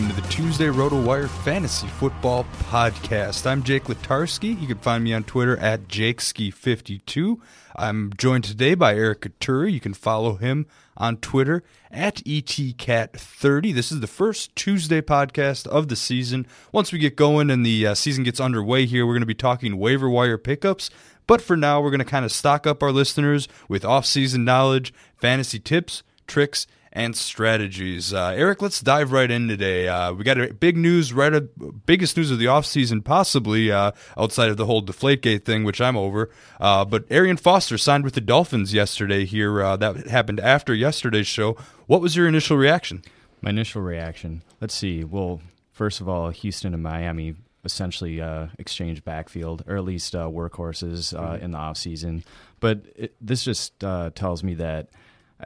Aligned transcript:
Welcome 0.00 0.16
to 0.16 0.22
the 0.22 0.28
Tuesday 0.28 0.68
RotoWire 0.68 1.28
Fantasy 1.28 1.86
Football 1.86 2.46
Podcast. 2.70 3.46
I'm 3.46 3.62
Jake 3.62 3.84
Letarski. 3.84 4.58
You 4.58 4.66
can 4.66 4.78
find 4.78 5.04
me 5.04 5.12
on 5.12 5.24
Twitter 5.24 5.58
at 5.58 5.88
JakeSki52. 5.88 7.38
I'm 7.76 8.10
joined 8.16 8.44
today 8.44 8.74
by 8.74 8.94
Eric 8.94 9.20
Caturia. 9.20 9.70
You 9.70 9.78
can 9.78 9.92
follow 9.92 10.36
him 10.36 10.64
on 10.96 11.18
Twitter 11.18 11.62
at 11.90 12.16
ETCat30. 12.24 13.74
This 13.74 13.92
is 13.92 14.00
the 14.00 14.06
first 14.06 14.56
Tuesday 14.56 15.02
podcast 15.02 15.66
of 15.66 15.88
the 15.88 15.96
season. 15.96 16.46
Once 16.72 16.92
we 16.92 16.98
get 16.98 17.14
going 17.14 17.50
and 17.50 17.66
the 17.66 17.88
uh, 17.88 17.94
season 17.94 18.24
gets 18.24 18.40
underway 18.40 18.86
here, 18.86 19.04
we're 19.04 19.12
going 19.12 19.20
to 19.20 19.26
be 19.26 19.34
talking 19.34 19.76
waiver 19.76 20.08
wire 20.08 20.38
pickups. 20.38 20.88
But 21.26 21.42
for 21.42 21.58
now, 21.58 21.82
we're 21.82 21.90
going 21.90 21.98
to 21.98 22.06
kind 22.06 22.24
of 22.24 22.32
stock 22.32 22.66
up 22.66 22.82
our 22.82 22.90
listeners 22.90 23.48
with 23.68 23.84
off-season 23.84 24.46
knowledge, 24.46 24.94
fantasy 25.18 25.58
tips, 25.58 26.02
tricks, 26.26 26.66
and 26.92 27.16
strategies. 27.16 28.12
Uh, 28.12 28.32
Eric, 28.36 28.62
let's 28.62 28.80
dive 28.80 29.12
right 29.12 29.30
in 29.30 29.46
today. 29.48 29.86
Uh, 29.88 30.12
we 30.12 30.24
got 30.24 30.40
a 30.40 30.52
big 30.52 30.76
news, 30.76 31.12
right? 31.12 31.32
A, 31.32 31.40
biggest 31.40 32.16
news 32.16 32.30
of 32.30 32.38
the 32.38 32.46
offseason, 32.46 33.04
possibly 33.04 33.70
uh, 33.70 33.92
outside 34.16 34.48
of 34.50 34.56
the 34.56 34.66
whole 34.66 34.82
Deflategate 34.82 35.44
thing, 35.44 35.64
which 35.64 35.80
I'm 35.80 35.96
over. 35.96 36.30
Uh, 36.58 36.84
but 36.84 37.04
Arian 37.10 37.36
Foster 37.36 37.78
signed 37.78 38.04
with 38.04 38.14
the 38.14 38.20
Dolphins 38.20 38.74
yesterday. 38.74 39.24
Here, 39.24 39.62
uh, 39.62 39.76
that 39.76 40.08
happened 40.08 40.40
after 40.40 40.74
yesterday's 40.74 41.26
show. 41.28 41.56
What 41.86 42.00
was 42.00 42.16
your 42.16 42.26
initial 42.26 42.56
reaction? 42.56 43.02
My 43.40 43.50
initial 43.50 43.82
reaction. 43.82 44.42
Let's 44.60 44.74
see. 44.74 45.04
Well, 45.04 45.40
first 45.72 46.00
of 46.00 46.08
all, 46.08 46.30
Houston 46.30 46.74
and 46.74 46.82
Miami 46.82 47.34
essentially 47.64 48.20
uh, 48.20 48.46
exchange 48.58 49.04
backfield, 49.04 49.62
or 49.66 49.76
at 49.76 49.84
least 49.84 50.14
uh, 50.14 50.26
workhorses 50.26 51.16
uh, 51.16 51.34
Mm-hmm. 51.34 51.44
in 51.44 51.50
the 51.52 51.58
offseason. 51.58 52.22
But 52.58 52.80
it, 52.96 53.14
this 53.20 53.44
just 53.44 53.84
uh, 53.84 54.10
tells 54.14 54.42
me 54.42 54.54
that 54.54 54.88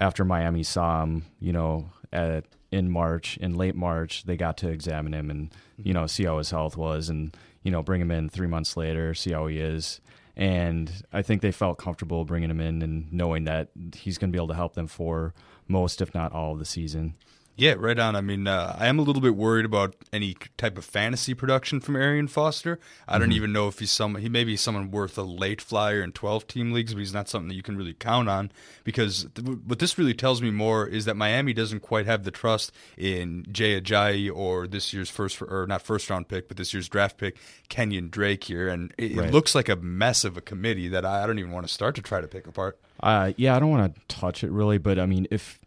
after 0.00 0.24
Miami 0.24 0.62
saw 0.62 1.02
him, 1.02 1.24
you 1.40 1.52
know, 1.52 1.90
at, 2.12 2.44
in 2.70 2.90
March, 2.90 3.36
in 3.38 3.56
late 3.56 3.74
March, 3.74 4.24
they 4.24 4.36
got 4.36 4.56
to 4.58 4.68
examine 4.68 5.14
him 5.14 5.30
and, 5.30 5.50
you 5.76 5.92
know, 5.92 6.06
see 6.06 6.24
how 6.24 6.38
his 6.38 6.50
health 6.50 6.76
was 6.76 7.08
and, 7.08 7.36
you 7.62 7.70
know, 7.70 7.82
bring 7.82 8.00
him 8.00 8.10
in 8.10 8.28
three 8.28 8.46
months 8.46 8.76
later, 8.76 9.14
see 9.14 9.32
how 9.32 9.46
he 9.46 9.58
is. 9.58 10.00
And 10.36 10.90
I 11.12 11.22
think 11.22 11.42
they 11.42 11.52
felt 11.52 11.78
comfortable 11.78 12.24
bringing 12.24 12.50
him 12.50 12.60
in 12.60 12.82
and 12.82 13.12
knowing 13.12 13.44
that 13.44 13.68
he's 13.94 14.18
going 14.18 14.30
to 14.30 14.36
be 14.36 14.38
able 14.38 14.48
to 14.48 14.54
help 14.54 14.74
them 14.74 14.88
for 14.88 15.32
most, 15.68 16.00
if 16.00 16.12
not 16.14 16.32
all, 16.32 16.52
of 16.52 16.58
the 16.58 16.64
season. 16.64 17.14
Yeah, 17.56 17.74
right 17.78 17.98
on. 17.98 18.16
I 18.16 18.20
mean, 18.20 18.48
uh, 18.48 18.74
I 18.76 18.88
am 18.88 18.98
a 18.98 19.02
little 19.02 19.22
bit 19.22 19.36
worried 19.36 19.64
about 19.64 19.94
any 20.12 20.36
type 20.56 20.76
of 20.76 20.84
fantasy 20.84 21.34
production 21.34 21.80
from 21.80 21.94
Arian 21.94 22.26
Foster. 22.26 22.80
I 23.06 23.18
don't 23.18 23.30
even 23.30 23.52
know 23.52 23.68
if 23.68 23.78
he's 23.78 23.92
some. 23.92 24.16
He 24.16 24.28
may 24.28 24.42
be 24.42 24.56
someone 24.56 24.90
worth 24.90 25.16
a 25.16 25.22
late 25.22 25.60
flyer 25.60 26.02
in 26.02 26.10
twelve 26.10 26.48
team 26.48 26.72
leagues, 26.72 26.94
but 26.94 26.98
he's 26.98 27.14
not 27.14 27.28
something 27.28 27.48
that 27.48 27.54
you 27.54 27.62
can 27.62 27.76
really 27.76 27.94
count 27.94 28.28
on. 28.28 28.50
Because 28.82 29.28
th- 29.36 29.46
what 29.66 29.78
this 29.78 29.96
really 29.96 30.14
tells 30.14 30.42
me 30.42 30.50
more 30.50 30.84
is 30.84 31.04
that 31.04 31.16
Miami 31.16 31.52
doesn't 31.52 31.80
quite 31.80 32.06
have 32.06 32.24
the 32.24 32.32
trust 32.32 32.72
in 32.96 33.46
Jay 33.52 33.80
Ajayi 33.80 34.34
or 34.34 34.66
this 34.66 34.92
year's 34.92 35.08
first 35.08 35.40
or 35.40 35.64
not 35.68 35.80
first 35.80 36.10
round 36.10 36.26
pick, 36.26 36.48
but 36.48 36.56
this 36.56 36.74
year's 36.74 36.88
draft 36.88 37.18
pick 37.18 37.36
Kenyan 37.70 38.10
Drake 38.10 38.42
here, 38.42 38.66
and 38.66 38.92
it, 38.98 39.12
it 39.12 39.32
looks 39.32 39.54
like 39.54 39.68
a 39.68 39.76
mess 39.76 40.24
of 40.24 40.36
a 40.36 40.40
committee 40.40 40.88
that 40.88 41.04
I, 41.04 41.22
I 41.22 41.26
don't 41.28 41.38
even 41.38 41.52
want 41.52 41.68
to 41.68 41.72
start 41.72 41.94
to 41.94 42.02
try 42.02 42.20
to 42.20 42.26
pick 42.26 42.48
apart. 42.48 42.80
Uh, 42.98 43.32
yeah, 43.36 43.54
I 43.54 43.60
don't 43.60 43.70
want 43.70 43.94
to 43.94 44.00
touch 44.08 44.42
it 44.42 44.50
really, 44.50 44.78
but 44.78 44.98
I 44.98 45.06
mean, 45.06 45.28
if 45.30 45.60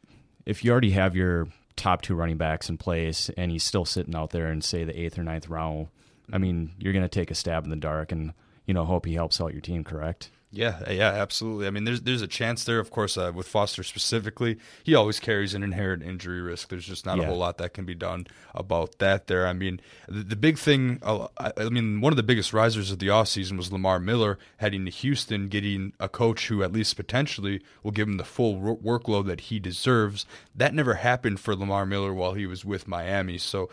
if 0.46 0.66
you 0.66 0.72
already 0.72 0.92
have 0.92 1.16
your 1.16 1.48
top 1.78 2.02
two 2.02 2.16
running 2.16 2.38
backs 2.38 2.70
in 2.70 2.78
place 2.78 3.30
and 3.38 3.52
he's 3.52 3.64
still 3.64 3.86
sitting 3.86 4.16
out 4.16 4.32
there 4.32 4.52
in 4.52 4.62
say 4.62 4.84
the 4.84 5.00
eighth 5.00 5.18
or 5.18 5.24
ninth 5.24 5.48
round, 5.48 5.88
I 6.34 6.38
mean, 6.38 6.72
you're 6.78 6.94
going 6.94 7.04
to 7.04 7.10
take 7.10 7.32
a 7.32 7.36
stab 7.36 7.64
in 7.64 7.70
the 7.70 7.78
dark 7.78 8.12
and 8.12 8.34
you 8.66 8.74
know 8.74 8.84
hope 8.84 9.06
he 9.06 9.14
helps 9.14 9.40
out 9.40 9.54
your 9.54 9.62
team. 9.62 9.84
Correct? 9.84 10.30
Yeah, 10.50 10.80
yeah, 10.90 11.10
absolutely. 11.10 11.68
I 11.68 11.72
mean, 11.72 11.84
there's 11.84 12.02
there's 12.02 12.22
a 12.22 12.28
chance 12.28 12.64
there, 12.64 12.80
of 12.80 12.90
course, 12.90 13.18
uh, 13.18 13.34
with 13.36 13.48
Foster 13.48 13.84
specifically. 13.84 14.58
He 14.84 14.96
always 14.96 15.20
carries 15.20 15.54
an 15.54 15.62
inherent 15.62 16.04
injury 16.04 16.40
risk. 16.42 16.70
There's 16.70 16.86
just 16.88 17.06
not 17.06 17.18
Yeah. 17.18 17.24
a 17.24 17.28
whole 17.28 17.38
lot 17.38 17.58
that 17.58 17.74
can 17.74 17.84
be 17.84 17.94
done 17.94 18.28
about 18.56 19.00
that. 19.00 19.28
There, 19.28 19.46
I 19.46 19.52
mean, 19.52 19.82
the, 20.08 20.24
the 20.24 20.36
big 20.38 20.58
thing. 20.58 21.00
Uh, 21.02 21.28
I, 21.38 21.68
mean, 21.70 22.00
one 22.00 22.14
of 22.14 22.18
the 22.18 22.24
biggest 22.24 22.54
risers 22.54 22.92
of 22.92 23.00
the 23.00 23.08
offseason 23.08 23.58
was 23.58 23.74
Lamar 23.74 24.00
Miller 24.00 24.40
heading 24.56 24.86
to 24.86 24.92
Houston, 24.92 25.50
getting 25.50 25.92
a 26.00 26.08
coach 26.08 26.48
who 26.48 26.64
at 26.64 26.72
least 26.72 26.96
potentially 26.96 27.62
will 27.84 27.92
give 27.92 28.08
him 28.08 28.16
the 28.18 28.24
full 28.24 28.56
wor- 28.58 29.00
workload 29.00 29.26
that 29.28 29.42
he 29.42 29.60
deserves. 29.60 30.26
That 30.56 30.74
never 30.74 30.94
happened 30.96 31.42
for 31.42 31.58
Lamar 31.58 31.86
Miller 31.86 32.14
while 32.14 32.34
he 32.36 32.46
was 32.46 32.64
with 32.64 32.88
Miami. 32.88 33.38
So 33.38 33.70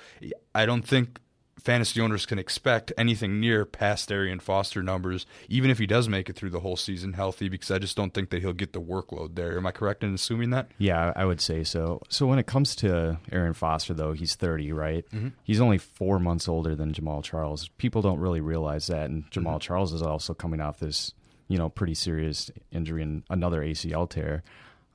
I 0.52 0.66
don't 0.66 0.86
think 0.86 1.20
fantasy 1.60 2.00
owners 2.00 2.26
can 2.26 2.38
expect 2.38 2.92
anything 2.98 3.40
near 3.40 3.64
past 3.64 4.10
Arian 4.10 4.40
Foster 4.40 4.82
numbers, 4.82 5.26
even 5.48 5.70
if 5.70 5.78
he 5.78 5.86
does 5.86 6.08
make 6.08 6.28
it 6.28 6.36
through 6.36 6.50
the 6.50 6.60
whole 6.60 6.76
season 6.76 7.14
healthy, 7.14 7.48
because 7.48 7.70
I 7.70 7.78
just 7.78 7.96
don't 7.96 8.12
think 8.12 8.30
that 8.30 8.42
he'll 8.42 8.52
get 8.52 8.72
the 8.72 8.80
workload 8.80 9.34
there. 9.34 9.56
Am 9.56 9.66
I 9.66 9.70
correct 9.70 10.02
in 10.04 10.14
assuming 10.14 10.50
that? 10.50 10.70
Yeah, 10.78 11.12
I 11.16 11.24
would 11.24 11.40
say 11.40 11.64
so. 11.64 12.02
So 12.08 12.26
when 12.26 12.38
it 12.38 12.46
comes 12.46 12.76
to 12.76 13.18
Arian 13.32 13.54
Foster, 13.54 13.94
though, 13.94 14.12
he's 14.12 14.34
30, 14.34 14.72
right? 14.72 15.04
He's 15.42 15.60
only 15.60 15.78
four 15.78 16.18
months 16.18 16.48
older 16.48 16.74
than 16.74 16.92
Jamaal 16.92 17.22
Charles. 17.22 17.68
People 17.78 18.02
don't 18.02 18.18
really 18.20 18.40
realize 18.40 18.86
that, 18.88 19.10
and 19.10 19.30
Jamaal 19.30 19.60
Charles 19.60 19.92
is 19.92 20.02
also 20.02 20.34
coming 20.34 20.60
off 20.60 20.80
this, 20.80 21.12
you 21.48 21.58
know, 21.58 21.68
pretty 21.68 21.94
serious 21.94 22.50
injury 22.72 23.02
and 23.02 23.22
another 23.30 23.62
ACL 23.62 24.08
tear. 24.08 24.42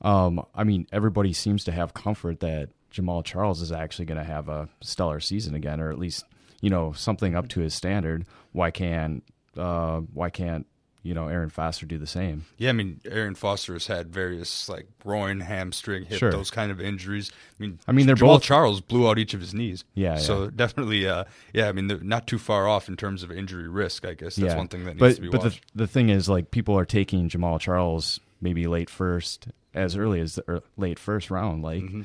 Um, 0.02 0.44
I 0.54 0.64
mean, 0.64 0.86
everybody 0.92 1.32
seems 1.32 1.64
to 1.64 1.72
have 1.72 1.94
comfort 1.94 2.40
that 2.40 2.70
Jamaal 2.92 3.24
Charles 3.24 3.60
is 3.60 3.72
actually 3.72 4.06
going 4.06 4.18
to 4.18 4.24
have 4.24 4.48
a 4.48 4.68
stellar 4.80 5.20
season 5.20 5.54
again, 5.54 5.80
or 5.80 5.90
at 5.90 5.98
least 5.98 6.24
you 6.60 6.70
know 6.70 6.92
something 6.92 7.34
up 7.34 7.48
to 7.48 7.60
his 7.60 7.74
standard. 7.74 8.24
Why 8.52 8.70
can't 8.70 9.22
uh, 9.56 10.00
why 10.12 10.30
can't 10.30 10.66
you 11.02 11.14
know 11.14 11.28
Arian 11.28 11.48
Foster 11.50 11.86
do 11.86 11.96
the 11.98 12.06
same? 12.06 12.44
Yeah, 12.58 12.68
I 12.68 12.72
mean, 12.72 13.00
Arian 13.10 13.34
Foster 13.34 13.72
has 13.72 13.86
had 13.86 14.12
various 14.12 14.68
like 14.68 14.86
groin, 15.02 15.40
hamstring, 15.40 16.04
hip, 16.04 16.18
Sure. 16.18 16.30
those 16.30 16.50
kind 16.50 16.70
of 16.70 16.80
injuries. 16.80 17.32
I 17.32 17.62
mean, 17.62 17.78
I 17.88 17.92
mean, 17.92 18.06
they're 18.06 18.14
Jamaal 18.16 18.34
both- 18.36 18.42
Charles 18.42 18.80
blew 18.80 19.08
out 19.08 19.18
each 19.18 19.32
of 19.32 19.40
his 19.40 19.54
knees. 19.54 19.84
Yeah, 19.94 20.16
so 20.16 20.44
yeah. 20.44 20.50
definitely, 20.54 21.08
uh, 21.08 21.24
yeah. 21.54 21.68
I 21.68 21.72
mean, 21.72 21.86
they're 21.88 21.98
not 22.00 22.26
too 22.26 22.38
far 22.38 22.68
off 22.68 22.88
in 22.88 22.96
terms 22.96 23.22
of 23.22 23.30
injury 23.32 23.68
risk. 23.68 24.04
I 24.04 24.14
guess 24.14 24.36
that's 24.36 24.54
one 24.54 24.68
thing 24.68 24.84
that 24.84 24.96
needs 24.96 25.00
but, 25.00 25.14
to 25.16 25.20
be 25.22 25.28
but 25.30 25.42
watched. 25.42 25.62
the 25.74 25.84
the 25.84 25.86
thing 25.86 26.10
is, 26.10 26.28
like 26.28 26.50
people 26.50 26.76
are 26.78 26.84
taking 26.84 27.28
Jamaal 27.28 27.58
Charles 27.60 28.20
maybe 28.42 28.66
late 28.66 28.90
first, 28.90 29.48
as 29.74 29.96
early 29.96 30.20
as 30.20 30.34
the 30.34 30.44
or 30.48 30.62
late 30.76 30.98
first 30.98 31.30
round. 31.30 31.62
Like, 31.62 31.82
Mm-hmm. 31.82 32.02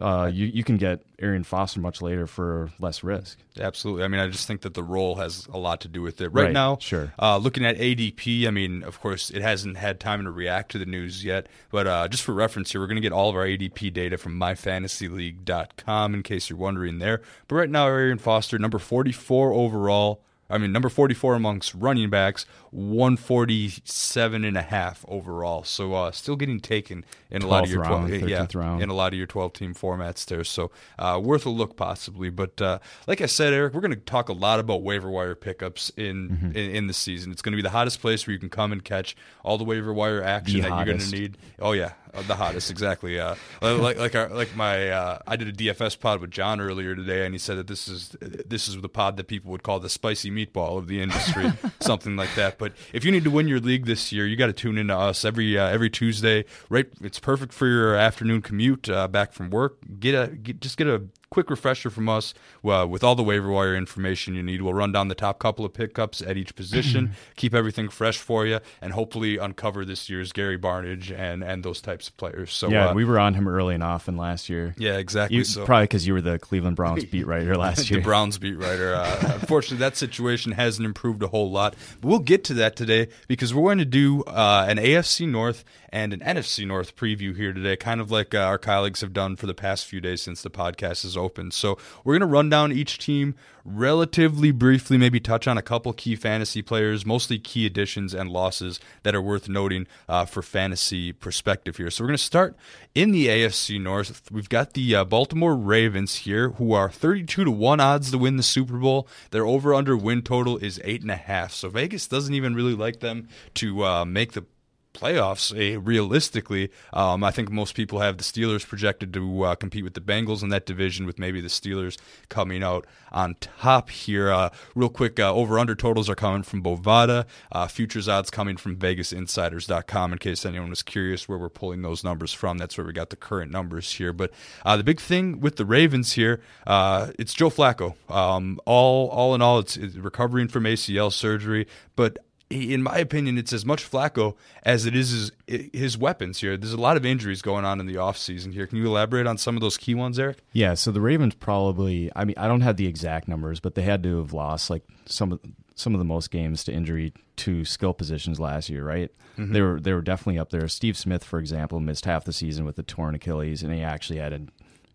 Uh, 0.00 0.30
you 0.32 0.46
you 0.46 0.64
can 0.64 0.78
get 0.78 1.02
Arian 1.18 1.44
Foster 1.44 1.78
much 1.80 2.00
later 2.00 2.26
for 2.26 2.70
less 2.80 3.04
risk. 3.04 3.38
Absolutely. 3.60 4.04
I 4.04 4.08
mean, 4.08 4.20
I 4.20 4.28
just 4.28 4.46
think 4.46 4.62
that 4.62 4.72
the 4.74 4.82
role 4.82 5.16
has 5.16 5.46
a 5.52 5.58
lot 5.58 5.82
to 5.82 5.88
do 5.88 6.00
with 6.00 6.20
it. 6.20 6.28
Right, 6.28 6.44
Right, 6.44 6.52
now, 6.52 6.78
sure. 6.80 7.12
Uh, 7.20 7.36
looking 7.36 7.64
at 7.64 7.76
ADP, 7.76 8.46
I 8.46 8.50
mean, 8.50 8.82
of 8.82 9.00
course, 9.00 9.30
it 9.30 9.42
hasn't 9.42 9.76
had 9.76 10.00
time 10.00 10.24
to 10.24 10.30
react 10.30 10.72
to 10.72 10.78
the 10.78 10.86
news 10.86 11.24
yet. 11.24 11.46
But 11.70 11.86
uh, 11.86 12.08
just 12.08 12.22
for 12.22 12.32
reference 12.32 12.72
here, 12.72 12.80
we're 12.80 12.86
going 12.86 12.96
to 12.96 13.02
get 13.02 13.12
all 13.12 13.28
of 13.28 13.36
our 13.36 13.44
ADP 13.44 13.92
data 13.92 14.16
from 14.16 14.38
myfantasyleague.com 14.38 16.14
in 16.14 16.22
case 16.22 16.48
you're 16.48 16.58
wondering 16.58 16.98
there. 16.98 17.20
But 17.48 17.56
right 17.56 17.70
now, 17.70 17.86
Arian 17.86 18.18
Foster, 18.18 18.58
number 18.58 18.78
44 18.78 19.52
overall. 19.52 20.22
I 20.52 20.58
mean, 20.58 20.70
number 20.72 20.88
44 20.88 21.34
amongst 21.34 21.74
running 21.74 22.10
backs, 22.10 22.44
147 22.70 24.44
and 24.44 24.56
a 24.56 24.62
half 24.62 25.04
overall. 25.08 25.64
So 25.64 25.94
uh, 25.94 26.10
still 26.12 26.36
getting 26.36 26.60
taken 26.60 27.04
in 27.30 27.42
a 27.42 27.46
lot 27.46 27.64
of 27.64 27.70
your 27.70 27.80
round, 27.82 28.08
12, 28.08 28.28
yeah, 28.28 28.46
round. 28.54 28.82
in 28.82 28.88
a 28.90 28.94
lot 28.94 29.12
of 29.12 29.18
your 29.18 29.26
12 29.26 29.52
team 29.52 29.74
formats 29.74 30.24
there. 30.26 30.44
So 30.44 30.70
uh, 30.98 31.20
worth 31.22 31.46
a 31.46 31.50
look 31.50 31.76
possibly. 31.76 32.30
But 32.30 32.60
uh, 32.60 32.78
like 33.06 33.20
I 33.20 33.26
said, 33.26 33.52
Eric, 33.52 33.74
we're 33.74 33.80
going 33.80 33.94
to 33.94 34.00
talk 34.00 34.28
a 34.28 34.32
lot 34.32 34.60
about 34.60 34.82
waiver 34.82 35.10
wire 35.10 35.34
pickups 35.34 35.90
in, 35.96 36.12
Mm-hmm. 36.22 36.56
in 36.56 36.70
in 36.76 36.86
the 36.86 36.92
season. 36.92 37.32
It's 37.32 37.42
going 37.42 37.52
to 37.52 37.56
be 37.56 37.62
the 37.62 37.70
hottest 37.70 38.00
place 38.00 38.26
where 38.26 38.32
you 38.32 38.38
can 38.38 38.48
come 38.50 38.70
and 38.72 38.84
catch 38.84 39.16
all 39.42 39.58
the 39.58 39.64
waiver 39.64 39.92
wire 39.92 40.22
action 40.22 40.60
The 40.62 40.68
that 40.68 40.76
you're 40.76 40.84
going 40.84 40.98
to 40.98 41.10
need. 41.10 41.38
Oh 41.58 41.72
yeah, 41.72 41.92
the 42.12 42.34
hottest 42.34 42.70
exactly. 42.70 43.18
Uh, 43.18 43.34
like 43.60 43.98
like 43.98 44.14
our, 44.14 44.28
like 44.28 44.54
my 44.54 44.90
uh, 44.90 45.18
I 45.26 45.36
did 45.36 45.48
a 45.48 45.52
DFS 45.52 45.98
pod 45.98 46.20
with 46.20 46.30
John 46.30 46.60
earlier 46.60 46.94
today, 46.94 47.24
and 47.24 47.34
he 47.34 47.38
said 47.38 47.56
that 47.56 47.66
this 47.66 47.88
is 47.88 48.16
this 48.20 48.68
is 48.68 48.80
the 48.80 48.88
pod 48.88 49.16
that 49.16 49.28
people 49.28 49.50
would 49.50 49.62
call 49.62 49.80
the 49.80 49.88
spicy 49.88 50.30
meatball 50.30 50.78
of 50.78 50.88
the 50.88 51.00
industry, 51.00 51.52
something 51.80 52.16
like 52.16 52.34
that. 52.36 52.58
But 52.58 52.72
if 52.92 53.04
you 53.04 53.12
need 53.12 53.24
to 53.24 53.30
win 53.30 53.48
your 53.48 53.60
league 53.60 53.86
this 53.86 54.12
year, 54.12 54.26
you 54.26 54.36
got 54.36 54.46
to 54.46 54.52
tune 54.52 54.78
into 54.78 54.96
us 54.96 55.24
every 55.24 55.58
uh, 55.58 55.68
every 55.68 55.90
Tuesday. 55.90 56.44
Right, 56.68 56.88
it's 57.00 57.18
perfect 57.18 57.52
for 57.52 57.66
your 57.66 57.94
afternoon 57.94 58.42
commute 58.42 58.88
uh, 58.88 59.08
back 59.08 59.32
from 59.32 59.50
work. 59.50 59.78
Get 59.98 60.14
a 60.14 60.28
get, 60.28 60.60
just 60.60 60.76
get 60.76 60.86
a 60.86 61.02
quick 61.32 61.48
refresher 61.48 61.88
from 61.88 62.10
us 62.10 62.34
uh, 62.62 62.86
with 62.88 63.02
all 63.02 63.14
the 63.14 63.22
waiver 63.22 63.50
wire 63.50 63.74
information 63.74 64.34
you 64.34 64.42
need. 64.42 64.60
We'll 64.60 64.74
run 64.74 64.92
down 64.92 65.08
the 65.08 65.14
top 65.14 65.38
couple 65.38 65.64
of 65.64 65.72
pickups 65.72 66.20
at 66.20 66.36
each 66.36 66.54
position, 66.54 67.12
keep 67.36 67.54
everything 67.54 67.88
fresh 67.88 68.18
for 68.18 68.46
you, 68.46 68.60
and 68.82 68.92
hopefully 68.92 69.38
uncover 69.38 69.86
this 69.86 70.10
year's 70.10 70.30
Gary 70.32 70.58
Barnidge 70.58 71.10
and 71.10 71.42
and 71.42 71.64
those 71.64 71.80
types 71.80 72.08
of 72.08 72.16
players. 72.18 72.52
So 72.52 72.68
yeah, 72.68 72.88
uh, 72.88 72.94
we 72.94 73.06
were 73.06 73.18
on 73.18 73.32
him 73.32 73.48
early 73.48 73.74
and 73.74 73.82
often 73.82 74.18
last 74.18 74.50
year. 74.50 74.74
yeah, 74.76 74.98
exactly. 74.98 75.38
You, 75.38 75.44
so 75.44 75.64
Probably 75.64 75.84
because 75.84 76.06
you 76.06 76.12
were 76.12 76.20
the 76.20 76.38
Cleveland 76.38 76.76
Browns 76.76 77.04
beat 77.12 77.26
writer 77.26 77.56
last 77.56 77.78
the 77.88 77.94
year. 77.94 78.02
Browns 78.02 78.36
beat 78.36 78.58
writer. 78.58 78.94
Uh, 78.94 79.38
unfortunately, 79.40 79.78
that 79.78 79.96
situation 79.96 80.52
hasn't 80.52 80.84
improved 80.84 81.22
a 81.22 81.28
whole 81.28 81.50
lot. 81.50 81.74
But 82.02 82.08
we'll 82.08 82.18
get 82.18 82.44
to 82.44 82.54
that 82.54 82.76
today 82.76 83.08
because 83.26 83.54
we're 83.54 83.64
going 83.64 83.78
to 83.78 83.84
do 83.86 84.22
uh, 84.24 84.66
an 84.68 84.76
AFC 84.76 85.26
North 85.26 85.64
and 85.92 86.14
an 86.14 86.20
NFC 86.20 86.66
North 86.66 86.96
preview 86.96 87.36
here 87.36 87.52
today, 87.52 87.76
kind 87.76 88.00
of 88.00 88.10
like 88.10 88.34
uh, 88.34 88.38
our 88.38 88.58
colleagues 88.58 89.02
have 89.02 89.12
done 89.12 89.36
for 89.36 89.46
the 89.46 89.54
past 89.54 89.86
few 89.86 90.00
days 90.00 90.22
since 90.22 90.42
the 90.42 90.50
podcast 90.50 91.04
is 91.04 91.16
open. 91.22 91.50
So 91.50 91.78
we're 92.04 92.14
going 92.14 92.28
to 92.28 92.34
run 92.34 92.48
down 92.48 92.72
each 92.72 92.98
team 92.98 93.34
relatively 93.64 94.50
briefly, 94.50 94.98
maybe 94.98 95.20
touch 95.20 95.46
on 95.46 95.56
a 95.56 95.62
couple 95.62 95.92
key 95.92 96.16
fantasy 96.16 96.62
players, 96.62 97.06
mostly 97.06 97.38
key 97.38 97.64
additions 97.66 98.14
and 98.14 98.30
losses 98.30 98.80
that 99.02 99.14
are 99.14 99.22
worth 99.22 99.48
noting 99.48 99.86
uh, 100.08 100.24
for 100.24 100.42
fantasy 100.42 101.12
perspective 101.12 101.76
here. 101.76 101.90
So 101.90 102.02
we're 102.02 102.08
going 102.08 102.16
to 102.16 102.24
start 102.24 102.56
in 102.94 103.12
the 103.12 103.28
AFC 103.28 103.80
North. 103.80 104.30
We've 104.30 104.48
got 104.48 104.74
the 104.74 104.94
uh, 104.96 105.04
Baltimore 105.04 105.54
Ravens 105.54 106.16
here, 106.16 106.50
who 106.50 106.72
are 106.72 106.90
32 106.90 107.44
to 107.44 107.50
1 107.50 107.80
odds 107.80 108.10
to 108.10 108.18
win 108.18 108.36
the 108.36 108.42
Super 108.42 108.78
Bowl. 108.78 109.08
Their 109.30 109.46
over 109.46 109.74
under 109.74 109.96
win 109.96 110.22
total 110.22 110.58
is 110.58 110.78
8.5. 110.80 111.52
So 111.52 111.68
Vegas 111.68 112.08
doesn't 112.08 112.34
even 112.34 112.54
really 112.54 112.74
like 112.74 113.00
them 113.00 113.28
to 113.54 113.84
uh, 113.84 114.04
make 114.04 114.32
the 114.32 114.44
playoffs 114.92 115.52
eh, 115.58 115.78
realistically 115.82 116.70
um, 116.92 117.24
i 117.24 117.30
think 117.30 117.50
most 117.50 117.74
people 117.74 118.00
have 118.00 118.18
the 118.18 118.24
steelers 118.24 118.66
projected 118.66 119.12
to 119.12 119.42
uh, 119.42 119.54
compete 119.54 119.84
with 119.84 119.94
the 119.94 120.00
bengals 120.00 120.42
in 120.42 120.48
that 120.48 120.66
division 120.66 121.06
with 121.06 121.18
maybe 121.18 121.40
the 121.40 121.48
steelers 121.48 121.98
coming 122.28 122.62
out 122.62 122.86
on 123.12 123.36
top 123.40 123.90
here. 123.90 124.32
Uh, 124.32 124.50
real 124.74 124.88
quick 124.88 125.20
uh, 125.20 125.32
over 125.32 125.58
under 125.58 125.74
totals 125.74 126.08
are 126.08 126.14
coming 126.14 126.42
from 126.42 126.62
bovada. 126.62 127.26
Uh, 127.52 127.66
futures 127.66 128.08
odds 128.08 128.30
coming 128.30 128.56
from 128.56 128.76
vegasinsiders.com 128.76 130.12
in 130.12 130.18
case 130.18 130.44
anyone 130.44 130.70
was 130.70 130.82
curious 130.82 131.28
where 131.28 131.38
we're 131.38 131.48
pulling 131.48 131.82
those 131.82 132.02
numbers 132.02 132.32
from. 132.32 132.58
That's 132.58 132.76
where 132.76 132.86
we 132.86 132.92
got 132.92 133.10
the 133.10 133.16
current 133.16 133.52
numbers 133.52 133.92
here. 133.92 134.12
But 134.12 134.32
uh, 134.64 134.76
the 134.76 134.84
big 134.84 135.00
thing 135.00 135.40
with 135.40 135.56
the 135.56 135.66
ravens 135.66 136.12
here 136.12 136.40
uh, 136.66 137.12
it's 137.18 137.34
joe 137.34 137.50
flacco. 137.50 137.94
Um, 138.10 138.58
all 138.64 139.08
all 139.08 139.34
in 139.34 139.42
all 139.42 139.58
it's, 139.58 139.76
it's 139.76 139.96
recovering 139.96 140.48
from 140.48 140.64
acl 140.64 141.12
surgery 141.12 141.66
but 141.96 142.18
in 142.52 142.82
my 142.82 142.98
opinion, 142.98 143.38
it's 143.38 143.52
as 143.52 143.64
much 143.64 143.88
Flacco 143.88 144.36
as 144.62 144.86
it 144.86 144.94
is 144.94 145.32
his, 145.46 145.70
his 145.72 145.98
weapons 145.98 146.40
here. 146.40 146.56
There's 146.56 146.72
a 146.72 146.80
lot 146.80 146.96
of 146.96 147.06
injuries 147.06 147.42
going 147.42 147.64
on 147.64 147.80
in 147.80 147.86
the 147.86 147.94
offseason 147.94 148.52
here. 148.52 148.66
Can 148.66 148.78
you 148.78 148.86
elaborate 148.86 149.26
on 149.26 149.38
some 149.38 149.56
of 149.56 149.60
those 149.60 149.76
key 149.76 149.94
ones, 149.94 150.18
Eric? 150.18 150.38
Yeah, 150.52 150.74
so 150.74 150.92
the 150.92 151.00
Ravens 151.00 151.34
probably. 151.34 152.10
I 152.14 152.24
mean, 152.24 152.36
I 152.36 152.48
don't 152.48 152.60
have 152.60 152.76
the 152.76 152.86
exact 152.86 153.28
numbers, 153.28 153.60
but 153.60 153.74
they 153.74 153.82
had 153.82 154.02
to 154.02 154.18
have 154.18 154.32
lost 154.32 154.70
like 154.70 154.82
some 155.06 155.32
of 155.32 155.40
some 155.74 155.94
of 155.94 155.98
the 155.98 156.04
most 156.04 156.30
games 156.30 156.64
to 156.64 156.72
injury 156.72 157.12
to 157.36 157.64
skill 157.64 157.94
positions 157.94 158.38
last 158.38 158.68
year, 158.68 158.84
right? 158.84 159.10
They 159.38 159.62
were 159.62 159.80
they 159.80 159.92
were 159.94 160.02
definitely 160.02 160.38
up 160.38 160.50
there. 160.50 160.68
Steve 160.68 160.96
Smith, 160.96 161.24
for 161.24 161.38
example, 161.38 161.80
missed 161.80 162.04
half 162.04 162.24
the 162.24 162.32
season 162.32 162.64
with 162.64 162.78
a 162.78 162.82
torn 162.82 163.14
Achilles, 163.14 163.62
and 163.62 163.72
he 163.72 163.80
actually 163.80 164.18
had 164.18 164.32
a 164.32 164.40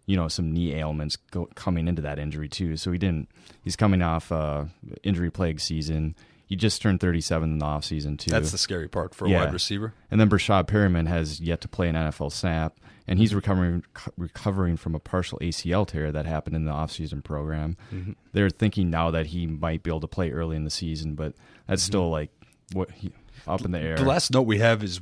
you 0.05 0.15
know 0.15 0.27
some 0.27 0.51
knee 0.53 0.73
ailments 0.73 1.15
go, 1.15 1.47
coming 1.55 1.87
into 1.87 2.01
that 2.03 2.19
injury 2.19 2.47
too. 2.47 2.77
So 2.77 2.91
he 2.91 2.97
didn't. 2.97 3.29
He's 3.63 3.75
coming 3.75 4.01
off 4.01 4.31
uh, 4.31 4.65
injury 5.03 5.31
plague 5.31 5.59
season. 5.59 6.15
He 6.47 6.55
just 6.55 6.81
turned 6.81 6.99
37 7.01 7.51
in 7.51 7.59
the 7.59 7.65
offseason 7.65 8.17
too. 8.17 8.31
That's 8.31 8.51
the 8.51 8.57
scary 8.57 8.87
part 8.87 9.13
for 9.13 9.25
a 9.25 9.29
Yeah. 9.29 9.43
wide 9.43 9.53
receiver. 9.53 9.93
And 10.09 10.19
then 10.19 10.29
Breshad 10.29 10.65
Perriman 10.67 11.07
has 11.07 11.39
yet 11.41 11.59
to 11.61 11.67
play 11.67 11.89
an 11.89 11.95
NFL 11.95 12.31
snap, 12.31 12.79
and 13.05 13.19
he's 13.19 13.35
recovering 13.35 13.83
recovering 14.17 14.77
from 14.77 14.95
a 14.95 14.99
partial 14.99 15.37
ACL 15.41 15.85
tear 15.85 16.11
that 16.11 16.25
happened 16.25 16.55
in 16.55 16.63
the 16.65 16.71
offseason 16.71 17.21
program. 17.23 17.75
Mm-hmm. 17.93 18.13
They're 18.31 18.49
thinking 18.49 18.89
now 18.89 19.11
that 19.11 19.27
he 19.27 19.45
might 19.45 19.83
be 19.83 19.91
able 19.91 19.99
to 20.01 20.07
play 20.07 20.31
early 20.31 20.55
in 20.55 20.63
the 20.63 20.69
season, 20.71 21.15
but 21.15 21.33
that's 21.67 21.83
still 21.83 22.09
like 22.09 22.31
what 22.73 22.91
he, 22.91 23.11
up 23.45 23.63
in 23.65 23.71
the 23.71 23.79
air. 23.79 23.95
Mm-hmm. 23.95 24.03
The 24.05 24.09
last 24.09 24.31
note 24.31 24.43
we 24.43 24.59
have 24.59 24.83
is 24.83 25.01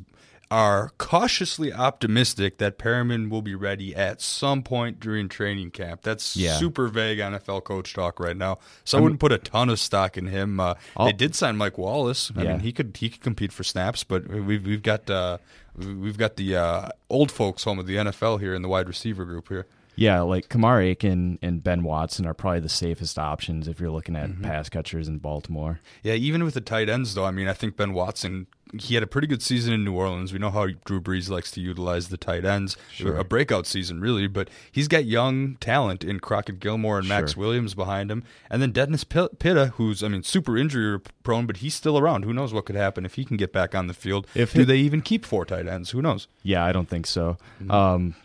are 0.51 0.91
cautiously 0.97 1.73
optimistic 1.73 2.57
that 2.59 2.77
Perriman 2.77 3.29
will 3.29 3.41
be 3.41 3.55
ready 3.55 3.95
at 3.95 4.21
some 4.21 4.61
point 4.63 4.99
during 4.99 5.27
training 5.27 5.71
camp. 5.71 6.01
That's 6.03 6.35
Yeah. 6.35 6.57
super 6.57 6.87
vague 6.87 7.19
NFL 7.19 7.61
coach 7.61 7.93
talk 7.93 8.19
right 8.19 8.37
now. 8.37 8.59
So 8.83 8.97
I 8.97 9.01
wouldn't 9.01 9.19
put 9.19 9.31
a 9.31 9.37
ton 9.37 9.69
of 9.69 9.79
stock 9.79 10.17
in 10.17 10.27
him. 10.27 10.59
Uh, 10.59 10.75
they 10.97 11.13
did 11.13 11.35
sign 11.35 11.57
Mike 11.57 11.77
Wallace. 11.77 12.31
I 12.35 12.43
Yeah. 12.43 12.51
mean, 12.51 12.59
he 12.61 12.71
could 12.71 12.95
he 12.97 13.09
could 13.09 13.21
compete 13.21 13.51
for 13.51 13.63
snaps, 13.63 14.03
but 14.03 14.27
we've 14.27 14.65
we've 14.65 14.83
got 14.83 15.09
uh, 15.09 15.37
we've 15.77 16.17
got 16.17 16.35
the 16.35 16.55
uh, 16.55 16.89
old 17.09 17.31
folks 17.31 17.63
home 17.63 17.79
of 17.79 17.87
the 17.87 17.95
NFL 17.97 18.39
here 18.39 18.53
in 18.53 18.61
the 18.61 18.69
wide 18.69 18.87
receiver 18.87 19.25
group 19.25 19.49
here. 19.49 19.65
Yeah, 19.97 20.19
like 20.21 20.49
Kamar 20.49 20.81
Aiken 20.81 21.39
and 21.41 21.63
Ben 21.63 21.81
Watson 21.81 22.25
are 22.25 22.33
probably 22.33 22.59
the 22.59 22.67
safest 22.67 23.17
options 23.17 23.69
if 23.69 23.79
you're 23.79 23.89
looking 23.91 24.13
Mm-hmm. 24.15 24.43
at 24.43 24.51
pass 24.51 24.67
catchers 24.69 25.07
in 25.07 25.19
Baltimore. 25.19 25.79
Yeah, 26.03 26.15
even 26.15 26.43
with 26.43 26.53
the 26.53 26.59
tight 26.59 26.89
ends, 26.89 27.13
though, 27.15 27.23
I 27.23 27.31
mean, 27.31 27.47
I 27.47 27.53
think 27.53 27.77
Ben 27.77 27.93
Watson, 27.93 28.47
he 28.81 28.93
had 28.95 29.03
a 29.03 29.07
pretty 29.07 29.27
good 29.27 29.41
season 29.41 29.73
in 29.73 29.83
New 29.83 29.93
Orleans. 29.93 30.31
We 30.33 30.39
know 30.39 30.49
how 30.51 30.67
Drew 30.85 30.99
Brees 31.01 31.29
likes 31.29 31.51
to 31.51 31.61
utilize 31.61 32.09
the 32.09 32.17
tight 32.17 32.45
ends. 32.45 32.77
A 33.03 33.23
breakout 33.23 33.65
season, 33.67 33.99
really, 34.01 34.27
but 34.27 34.49
he's 34.71 34.87
got 34.87 35.05
young 35.05 35.55
talent 35.57 36.03
in 36.03 36.19
Crockett 36.19 36.59
Gilmore 36.59 36.99
and 36.99 37.07
Maxx 37.07 37.33
Sure. 37.33 37.41
Williams 37.41 37.73
behind 37.73 38.11
him. 38.11 38.23
And 38.49 38.61
then 38.61 38.71
Dennis 38.71 39.03
Pitta, 39.03 39.73
who's, 39.75 40.03
I 40.03 40.07
mean, 40.07 40.23
super 40.23 40.57
injury 40.57 40.99
prone, 41.23 41.45
but 41.45 41.57
he's 41.57 41.75
still 41.75 41.97
around. 41.97 42.23
Who 42.23 42.33
knows 42.33 42.53
what 42.53 42.65
could 42.65 42.75
happen 42.75 43.05
if 43.05 43.15
he 43.15 43.25
can 43.25 43.37
get 43.37 43.51
back 43.53 43.73
on 43.75 43.87
the 43.87 43.93
field? 43.93 44.27
If 44.35 44.53
Do 44.53 44.61
it- 44.61 44.65
they 44.65 44.77
even 44.77 45.01
keep 45.01 45.25
four 45.25 45.45
tight 45.45 45.67
ends? 45.67 45.91
Who 45.91 46.01
knows? 46.01 46.27
Yeah, 46.43 46.63
I 46.65 46.71
don't 46.71 46.89
think 46.89 47.05
so. 47.07 47.37
Mm-hmm. 47.61 47.71
Um, 47.71 48.15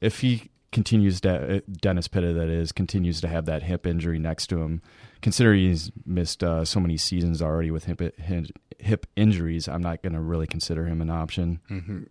if 0.00 0.20
he 0.20 0.50
continues 0.72 1.20
to 1.22 1.62
Dennis 1.70 2.08
Pitta, 2.08 2.32
that 2.32 2.48
is, 2.48 2.72
continues 2.72 3.20
to 3.20 3.28
have 3.28 3.44
that 3.46 3.64
hip 3.64 3.86
injury 3.86 4.18
next 4.18 4.46
to 4.48 4.62
him, 4.62 4.82
considering 5.22 5.60
he's 5.60 5.90
missed 6.06 6.42
uh, 6.42 6.64
so 6.64 6.80
many 6.80 6.96
seasons 6.96 7.40
already 7.42 7.70
with 7.70 7.84
hip 7.84 8.00
hip 8.78 9.06
injuries, 9.14 9.68
I'm 9.68 9.82
not 9.82 10.02
going 10.02 10.14
to 10.14 10.20
really 10.20 10.46
consider 10.46 10.86
him 10.86 11.02
an 11.02 11.10
option. 11.10 11.60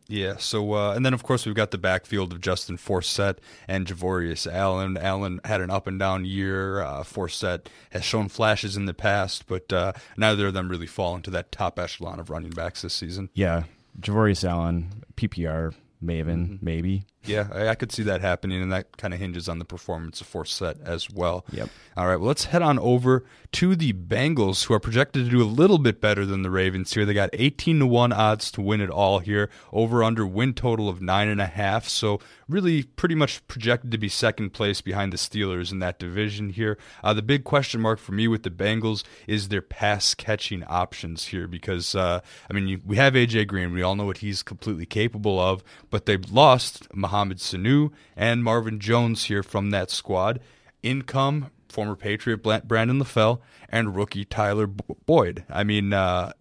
Yeah. 0.07 0.35
So, 0.37 0.73
uh, 0.73 0.93
and 0.93 1.03
then 1.03 1.15
of 1.15 1.23
course 1.23 1.45
we've 1.47 1.55
got 1.55 1.71
the 1.71 1.79
backfield 1.79 2.31
of 2.31 2.41
Justin 2.41 2.77
Forsett 2.77 3.37
and 3.67 3.87
Javorius 3.87 4.45
Allen. 4.51 4.95
Allen 4.95 5.39
had 5.43 5.61
an 5.61 5.71
up 5.71 5.87
and 5.87 5.97
down 5.97 6.25
year. 6.25 6.81
Uh, 6.81 7.01
Forsett 7.03 7.65
has 7.89 8.03
shown 8.05 8.29
flashes 8.29 8.77
in 8.77 8.85
the 8.85 8.93
past, 8.93 9.47
but 9.47 9.73
uh, 9.73 9.93
neither 10.15 10.47
of 10.47 10.53
them 10.53 10.69
really 10.69 10.85
fall 10.85 11.15
into 11.15 11.31
that 11.31 11.51
top 11.51 11.79
echelon 11.79 12.19
of 12.19 12.29
running 12.29 12.51
backs 12.51 12.83
this 12.83 12.93
season. 12.93 13.29
Yeah, 13.33 13.63
Javorius 13.99 14.47
Allen, 14.47 15.03
PPR 15.15 15.73
Maven, 16.03 16.25
Mm-hmm. 16.49 16.55
maybe. 16.61 17.03
Yeah, 17.25 17.47
I, 17.53 17.69
I 17.69 17.75
could 17.75 17.91
see 17.91 18.03
that 18.03 18.21
happening, 18.21 18.61
and 18.61 18.71
that 18.71 18.97
kind 18.97 19.13
of 19.13 19.19
hinges 19.19 19.49
on 19.49 19.59
the 19.59 19.65
performance 19.65 20.21
of 20.21 20.27
Forsett 20.31 20.81
as 20.83 21.09
well. 21.09 21.45
Yep. 21.51 21.69
All 21.97 22.07
right, 22.07 22.15
well, 22.15 22.27
let's 22.27 22.45
head 22.45 22.61
on 22.61 22.79
over 22.79 23.25
to 23.51 23.75
the 23.75 23.93
Bengals, 23.93 24.65
who 24.65 24.73
are 24.73 24.79
projected 24.79 25.25
to 25.25 25.31
do 25.31 25.41
a 25.41 25.45
little 25.45 25.79
bit 25.79 25.99
better 25.99 26.25
than 26.25 26.43
the 26.43 26.49
Ravens 26.49 26.93
here. 26.93 27.05
They 27.05 27.13
got 27.13 27.29
18 27.33 27.79
to 27.79 27.85
1 27.87 28.13
odds 28.13 28.51
to 28.51 28.61
win 28.61 28.79
it 28.79 28.89
all 28.89 29.19
here, 29.19 29.49
over 29.73 30.03
under 30.03 30.25
win 30.25 30.53
total 30.53 30.87
of 30.87 30.99
9.5. 30.99 31.89
So, 31.89 32.19
really, 32.47 32.83
pretty 32.83 33.15
much 33.15 33.45
projected 33.47 33.91
to 33.91 33.97
be 33.97 34.07
second 34.07 34.51
place 34.51 34.81
behind 34.81 35.11
the 35.11 35.17
Steelers 35.17 35.71
in 35.71 35.79
that 35.79 35.99
division 35.99 36.49
here. 36.49 36.77
Uh, 37.03 37.13
the 37.13 37.21
big 37.21 37.43
question 37.43 37.81
mark 37.81 37.99
for 37.99 38.13
me 38.13 38.27
with 38.27 38.43
the 38.43 38.49
Bengals 38.49 39.03
is 39.27 39.49
their 39.49 39.61
pass 39.61 40.13
catching 40.13 40.63
options 40.63 41.25
here 41.25 41.47
because, 41.47 41.95
uh, 41.95 42.21
I 42.49 42.53
mean, 42.53 42.67
you, 42.67 42.81
we 42.85 42.95
have 42.95 43.15
A.J. 43.15 43.45
Green. 43.45 43.73
We 43.73 43.81
all 43.81 43.95
know 43.95 44.05
what 44.05 44.19
he's 44.19 44.41
completely 44.41 44.85
capable 44.85 45.39
of, 45.39 45.63
but 45.89 46.05
they've 46.05 46.31
lost 46.31 46.87
Mohamed 47.09 47.39
Sanu 47.39 47.91
and 48.15 48.43
Marvin 48.43 48.79
Jones 48.79 49.25
here 49.25 49.41
from 49.41 49.71
that 49.71 49.89
squad. 49.89 50.39
Income, 50.83 51.49
former 51.67 51.95
Patriot 51.95 52.37
Brandon 52.37 52.99
LaFell, 52.99 53.39
and 53.67 53.95
rookie 53.95 54.25
Tyler 54.25 54.67
Boyd. 54.67 55.43
I 55.49 55.63
mean, 55.63 55.91
uh, 55.91 56.33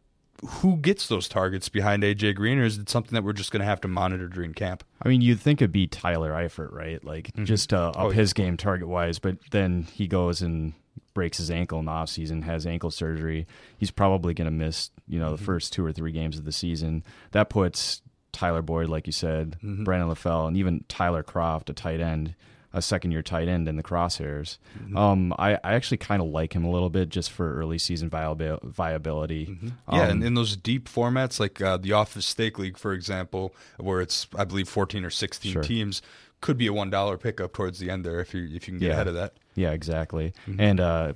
who 0.47 0.77
gets 0.77 1.09
those 1.09 1.27
targets 1.27 1.71
behind 1.71 2.03
AJ 2.03 2.37
Green, 2.37 2.59
or 2.59 2.65
is 2.65 2.77
it 2.77 2.91
something 2.91 3.15
that 3.15 3.25
we're 3.25 3.33
just 3.33 3.51
going 3.51 3.61
to 3.61 3.67
have 3.67 3.81
to 3.81 3.89
monitor 3.89 4.29
during 4.29 4.53
camp? 4.53 4.85
I 5.03 5.09
mean, 5.09 5.23
you'd 5.23 5.41
think 5.41 5.61
it'd 5.61 5.73
be 5.73 5.87
Tyler 5.87 6.33
Eifert, 6.33 6.73
right? 6.73 7.03
Like 7.03 7.29
mm-hmm. 7.29 7.45
just 7.45 7.71
to 7.71 7.79
up 7.79 7.95
Oh, 7.97 8.11
yeah. 8.11 8.17
his 8.17 8.35
game 8.35 8.57
target 8.59 8.89
wise, 8.89 9.19
but 9.19 9.39
then 9.51 9.85
he 9.95 10.07
goes 10.07 10.43
and 10.43 10.75
breaks 11.15 11.39
his 11.39 11.51
ankle 11.51 11.81
in 11.81 11.87
the 11.87 11.93
offseason, 11.93 12.45
has 12.45 12.67
ankle 12.67 12.91
surgery. 12.91 13.47
He's 13.79 13.91
probably 13.91 14.35
going 14.35 14.45
to 14.45 14.53
miss, 14.53 14.91
you 15.09 15.19
know, 15.19 15.31
the 15.31 15.37
mm-hmm. 15.37 15.47
first 15.47 15.73
two 15.73 15.85
or 15.85 15.93
three 15.93 16.13
games 16.13 16.39
of 16.39 16.45
the 16.45 16.53
season. 16.53 17.05
That 17.33 17.49
puts 17.49 18.03
Tyler 18.33 18.63
Boyd, 18.63 18.89
like 18.89 19.07
you 19.07 19.13
said, 19.13 19.57
Brandon 19.63 20.09
LaFell, 20.09 20.49
and 20.49 20.57
even 20.57 20.85
Tyler 20.89 21.23
Kroft, 21.23 21.69
a 21.71 21.73
tight 21.73 22.01
end, 22.01 22.35
a 22.73 22.83
second 22.83 23.13
year 23.13 23.23
tight 23.23 23.49
end 23.49 23.67
in 23.67 23.77
the 23.77 23.83
crosshairs. 23.83 24.59
Um, 24.95 25.33
I, 25.39 25.55
I 25.65 25.73
actually 25.75 25.97
kind 25.97 26.21
of 26.21 26.29
like 26.29 26.53
him 26.53 26.65
a 26.65 26.71
little 26.71 26.91
bit 26.91 27.09
just 27.09 27.31
for 27.33 27.55
early 27.55 27.79
season 27.79 28.11
viabil- 28.11 28.63
viability. 28.63 29.57
Yeah, 29.63 29.71
Um, 29.89 30.01
and 30.11 30.25
in 30.25 30.35
those 30.35 30.55
deep 30.57 30.89
formats 30.89 31.41
like 31.41 31.61
uh, 31.63 31.79
the 31.79 31.93
Office 31.93 32.27
Stake 32.27 32.59
League, 32.59 32.77
for 32.77 32.93
example, 32.93 33.55
where 33.79 34.01
it's 34.03 34.27
I 34.37 34.45
believe 34.45 34.69
fourteen 34.69 35.05
or 35.05 35.11
sixteen 35.11 35.53
Sure. 35.55 35.63
teams, 35.63 36.03
could 36.43 36.59
be 36.59 36.67
a 36.67 36.73
one 36.73 36.91
dollar 36.91 37.17
pickup 37.17 37.55
towards 37.55 37.79
the 37.79 37.91
end 37.91 38.05
there 38.05 38.21
if 38.21 38.35
you 38.35 38.45
if 38.45 38.53
you 38.53 38.61
can 38.75 38.79
get 38.79 38.89
Yeah. 38.89 38.93
ahead 38.93 39.09
of 39.09 39.15
that. 39.15 39.33
Yeah, 39.55 39.71
exactly. 39.73 40.35
Mm-hmm. 40.47 40.61
And 40.61 40.81
uh, 40.81 41.13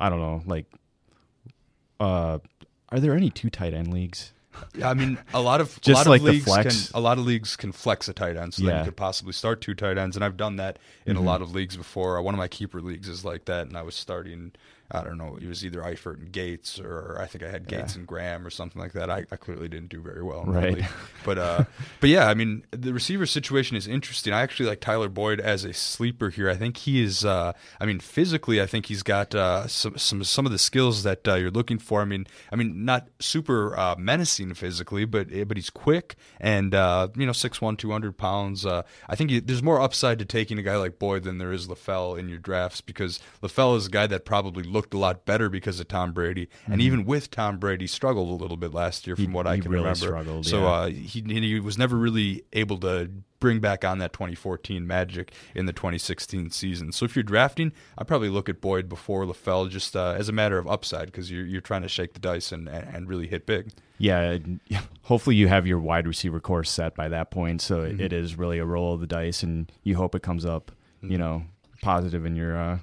I 0.00 0.10
don't 0.10 0.20
know, 0.20 0.42
like, 0.44 0.66
uh, 2.00 2.38
are 2.90 3.00
there 3.00 3.14
any 3.14 3.30
two 3.30 3.48
tight 3.50 3.74
end 3.74 3.92
leagues? 3.92 4.32
Yeah, 4.74 4.90
I 4.90 4.94
mean, 4.94 5.18
a 5.32 5.40
lot 5.40 5.60
of 5.60 5.80
Just 5.80 5.88
a 5.88 5.92
lot 5.94 6.06
like 6.06 6.20
of 6.20 6.26
the 6.26 6.32
leagues 6.32 6.44
flex. 6.44 6.88
can 6.88 6.96
a 6.96 7.00
lot 7.00 7.18
of 7.18 7.24
leagues 7.24 7.56
can 7.56 7.72
flex 7.72 8.08
a 8.08 8.12
tight 8.12 8.36
end, 8.36 8.54
so 8.54 8.64
Yeah. 8.64 8.80
you 8.80 8.84
could 8.84 8.96
possibly 8.96 9.32
start 9.32 9.60
two 9.60 9.74
tight 9.74 9.98
ends, 9.98 10.16
and 10.16 10.24
I've 10.24 10.36
done 10.36 10.56
that 10.56 10.78
in 11.04 11.16
a 11.16 11.18
mm-hmm. 11.18 11.26
lot 11.26 11.42
of 11.42 11.54
leagues 11.54 11.76
before. 11.76 12.20
One 12.20 12.34
of 12.34 12.38
my 12.38 12.48
keeper 12.48 12.80
leagues 12.80 13.08
is 13.08 13.24
like 13.24 13.46
that, 13.46 13.66
and 13.66 13.76
I 13.76 13.82
was 13.82 13.94
starting. 13.94 14.52
I 14.90 15.02
don't 15.02 15.18
know. 15.18 15.36
It 15.40 15.46
was 15.48 15.64
either 15.64 15.80
Eifert 15.80 16.18
and 16.18 16.30
Gates, 16.30 16.78
or 16.78 17.18
I 17.20 17.26
think 17.26 17.44
I 17.44 17.50
had 17.50 17.66
Gates 17.66 17.96
and 17.96 18.06
Graham, 18.06 18.46
or 18.46 18.50
something 18.50 18.80
like 18.80 18.92
that. 18.92 19.10
I, 19.10 19.24
I 19.30 19.36
clearly 19.36 19.68
didn't 19.68 19.88
do 19.88 20.00
very 20.00 20.22
well, 20.22 20.44
Right. 20.44 20.84
But 21.24 21.38
uh, 21.38 21.64
but 22.00 22.10
yeah, 22.10 22.28
I 22.28 22.34
mean, 22.34 22.64
the 22.70 22.92
receiver 22.92 23.26
situation 23.26 23.76
is 23.76 23.88
interesting. 23.88 24.32
I 24.32 24.42
actually 24.42 24.68
like 24.68 24.80
Tyler 24.80 25.08
Boyd 25.08 25.40
as 25.40 25.64
a 25.64 25.72
sleeper 25.72 26.30
here. 26.30 26.48
I 26.48 26.56
think 26.56 26.76
he 26.76 27.02
is. 27.02 27.24
Uh, 27.24 27.52
I 27.80 27.86
mean, 27.86 27.98
physically, 28.00 28.60
I 28.60 28.66
think 28.66 28.86
he's 28.86 29.02
got 29.02 29.34
uh, 29.34 29.66
some 29.66 29.96
some 29.98 30.22
some 30.24 30.46
of 30.46 30.52
the 30.52 30.58
skills 30.58 31.02
that 31.02 31.26
uh, 31.26 31.34
you're 31.34 31.50
looking 31.50 31.78
for. 31.78 32.00
I 32.02 32.04
mean, 32.04 32.26
I 32.52 32.56
mean, 32.56 32.84
not 32.84 33.08
super 33.18 33.76
uh, 33.78 33.96
menacing 33.98 34.54
physically, 34.54 35.04
but 35.04 35.28
eh, 35.32 35.44
but 35.44 35.56
he's 35.56 35.70
quick 35.70 36.16
and 36.40 36.74
uh, 36.74 37.08
you 37.16 37.26
know, 37.26 37.32
6'1", 37.32 37.78
200 37.78 38.16
pounds. 38.16 38.64
Uh, 38.64 38.82
I 39.08 39.16
think 39.16 39.30
you, 39.30 39.40
there's 39.40 39.62
more 39.62 39.80
upside 39.80 40.18
to 40.20 40.24
taking 40.24 40.58
a 40.58 40.62
guy 40.62 40.76
like 40.76 40.98
Boyd 40.98 41.24
than 41.24 41.38
there 41.38 41.52
is 41.52 41.66
LaFell 41.66 42.18
in 42.18 42.28
your 42.28 42.38
drafts 42.38 42.80
because 42.80 43.20
LaFell 43.42 43.76
is 43.76 43.86
a 43.86 43.90
guy 43.90 44.06
that 44.06 44.24
probably 44.24 44.62
looked 44.76 44.94
a 44.94 44.98
lot 44.98 45.24
better 45.24 45.48
because 45.48 45.80
of 45.80 45.88
Tom 45.88 46.12
Brady, 46.12 46.48
and 46.66 46.80
even 46.80 47.04
with 47.04 47.30
Tom 47.30 47.58
Brady, 47.58 47.86
struggled 47.86 48.28
a 48.28 48.42
little 48.42 48.56
bit 48.56 48.72
last 48.72 49.06
year 49.06 49.16
from 49.16 49.24
Mm-hmm. 49.24 49.32
He- 49.32 49.36
what 49.36 49.46
I 49.46 49.56
he 49.56 49.62
can 49.62 49.70
really 49.72 49.84
remember. 49.84 50.06
struggled, 50.06 50.46
so 50.46 50.60
yeah. 50.60 50.66
uh, 50.70 50.86
he 50.88 51.20
he 51.26 51.60
was 51.60 51.76
never 51.78 51.96
really 51.96 52.42
able 52.52 52.78
to 52.80 53.10
bring 53.38 53.60
back 53.60 53.84
on 53.84 53.98
that 53.98 54.12
2014 54.14 54.86
magic 54.86 55.30
in 55.54 55.66
the 55.66 55.72
2016 55.72 56.50
season. 56.50 56.90
So 56.90 57.04
if 57.04 57.14
you're 57.14 57.22
drafting, 57.22 57.70
I 57.98 58.02
probably 58.04 58.30
look 58.30 58.48
at 58.48 58.62
Boyd 58.62 58.88
before 58.88 59.24
LaFell 59.26 59.68
just 59.68 59.94
uh, 59.94 60.14
as 60.16 60.28
a 60.30 60.32
matter 60.32 60.56
of 60.58 60.66
upside 60.66 61.06
because 61.06 61.30
you're 61.30 61.44
you're 61.46 61.60
trying 61.60 61.82
to 61.82 61.88
shake 61.88 62.14
the 62.14 62.20
dice 62.20 62.50
and, 62.52 62.66
and, 62.68 63.08
really 63.08 63.26
hit 63.26 63.44
big. 63.46 63.72
Yeah, 63.98 64.38
hopefully 65.02 65.36
you 65.36 65.48
have 65.48 65.66
your 65.66 65.78
wide 65.78 66.06
receiver 66.06 66.40
course 66.40 66.70
set 66.70 66.94
by 66.94 67.08
that 67.08 67.30
point, 67.30 67.60
so 67.62 67.80
Mm-hmm. 67.80 68.00
it- 68.00 68.12
it 68.12 68.12
is 68.12 68.36
really 68.36 68.58
a 68.58 68.64
roll 68.64 68.94
of 68.94 69.00
the 69.00 69.06
dice, 69.06 69.42
and 69.42 69.70
you 69.82 69.96
hope 69.96 70.14
it 70.14 70.22
comes 70.22 70.44
up, 70.44 70.70
Mm-hmm. 71.02 71.12
you 71.12 71.18
know, 71.18 71.42
positive 71.82 72.24
in 72.24 72.36
your 72.36 72.56
uh, 72.56 72.78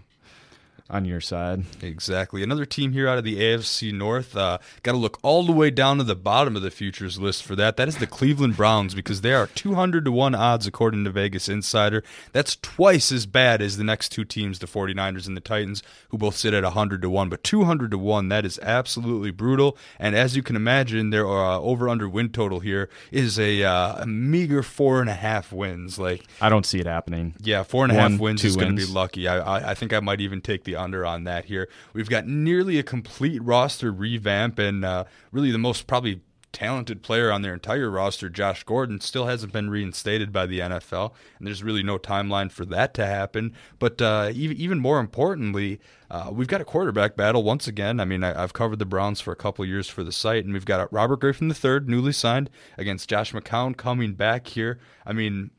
on 0.89 1.05
your 1.05 1.21
side. 1.21 1.63
Exactly. 1.81 2.43
Another 2.43 2.65
team 2.65 2.91
here 2.91 3.07
out 3.07 3.17
of 3.17 3.23
the 3.23 3.37
AFC 3.39 3.93
North. 3.93 4.35
Uh, 4.35 4.57
Got 4.83 4.91
to 4.91 4.97
look 4.97 5.17
all 5.23 5.43
the 5.45 5.51
way 5.51 5.69
down 5.71 5.97
to 5.97 6.03
the 6.03 6.15
bottom 6.15 6.55
of 6.55 6.61
the 6.61 6.69
futures 6.71 7.17
list 7.19 7.43
for 7.43 7.55
that. 7.55 7.77
That 7.77 7.87
is 7.87 7.97
the 7.97 8.07
Cleveland 8.07 8.57
Browns 8.57 8.93
because 8.93 9.21
they 9.21 9.33
are 9.33 9.47
200 9.47 10.05
to 10.05 10.11
1 10.11 10.35
odds 10.35 10.67
according 10.67 11.03
to 11.05 11.09
Vegas 11.09 11.47
Insider. 11.49 12.03
That's 12.31 12.57
twice 12.57 13.11
as 13.11 13.25
bad 13.25 13.61
as 13.61 13.77
the 13.77 13.83
next 13.83 14.09
two 14.09 14.25
teams, 14.25 14.59
the 14.59 14.67
49ers 14.67 15.25
and 15.27 15.37
the 15.37 15.41
Titans, 15.41 15.81
who 16.09 16.17
both 16.17 16.35
sit 16.35 16.53
at 16.53 16.63
100 16.63 17.01
to 17.01 17.09
1. 17.09 17.29
But 17.29 17.43
200 17.43 17.91
to 17.91 17.97
1, 17.97 18.29
that 18.29 18.45
is 18.45 18.59
absolutely 18.61 19.31
brutal. 19.31 19.77
And 19.99 20.15
as 20.15 20.35
you 20.35 20.43
can 20.43 20.55
imagine, 20.55 21.09
their 21.09 21.25
uh, 21.27 21.59
over 21.59 21.87
under 21.89 22.07
win 22.09 22.29
total 22.29 22.59
here 22.59 22.89
is 23.11 23.39
a, 23.39 23.63
uh, 23.63 24.03
a 24.03 24.05
meager 24.05 24.61
four 24.61 24.99
and 25.01 25.09
a 25.09 25.13
half 25.13 25.51
wins. 25.51 25.97
Like, 25.97 26.23
I 26.41 26.49
don't 26.49 26.65
see 26.65 26.79
it 26.79 26.85
happening. 26.85 27.35
yeah, 27.39 27.63
four 27.63 27.83
and 27.85 27.91
a 27.91 27.95
half 27.95 28.11
One, 28.11 28.19
wins 28.19 28.43
is 28.43 28.55
going 28.55 28.75
to 28.75 28.85
be 28.85 28.91
lucky. 28.91 29.27
I, 29.27 29.39
I 29.39 29.69
I 29.71 29.75
think 29.75 29.93
I 29.93 29.99
might 30.01 30.21
even 30.21 30.41
take 30.41 30.65
the 30.65 30.72
under 30.75 31.05
on 31.05 31.23
that 31.25 31.45
here. 31.45 31.69
We've 31.93 32.09
got 32.09 32.27
nearly 32.27 32.79
a 32.79 32.83
complete 32.83 33.41
roster 33.43 33.91
revamp, 33.91 34.59
and 34.59 34.83
uh, 34.83 35.05
really 35.31 35.51
the 35.51 35.57
most 35.57 35.87
probably 35.87 36.21
talented 36.53 37.01
player 37.01 37.31
on 37.31 37.41
their 37.41 37.53
entire 37.53 37.89
roster, 37.89 38.29
Josh 38.29 38.63
Gordon, 38.63 39.01
still 39.01 39.25
hasn't 39.25 39.51
been 39.51 39.69
reinstated 39.69 40.31
by 40.31 40.45
the 40.45 40.59
NFL, 40.59 41.13
and 41.37 41.47
there's 41.47 41.63
really 41.63 41.83
no 41.83 41.97
timeline 41.97 42.51
for 42.51 42.63
that 42.65 42.93
to 42.93 43.05
happen. 43.05 43.53
But 43.79 44.01
uh, 44.01 44.31
even 44.33 44.57
even 44.57 44.79
more 44.79 44.99
importantly. 44.99 45.79
Uh, 46.11 46.29
we've 46.31 46.47
got 46.47 46.61
a 46.61 46.65
quarterback 46.65 47.15
battle 47.15 47.41
once 47.41 47.67
again. 47.67 47.99
I 47.99 48.05
mean, 48.05 48.23
I, 48.23 48.43
I've 48.43 48.53
covered 48.53 48.77
the 48.77 48.85
Browns 48.85 49.19
for 49.19 49.31
a 49.31 49.35
couple 49.35 49.65
years 49.65 49.89
for 49.89 50.03
the 50.03 50.11
site, 50.11 50.45
and 50.45 50.53
we've 50.53 50.63
got 50.63 50.93
Robert 50.93 51.21
Griffin 51.21 51.49
III, 51.49 51.79
newly 51.87 52.13
signed, 52.13 52.51
against 52.77 53.09
Josh 53.09 53.33
McCown 53.33 53.75
coming 53.75 54.13
back 54.13 54.45
here. 54.45 54.79
I 55.07 55.13
mean, 55.13 55.49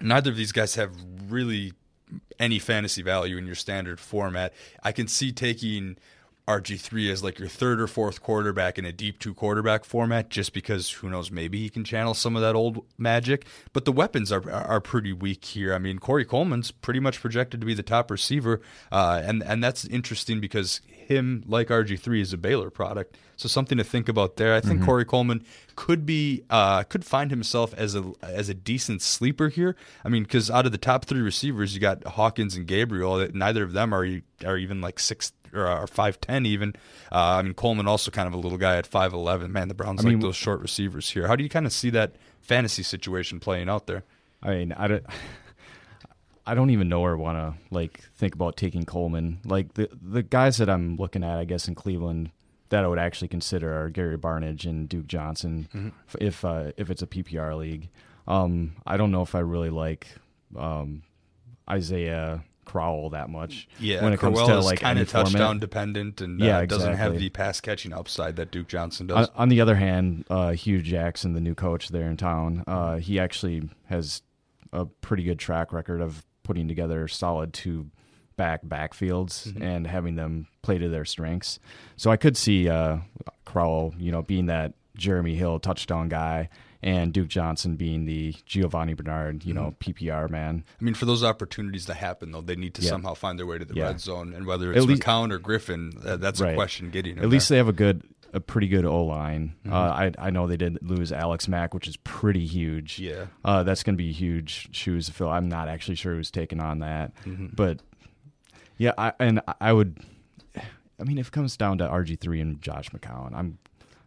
neither 0.00 0.30
of 0.30 0.38
these 0.38 0.52
guys 0.52 0.76
have 0.76 0.92
really 1.28 1.74
any 2.38 2.58
fantasy 2.58 3.02
value 3.02 3.36
in 3.36 3.46
your 3.46 3.54
standard 3.54 4.00
format. 4.00 4.52
I 4.82 4.92
can 4.92 5.08
see 5.08 5.32
taking 5.32 5.96
RG3 6.46 7.10
as 7.10 7.24
like 7.24 7.38
your 7.38 7.48
third 7.48 7.80
or 7.80 7.86
fourth 7.86 8.22
quarterback 8.22 8.78
in 8.78 8.84
a 8.84 8.92
deep 8.92 9.18
two 9.18 9.32
quarterback 9.32 9.84
format, 9.84 10.28
just 10.28 10.52
because 10.52 10.90
who 10.90 11.08
knows, 11.08 11.30
maybe 11.30 11.58
he 11.58 11.70
can 11.70 11.84
channel 11.84 12.12
some 12.12 12.36
of 12.36 12.42
that 12.42 12.54
old 12.54 12.84
magic. 12.98 13.46
But 13.72 13.86
the 13.86 13.92
weapons 13.92 14.30
are 14.30 14.50
are 14.50 14.80
pretty 14.80 15.12
weak 15.12 15.44
here. 15.44 15.72
I 15.72 15.78
mean, 15.78 15.98
Corey 15.98 16.24
Coleman's 16.24 16.70
pretty 16.70 17.00
much 17.00 17.20
projected 17.20 17.60
to 17.60 17.66
be 17.66 17.72
the 17.72 17.82
top 17.82 18.10
receiver, 18.10 18.60
uh, 18.92 19.22
and 19.24 19.42
and 19.42 19.64
that's 19.64 19.86
interesting 19.86 20.40
because 20.40 20.82
him, 20.86 21.44
like 21.46 21.68
RG3, 21.68 22.20
is 22.20 22.32
a 22.32 22.38
Baylor 22.38 22.70
product. 22.70 23.16
So 23.36 23.48
something 23.48 23.78
to 23.78 23.84
think 23.84 24.08
about 24.08 24.36
there. 24.36 24.54
I 24.54 24.60
think 24.60 24.74
Mm-hmm. 24.74 24.84
Corey 24.86 25.04
Coleman 25.04 25.44
could 25.76 26.04
be 26.04 26.42
uh, 26.50 26.82
could 26.82 27.04
find 27.04 27.30
himself 27.30 27.72
as 27.74 27.94
a 27.94 28.12
as 28.22 28.48
a 28.48 28.54
decent 28.54 29.02
sleeper 29.02 29.48
here. 29.48 29.76
I 30.04 30.08
mean, 30.08 30.24
because 30.24 30.50
out 30.50 30.66
of 30.66 30.72
the 30.72 30.78
top 30.78 31.04
three 31.04 31.20
receivers, 31.20 31.74
you 31.74 31.80
got 31.80 32.04
Hawkins 32.04 32.56
and 32.56 32.66
Gabriel. 32.66 33.26
Neither 33.32 33.62
of 33.62 33.72
them 33.72 33.94
are 33.94 34.06
are 34.44 34.56
even 34.56 34.80
like 34.80 34.98
six 34.98 35.32
or 35.54 35.66
are 35.66 35.86
five 35.86 36.20
ten 36.20 36.44
even. 36.46 36.74
Uh, 37.12 37.36
I 37.38 37.42
mean, 37.42 37.54
Coleman 37.54 37.86
also 37.88 38.10
kind 38.10 38.26
of 38.28 38.34
a 38.34 38.38
little 38.38 38.58
guy 38.58 38.76
at 38.76 38.86
five 38.86 39.12
eleven. 39.12 39.52
Man, 39.52 39.68
the 39.68 39.74
Browns 39.74 40.04
I 40.04 40.08
mean- 40.08 40.18
like 40.18 40.22
those 40.22 40.36
short 40.36 40.60
receivers 40.60 41.10
here. 41.10 41.26
How 41.26 41.36
do 41.36 41.42
you 41.44 41.48
kind 41.50 41.66
of 41.66 41.72
see 41.72 41.90
that 41.90 42.16
fantasy 42.40 42.82
situation 42.82 43.40
playing 43.40 43.68
out 43.68 43.86
there? 43.86 44.02
I 44.42 44.50
mean, 44.50 44.72
I 44.72 44.88
don't, 44.88 45.04
I 46.46 46.54
don't 46.54 46.70
even 46.70 46.88
know 46.88 47.02
or 47.04 47.16
want 47.16 47.38
to 47.38 47.54
like 47.74 48.04
think 48.16 48.34
about 48.34 48.56
taking 48.56 48.84
Coleman. 48.84 49.40
Like 49.44 49.74
the 49.74 49.88
the 50.02 50.22
guys 50.22 50.58
that 50.58 50.68
I'm 50.68 50.96
looking 50.96 51.24
at, 51.24 51.38
I 51.38 51.44
guess 51.44 51.68
in 51.68 51.74
Cleveland, 51.74 52.30
that 52.68 52.84
I 52.84 52.88
would 52.88 52.98
actually 52.98 53.28
consider 53.28 53.72
are 53.82 53.88
Gary 53.88 54.18
Barnidge 54.18 54.64
and 54.66 54.88
Duke 54.88 55.06
Johnson, 55.06 55.68
Mm-hmm. 55.74 55.88
if 56.20 56.44
uh, 56.44 56.72
if 56.76 56.90
it's 56.90 57.02
a 57.02 57.06
PPR 57.06 57.56
league. 57.56 57.88
Um, 58.26 58.72
I 58.86 58.96
don't 58.96 59.10
know 59.10 59.22
if 59.22 59.34
I 59.34 59.40
really 59.40 59.70
like 59.70 60.06
um, 60.56 61.02
Isaiah 61.68 62.42
Crowell 62.64 63.10
that 63.10 63.28
much. 63.30 63.68
Yeah, 63.78 64.02
when 64.02 64.12
it 64.12 64.18
comes 64.20 64.36
Crowell 64.38 64.48
to 64.48 64.58
is 64.58 64.64
like 64.64 64.80
kind 64.80 64.98
of 64.98 65.08
touchdown 65.10 65.32
format. 65.40 65.60
dependent 65.60 66.20
and 66.20 66.40
uh, 66.40 66.44
Yeah, 66.44 66.64
doesn't 66.66 66.94
have 66.94 67.18
the 67.18 67.30
pass 67.30 67.60
catching 67.60 67.92
upside 67.92 68.36
that 68.36 68.50
Duke 68.50 68.68
Johnson 68.68 69.10
On, 69.10 69.16
does. 69.18 69.30
on 69.34 69.48
the 69.48 69.60
other 69.60 69.74
hand, 69.76 70.24
uh, 70.30 70.50
Hue 70.52 70.82
Jackson, 70.82 71.32
the 71.34 71.40
new 71.40 71.54
coach 71.54 71.88
there 71.90 72.08
in 72.08 72.16
town, 72.16 72.64
uh, 72.66 72.96
he 72.96 73.18
actually 73.18 73.68
has 73.86 74.22
a 74.72 74.84
pretty 74.86 75.22
good 75.22 75.38
track 75.38 75.72
record 75.72 76.00
of 76.00 76.24
putting 76.42 76.66
together 76.68 77.06
solid 77.08 77.52
two 77.52 77.90
back 78.36 78.64
backfields 78.64 79.46
Mm-hmm. 79.48 79.62
and 79.62 79.86
having 79.86 80.16
them 80.16 80.48
play 80.62 80.78
to 80.78 80.88
their 80.88 81.04
strengths. 81.04 81.58
So 81.96 82.10
I 82.10 82.16
could 82.16 82.36
see 82.36 82.68
uh, 82.68 82.98
Crowell, 83.44 83.94
you 83.98 84.10
know, 84.10 84.22
being 84.22 84.46
that 84.46 84.72
Jeremy 84.96 85.34
Hill 85.36 85.58
touchdown 85.60 86.08
guy, 86.08 86.48
and 86.84 87.12
Duke 87.12 87.28
Johnson 87.28 87.74
being 87.76 88.04
the 88.04 88.34
Giovani 88.46 88.94
Bernard, 88.94 89.44
you 89.44 89.54
know, 89.54 89.74
Mm-hmm. 89.80 90.06
PPR 90.08 90.28
man. 90.30 90.62
I 90.80 90.84
mean, 90.84 90.94
for 90.94 91.06
those 91.06 91.24
opportunities 91.24 91.86
to 91.86 91.94
happen, 91.94 92.30
though, 92.30 92.42
they 92.42 92.54
need 92.56 92.74
to 92.74 92.82
Yeah. 92.82 92.90
somehow 92.90 93.14
find 93.14 93.38
their 93.38 93.46
way 93.46 93.56
to 93.58 93.64
the 93.64 93.74
Yeah. 93.74 93.86
red 93.86 94.00
zone, 94.00 94.34
and 94.34 94.44
whether 94.46 94.70
it's 94.72 94.84
least- 94.86 95.02
McCown 95.02 95.32
or 95.32 95.38
Griffin, 95.38 95.92
uh, 96.04 96.16
that's 96.18 96.40
a 96.40 96.54
question 96.54 96.90
getting. 96.90 97.18
At 97.18 97.28
least 97.30 97.48
they 97.48 97.56
have 97.56 97.68
a 97.68 97.72
good, 97.72 98.02
a 98.34 98.40
pretty 98.40 98.68
good 98.68 98.84
O 98.84 99.02
line. 99.04 99.54
Mm-hmm. 99.64 99.72
Uh, 99.72 99.76
I 99.76 100.12
I 100.18 100.30
know 100.30 100.46
they 100.46 100.56
did 100.58 100.78
lose 100.82 101.10
Alex 101.10 101.48
Mack, 101.48 101.72
which 101.72 101.88
is 101.88 101.96
pretty 101.98 102.44
huge. 102.46 102.98
Yeah. 102.98 103.26
uh, 103.44 103.62
that's 103.62 103.82
going 103.82 103.94
to 103.94 104.02
be 104.02 104.12
huge 104.12 104.68
shoes 104.76 105.06
to 105.06 105.12
fill. 105.14 105.30
I'm 105.30 105.48
not 105.48 105.68
actually 105.68 105.94
sure 105.96 106.14
who's 106.14 106.30
taking 106.30 106.60
on 106.60 106.80
that, 106.80 107.14
Mm-hmm. 107.24 107.46
but 107.54 107.80
yeah, 108.76 108.92
I, 108.98 109.12
and 109.18 109.40
I 109.60 109.72
would. 109.72 109.98
I 111.00 111.02
mean, 111.04 111.18
if 111.18 111.28
it 111.28 111.32
comes 111.32 111.56
down 111.56 111.78
to 111.78 111.88
RG 111.88 112.20
three 112.20 112.40
and 112.40 112.60
Josh 112.60 112.90
McCown, 112.90 113.32
I'm. 113.34 113.58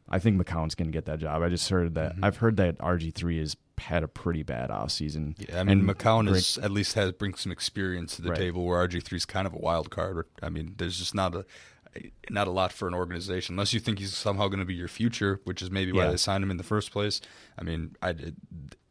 I 0.09 0.19
think 0.19 0.41
McCown's 0.41 0.73
going 0.75 0.87
to 0.87 0.91
get 0.91 1.05
that 1.05 1.19
job. 1.19 1.41
I 1.41 1.49
just 1.49 1.69
heard 1.69 1.95
that. 1.95 2.13
Mm-hmm. 2.13 2.23
I've 2.25 2.37
heard 2.37 2.57
that 2.57 2.77
RG 2.77 3.13
three 3.13 3.39
has 3.39 3.57
had 3.77 4.03
a 4.03 4.07
pretty 4.07 4.41
bad 4.43 4.71
off 4.71 4.91
season. 4.91 5.35
Yeah, 5.37 5.59
I 5.59 5.63
mean, 5.63 5.79
And 5.81 5.89
McCown 5.89 6.29
is 6.29 6.57
at 6.59 6.71
least 6.71 6.93
has 6.93 7.11
brings 7.11 7.41
some 7.41 7.51
experience 7.51 8.15
to 8.15 8.21
the 8.21 8.29
Right. 8.29 8.37
table, 8.39 8.65
where 8.65 8.77
RG 8.87 9.03
three 9.03 9.17
is 9.17 9.25
kind 9.25 9.45
of 9.45 9.53
a 9.53 9.57
wild 9.57 9.89
card. 9.91 10.25
I 10.41 10.49
mean, 10.49 10.75
there's 10.77 10.97
just 10.97 11.13
not 11.13 11.35
a 11.35 11.45
not 12.29 12.47
a 12.47 12.51
lot 12.51 12.71
for 12.71 12.87
an 12.87 12.93
organization 12.93 13.53
unless 13.53 13.73
you 13.73 13.79
think 13.79 13.97
he's 13.97 14.13
somehow 14.15 14.47
going 14.49 14.59
to 14.59 14.65
be 14.65 14.75
your 14.75 14.87
future, 14.87 15.41
which 15.45 15.61
is 15.63 15.71
maybe 15.71 15.91
why 15.91 16.03
Yeah. 16.05 16.11
they 16.11 16.17
signed 16.17 16.43
him 16.43 16.51
in 16.51 16.57
the 16.57 16.63
first 16.63 16.91
place. 16.91 17.21
I 17.57 17.63
mean, 17.63 17.95
I 18.01 18.13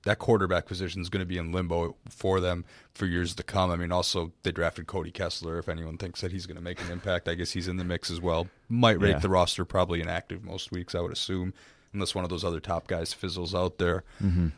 that 0.07 0.19
quarterback 0.19 0.67
position 0.67 1.03
is 1.03 1.09
going 1.09 1.21
to 1.21 1.27
be 1.27 1.37
in 1.37 1.53
limbo 1.53 1.95
for 2.09 2.41
them 2.41 2.65
for 2.95 3.07
years 3.07 3.35
to 3.35 3.43
come. 3.43 3.71
I 3.71 3.77
mean, 3.77 3.93
also 3.93 4.33
they 4.43 4.51
drafted 4.53 4.87
Cody 4.87 5.11
Kessler. 5.11 5.59
If 5.59 5.69
anyone 5.69 5.99
thinks 5.99 6.21
that 6.23 6.33
he's 6.33 6.47
going 6.47 6.57
to 6.57 6.63
make 6.63 6.81
an 6.81 6.91
impact, 6.91 7.29
I 7.29 7.35
guess 7.35 7.51
he's 7.53 7.69
in 7.69 7.77
the 7.77 7.85
mix 7.85 8.11
as 8.11 8.21
well. 8.21 8.49
Might 8.69 8.99
rake 9.01 9.13
Yeah. 9.15 9.19
the 9.19 9.29
roster 9.29 9.65
probably 9.65 10.01
inactive 10.01 10.43
most 10.43 10.73
weeks, 10.73 10.95
I 10.95 11.01
would 11.01 11.13
assume 11.13 11.53
unless 11.93 12.15
one 12.15 12.25
of 12.25 12.29
those 12.31 12.45
other 12.45 12.61
top 12.61 12.89
guys 12.89 13.15
fizzles 13.15 13.55
out 13.55 13.79
there. 13.79 14.05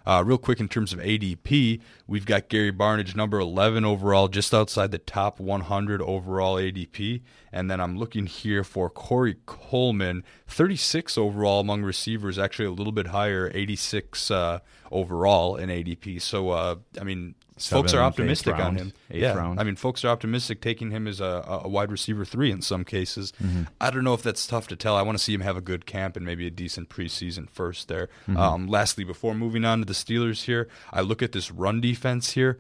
Uh, 0.04 0.24
real 0.26 0.38
quick, 0.38 0.58
in 0.58 0.66
terms 0.66 0.92
of 0.92 0.98
ADP, 0.98 1.80
we've 2.08 2.26
got 2.26 2.48
Gary 2.48 2.72
Barnidge, 2.72 3.14
number 3.14 3.38
11 3.38 3.84
overall, 3.84 4.26
just 4.26 4.52
outside 4.52 4.90
the 4.90 4.98
top 4.98 5.38
100 5.38 6.02
overall 6.02 6.56
ADP. 6.56 7.20
And 7.52 7.70
then 7.70 7.80
I'm 7.80 7.96
looking 7.96 8.26
here 8.26 8.64
for 8.64 8.90
Corey 8.90 9.36
Coleman, 9.46 10.24
36 10.48 11.16
overall 11.16 11.60
among 11.60 11.84
receivers, 11.84 12.40
actually 12.40 12.66
a 12.66 12.72
little 12.72 12.92
bit 12.92 13.08
higher, 13.08 13.52
86 13.54 14.32
uh, 14.32 14.58
overall 14.90 15.56
in 15.56 15.68
ADP. 15.68 16.20
So, 16.20 16.50
uh, 16.50 16.76
I 17.00 17.04
mean, 17.04 17.34
folks 17.58 17.94
are 17.94 18.00
optimistic 18.00 18.56
on 18.56 18.76
him. 18.76 18.92
yeah, 19.10 19.34
round. 19.34 19.60
I 19.60 19.64
mean, 19.64 19.76
folks 19.76 20.04
are 20.04 20.08
optimistic 20.08 20.60
taking 20.60 20.90
him 20.90 21.06
as 21.06 21.20
a, 21.20 21.60
a 21.64 21.68
wide 21.68 21.90
receiver 21.90 22.24
three 22.24 22.50
in 22.50 22.62
some 22.62 22.84
cases. 22.84 23.32
Mm-hmm. 23.42 23.64
I 23.80 23.90
don't 23.90 24.04
know 24.04 24.14
if 24.14 24.22
that's 24.22 24.46
tough 24.46 24.68
to 24.68 24.76
tell. 24.76 24.96
I 24.96 25.02
want 25.02 25.18
to 25.18 25.24
see 25.24 25.34
him 25.34 25.40
have 25.40 25.56
a 25.56 25.60
good 25.60 25.86
camp 25.86 26.16
and 26.16 26.24
maybe 26.24 26.46
a 26.46 26.50
decent 26.50 26.88
preseason 26.88 27.48
first 27.50 27.88
there. 27.88 28.08
Mm-hmm. 28.28 28.36
Um, 28.36 28.66
lastly, 28.66 29.04
before 29.04 29.34
moving 29.34 29.64
on 29.64 29.80
to 29.80 29.84
the 29.84 29.92
Steelers 29.92 30.44
here, 30.44 30.68
I 30.92 31.00
look 31.00 31.22
at 31.22 31.32
this 31.32 31.50
run 31.50 31.80
defense 31.80 32.32
here. 32.32 32.58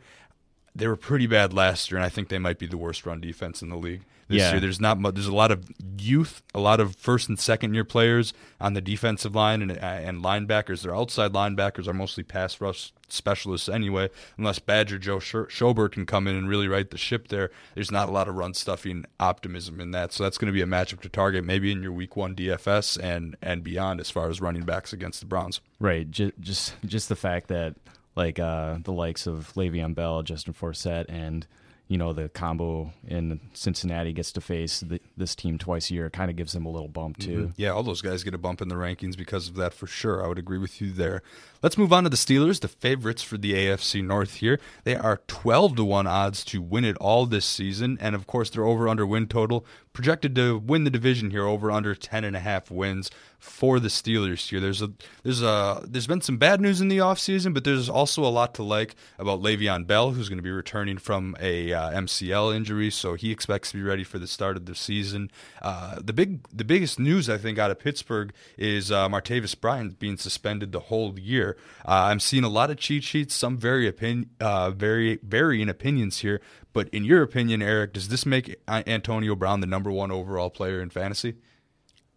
They 0.78 0.86
were 0.88 0.96
pretty 0.96 1.26
bad 1.26 1.52
last 1.52 1.90
year, 1.90 1.98
and 1.98 2.04
I 2.04 2.08
think 2.08 2.28
they 2.28 2.38
might 2.38 2.58
be 2.58 2.66
the 2.66 2.76
worst 2.78 3.04
run 3.04 3.20
defense 3.20 3.62
in 3.62 3.68
the 3.68 3.76
league 3.76 4.02
this 4.28 4.38
Yeah. 4.42 4.52
year. 4.52 4.60
There's 4.60 4.80
not 4.80 4.98
much. 4.98 5.14
There's 5.14 5.26
a 5.26 5.34
lot 5.34 5.50
of 5.50 5.64
youth, 5.98 6.42
a 6.54 6.60
lot 6.60 6.80
of 6.80 6.96
first 6.96 7.28
and 7.28 7.38
second 7.38 7.74
year 7.74 7.84
players 7.84 8.32
on 8.60 8.74
the 8.74 8.80
defensive 8.80 9.34
line 9.34 9.62
and 9.62 9.72
uh, 9.72 9.74
and 9.80 10.22
linebackers. 10.22 10.82
Their 10.82 10.94
outside 10.94 11.32
linebackers 11.32 11.86
are 11.88 11.92
mostly 11.94 12.22
pass 12.22 12.60
rush 12.60 12.92
specialists 13.08 13.68
anyway. 13.70 14.10
Unless 14.36 14.58
Badger 14.60 14.98
Joe 14.98 15.16
Schobert 15.18 15.92
can 15.92 16.04
come 16.04 16.26
in 16.28 16.36
and 16.36 16.46
really 16.48 16.68
right 16.68 16.88
the 16.90 16.98
ship 16.98 17.28
there, 17.28 17.50
there's 17.74 17.90
not 17.90 18.08
a 18.08 18.12
lot 18.12 18.28
of 18.28 18.34
run 18.36 18.52
stuffing 18.52 19.06
optimism 19.18 19.80
in 19.80 19.92
that. 19.92 20.12
So 20.12 20.24
that's 20.24 20.36
going 20.36 20.46
to 20.48 20.52
be 20.52 20.60
a 20.60 20.66
matchup 20.66 21.00
to 21.00 21.08
target 21.08 21.42
maybe 21.44 21.72
in 21.72 21.82
your 21.82 21.92
week 21.92 22.16
one 22.16 22.34
DFS 22.36 22.98
and 23.02 23.34
and 23.42 23.64
beyond 23.64 23.98
as 24.00 24.10
far 24.10 24.28
as 24.28 24.40
running 24.40 24.62
backs 24.64 24.92
against 24.92 25.20
the 25.20 25.26
Browns. 25.26 25.60
Right. 25.80 26.10
Just 26.10 26.34
just 26.40 26.74
just 26.84 27.08
the 27.08 27.16
fact 27.16 27.48
that 27.48 27.74
like 28.18 28.38
uh 28.38 28.78
the 28.82 28.92
likes 28.92 29.26
of 29.26 29.52
Le'Veon 29.54 29.94
Bell, 29.94 30.22
Justin 30.22 30.52
Forsett, 30.52 31.06
and 31.08 31.46
you 31.86 31.96
know 31.96 32.12
the 32.12 32.28
combo 32.28 32.92
in 33.06 33.40
Cincinnati 33.54 34.12
gets 34.12 34.32
to 34.32 34.42
face 34.42 34.80
the, 34.80 35.00
this 35.16 35.34
team 35.34 35.56
twice 35.56 35.90
a 35.90 35.94
year 35.94 36.10
kind 36.10 36.30
of 36.30 36.36
gives 36.36 36.52
them 36.52 36.66
a 36.66 36.68
little 36.68 36.88
bump 36.88 37.16
too. 37.16 37.52
Yeah, 37.56 37.70
all 37.70 37.82
those 37.82 38.02
guys 38.02 38.24
get 38.24 38.34
a 38.34 38.38
bump 38.38 38.60
in 38.60 38.68
the 38.68 38.74
rankings 38.74 39.16
because 39.16 39.48
of 39.48 39.54
that 39.54 39.72
for 39.72 39.86
sure. 39.86 40.22
I 40.22 40.28
would 40.28 40.38
agree 40.38 40.58
with 40.58 40.82
you 40.82 40.92
there. 40.92 41.22
Let's 41.62 41.78
move 41.78 41.92
on 41.92 42.04
to 42.04 42.10
the 42.10 42.16
Steelers, 42.16 42.60
the 42.60 42.68
favorites 42.68 43.22
for 43.22 43.38
the 43.38 43.54
AFC 43.54 44.04
North 44.04 44.34
here. 44.34 44.60
They 44.84 44.96
are 44.96 45.22
12 45.28 45.76
to 45.76 45.84
1 45.84 46.06
odds 46.06 46.44
to 46.46 46.60
win 46.60 46.84
it 46.84 46.96
all 46.98 47.24
this 47.24 47.46
season. 47.46 47.96
And 48.00 48.14
of 48.14 48.26
course, 48.26 48.50
their 48.50 48.64
over 48.64 48.88
under 48.88 49.06
win 49.06 49.26
total 49.26 49.64
projected 49.98 50.32
to 50.32 50.56
win 50.58 50.84
the 50.84 50.90
division 50.90 51.32
here 51.32 51.44
over 51.44 51.72
under 51.72 51.92
10 51.92 52.22
and 52.22 52.36
a 52.36 52.38
half 52.38 52.70
wins 52.70 53.10
for 53.36 53.80
the 53.80 53.88
Steelers 53.88 54.48
here. 54.48 54.60
There's 54.60 54.80
a 54.80 54.92
there's 55.24 55.42
a 55.42 55.82
there's 55.84 56.06
been 56.06 56.20
some 56.20 56.36
bad 56.36 56.60
news 56.60 56.80
in 56.80 56.86
the 56.86 56.98
offseason, 56.98 57.52
but 57.52 57.64
there's 57.64 57.88
also 57.88 58.24
a 58.24 58.30
lot 58.30 58.54
to 58.54 58.62
like 58.62 58.94
about 59.18 59.40
Le'Veon 59.42 59.88
Bell, 59.88 60.12
who's 60.12 60.28
going 60.28 60.38
to 60.38 60.42
be 60.42 60.52
returning 60.52 60.98
from 60.98 61.34
a 61.40 61.72
uh, 61.72 61.90
MCL 61.90 62.54
injury, 62.54 62.92
so 62.92 63.14
he 63.14 63.32
expects 63.32 63.72
to 63.72 63.76
be 63.76 63.82
ready 63.82 64.04
for 64.04 64.20
the 64.20 64.28
start 64.28 64.56
of 64.56 64.66
the 64.66 64.76
season. 64.76 65.32
Uh, 65.60 65.96
the 66.00 66.12
big 66.12 66.46
the 66.52 66.64
biggest 66.64 67.00
news 67.00 67.28
I 67.28 67.36
think 67.36 67.58
out 67.58 67.72
of 67.72 67.80
Pittsburgh 67.80 68.32
is 68.56 68.92
uh, 68.92 69.08
Martavis 69.08 69.60
Bryant 69.60 69.98
being 69.98 70.16
suspended 70.16 70.70
the 70.70 70.80
whole 70.80 71.18
year. 71.18 71.56
Uh, 71.84 72.06
I'm 72.10 72.20
seeing 72.20 72.44
a 72.44 72.48
lot 72.48 72.70
of 72.70 72.76
cheat 72.76 73.02
sheets, 73.02 73.34
some 73.34 73.56
very 73.56 73.88
opinion, 73.88 74.30
uh, 74.38 74.70
very 74.70 75.18
varying 75.24 75.68
opinions 75.68 76.18
here. 76.18 76.40
But 76.78 76.88
in 76.90 77.02
your 77.02 77.22
opinion, 77.24 77.60
Eric, 77.60 77.92
does 77.94 78.06
this 78.06 78.24
make 78.24 78.54
Antonio 78.68 79.34
Brown 79.34 79.58
the 79.58 79.66
number 79.66 79.90
one 79.90 80.12
overall 80.12 80.48
player 80.48 80.80
in 80.80 80.90
fantasy? 80.90 81.34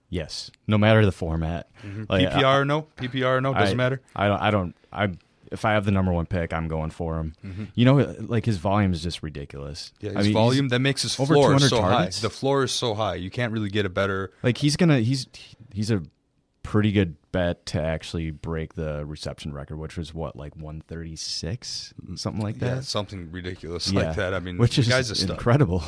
Yes. 0.07 0.51
No 0.67 0.77
matter 0.77 1.03
the 1.03 1.11
format. 1.11 1.67
Mm-hmm. 1.83 2.03
Like, 2.07 2.29
PPR 2.29 2.61
or 2.61 2.65
no? 2.65 2.83
PPR 2.95 3.37
or 3.37 3.41
no? 3.41 3.55
Doesn't 3.55 3.73
I- 3.73 3.83
matter. 3.83 4.01
I 4.15 4.27
don't. 4.27 4.39
I 4.39 4.51
don't. 4.51 4.75
I. 4.93 5.09
If 5.51 5.65
I 5.65 5.71
have 5.71 5.83
the 5.83 5.91
number 5.91 6.11
one 6.13 6.27
pick, 6.27 6.53
I'm 6.53 6.67
going 6.67 6.91
for 6.91 7.17
him. 7.17 7.33
Mm-hmm. 7.43 7.63
You 7.73 7.85
know, 7.85 8.15
like 8.19 8.45
his 8.45 8.57
volume 8.57 8.93
is 8.93 9.01
just 9.01 9.23
ridiculous. 9.23 9.93
Yeah, 9.99 10.09
his 10.11 10.17
I 10.17 10.21
mean, 10.25 10.33
volume 10.33 10.69
that 10.69 10.79
makes 10.79 11.01
his 11.01 11.19
over 11.19 11.33
floor 11.33 11.57
so 11.57 11.79
targets. 11.79 12.19
high. 12.19 12.21
The 12.21 12.29
floor 12.29 12.63
is 12.63 12.71
so 12.71 12.93
high. 12.93 13.15
You 13.15 13.31
can't 13.31 13.51
really 13.51 13.69
get 13.71 13.87
a 13.87 13.89
better. 13.89 14.31
Like 14.43 14.59
he's 14.59 14.77
gonna. 14.77 14.99
He's 14.99 15.25
he's 15.73 15.89
a 15.89 16.03
pretty 16.61 16.91
good 16.91 17.15
bet 17.31 17.65
to 17.67 17.81
actually 17.81 18.31
break 18.31 18.75
the 18.75 19.05
reception 19.05 19.53
record, 19.53 19.77
which 19.77 19.97
was 19.97 20.13
what 20.13 20.35
like 20.35 20.55
136, 20.55 21.93
something 22.15 22.41
like 22.41 22.59
that. 22.59 22.65
Yeah, 22.75 22.79
something 22.81 23.31
ridiculous 23.31 23.91
Yeah. 23.91 24.01
like 24.07 24.15
that. 24.15 24.33
I 24.33 24.39
mean, 24.39 24.57
which 24.57 24.75
the 24.75 24.81
is 24.81 24.87
guy's 24.87 25.23
incredible. 25.23 25.83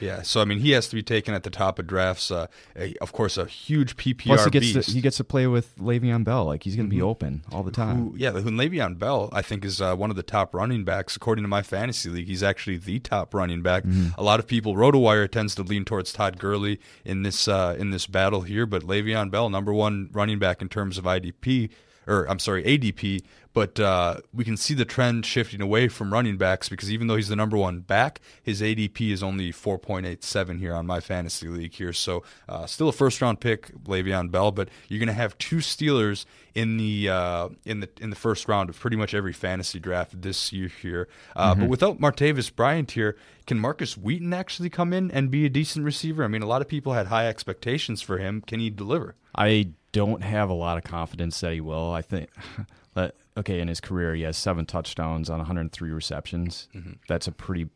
Yeah, 0.00 0.22
so 0.22 0.40
I 0.40 0.44
mean, 0.44 0.58
he 0.58 0.72
has 0.72 0.88
to 0.88 0.96
be 0.96 1.04
taken 1.04 1.34
at 1.34 1.44
the 1.44 1.50
top 1.50 1.78
of 1.78 1.86
drafts. 1.86 2.28
Uh, 2.32 2.48
a, 2.76 2.96
of 3.00 3.12
course, 3.12 3.38
a 3.38 3.46
huge 3.46 3.96
PPR 3.96 4.24
Plus, 4.24 4.44
he 4.44 4.50
gets 4.50 4.72
beast. 4.72 4.88
to, 4.88 4.94
he 4.94 5.00
gets 5.00 5.18
to 5.18 5.24
play 5.24 5.46
with 5.46 5.76
Le'Veon 5.78 6.24
Bell. 6.24 6.44
Like 6.46 6.64
he's 6.64 6.74
going 6.74 6.90
to 6.90 6.94
be 6.94 7.00
open 7.00 7.44
all 7.52 7.62
the 7.62 7.70
time. 7.70 8.10
Who, 8.10 8.14
yeah, 8.16 8.32
who 8.32 8.50
Le'Veon 8.50 8.98
Bell, 8.98 9.28
I 9.32 9.40
think, 9.40 9.64
is 9.64 9.80
uh, 9.80 9.94
one 9.94 10.10
of 10.10 10.16
the 10.16 10.24
top 10.24 10.52
running 10.52 10.82
backs 10.82 11.14
according 11.14 11.44
to 11.44 11.48
my 11.48 11.62
fantasy 11.62 12.10
league. 12.10 12.26
He's 12.26 12.42
actually 12.42 12.76
the 12.78 12.98
top 12.98 13.32
running 13.34 13.62
back. 13.62 13.84
A 14.18 14.22
lot 14.22 14.40
of 14.40 14.48
people, 14.48 14.74
RotoWire 14.74 15.30
tends 15.30 15.54
to 15.54 15.62
lean 15.62 15.84
towards 15.84 16.12
Todd 16.12 16.40
Gurley 16.40 16.80
in 17.04 17.22
this 17.22 17.46
uh, 17.46 17.76
in 17.78 17.90
this 17.92 18.08
battle 18.08 18.40
here, 18.40 18.66
but 18.66 18.82
Le'Veon 18.82 19.30
Bell, 19.30 19.48
number 19.48 19.72
one 19.72 20.10
running 20.12 20.40
back 20.40 20.60
in 20.60 20.68
terms 20.68 20.83
of 20.98 21.04
IDP, 21.04 21.70
or 22.06 22.28
I'm 22.28 22.38
sorry, 22.38 22.62
ADP. 22.64 23.22
But 23.52 23.78
uh, 23.78 24.16
we 24.32 24.42
can 24.42 24.56
see 24.56 24.74
the 24.74 24.84
trend 24.84 25.24
shifting 25.24 25.60
away 25.60 25.86
from 25.86 26.12
running 26.12 26.36
backs 26.36 26.68
because 26.68 26.90
even 26.90 27.06
though 27.06 27.14
he's 27.14 27.28
the 27.28 27.36
number 27.36 27.56
one 27.56 27.80
back, 27.82 28.20
his 28.42 28.60
ADP 28.60 29.12
is 29.12 29.22
only 29.22 29.52
4.87 29.52 30.58
here 30.58 30.74
on 30.74 30.86
my 30.86 30.98
fantasy 30.98 31.46
league 31.46 31.72
here. 31.72 31.92
So 31.92 32.24
uh, 32.48 32.66
still 32.66 32.88
a 32.88 32.92
first 32.92 33.22
round 33.22 33.38
pick, 33.38 33.72
Le'Veon 33.84 34.32
Bell, 34.32 34.50
but 34.50 34.70
you're 34.88 34.98
going 34.98 35.06
to 35.06 35.12
have 35.12 35.38
two 35.38 35.58
Steelers 35.58 36.24
in 36.52 36.78
the 36.78 37.08
uh, 37.08 37.48
in 37.64 37.78
the 37.78 37.88
in 38.00 38.10
the 38.10 38.16
first 38.16 38.48
round 38.48 38.70
of 38.70 38.78
pretty 38.80 38.96
much 38.96 39.14
every 39.14 39.32
fantasy 39.32 39.78
draft 39.78 40.20
this 40.20 40.52
year 40.52 40.66
here. 40.82 41.08
Uh, 41.36 41.54
But 41.54 41.68
without 41.68 42.00
Martavis 42.00 42.52
Bryant 42.52 42.90
here, 42.90 43.16
can 43.46 43.60
Markus 43.60 43.96
Wheaton 43.96 44.32
actually 44.32 44.68
come 44.70 44.92
in 44.92 45.12
and 45.12 45.30
be 45.30 45.46
a 45.46 45.48
decent 45.48 45.84
receiver? 45.84 46.24
I 46.24 46.28
mean, 46.28 46.42
a 46.42 46.46
lot 46.46 46.60
of 46.60 46.66
people 46.66 46.94
had 46.94 47.06
high 47.06 47.28
expectations 47.28 48.02
for 48.02 48.18
him. 48.18 48.40
Can 48.44 48.58
he 48.58 48.68
deliver? 48.68 49.14
I 49.36 49.68
don't 49.94 50.22
have 50.22 50.50
a 50.50 50.54
lot 50.54 50.76
of 50.76 50.84
confidence 50.84 51.40
that 51.40 51.52
he 51.54 51.60
will. 51.62 51.90
I 51.92 52.02
think 52.02 52.28
that 52.94 53.14
okay 53.38 53.60
in 53.60 53.68
his 53.68 53.80
career 53.80 54.14
he 54.14 54.22
has 54.22 54.36
seven 54.36 54.66
touchdowns 54.66 55.30
on 55.30 55.38
103 55.38 55.90
receptions. 55.90 56.68
That's 57.08 57.26
a 57.26 57.32
pretty 57.32 57.68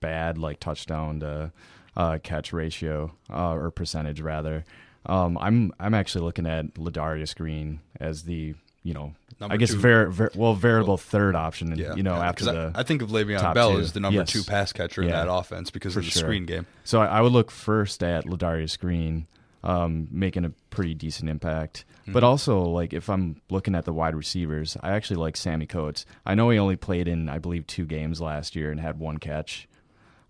bad 0.00 0.38
like 0.38 0.58
touchdown 0.58 1.20
to 1.20 1.52
uh, 1.96 2.18
catch 2.22 2.52
ratio 2.52 3.12
uh, 3.32 3.52
or 3.52 3.70
percentage 3.70 4.20
rather. 4.20 4.64
Um, 5.06 5.38
I'm 5.38 5.72
I'm 5.78 5.94
actually 5.94 6.24
looking 6.24 6.46
at 6.46 6.74
Ladarius 6.74 7.36
Green 7.36 7.80
as 8.00 8.22
the 8.24 8.54
you 8.82 8.94
know 8.94 9.14
Number 9.40 9.54
I 9.54 9.56
guess 9.56 9.72
var- 9.72 10.08
var- 10.10 10.30
well 10.34 10.54
variable 10.54 10.96
third 10.98 11.34
option. 11.34 11.72
And, 11.72 11.96
you 11.96 12.02
know 12.02 12.14
yeah, 12.16 12.28
after 12.28 12.44
the 12.46 12.72
I, 12.74 12.80
I 12.80 12.82
think 12.82 13.00
of 13.02 13.08
Le'Veon 13.10 13.54
Bell 13.54 13.72
two. 13.74 13.80
as 13.80 13.92
the 13.92 14.00
number 14.00 14.20
Yes. 14.20 14.30
two 14.30 14.42
pass 14.42 14.72
catcher 14.72 15.02
in 15.02 15.08
that 15.08 15.30
offense 15.30 15.70
because 15.70 15.96
of 15.96 16.04
the 16.04 16.10
sure. 16.10 16.22
screen 16.22 16.44
game. 16.46 16.66
So 16.84 17.00
I, 17.00 17.06
I 17.06 17.20
would 17.22 17.32
look 17.32 17.50
first 17.50 18.02
at 18.02 18.24
Ladarius 18.26 18.78
Green, 18.78 19.26
um, 19.62 20.08
making 20.10 20.44
a 20.44 20.50
pretty 20.70 20.94
decent 20.94 21.28
impact. 21.30 21.84
Mm-hmm. 22.02 22.12
But 22.12 22.24
also, 22.24 22.62
like 22.62 22.92
if 22.92 23.08
I'm 23.08 23.40
looking 23.50 23.74
at 23.74 23.84
the 23.84 23.92
wide 23.92 24.14
receivers, 24.14 24.76
I 24.82 24.92
actually 24.92 25.16
like 25.16 25.36
Sammy 25.36 25.66
Coates. 25.66 26.06
I 26.24 26.34
know 26.34 26.50
he 26.50 26.58
only 26.58 26.76
played 26.76 27.08
in, 27.08 27.28
I 27.28 27.38
believe, 27.38 27.66
two 27.66 27.86
games 27.86 28.20
last 28.20 28.56
year 28.56 28.70
and 28.70 28.80
had 28.80 28.98
one 28.98 29.18
catch, 29.18 29.68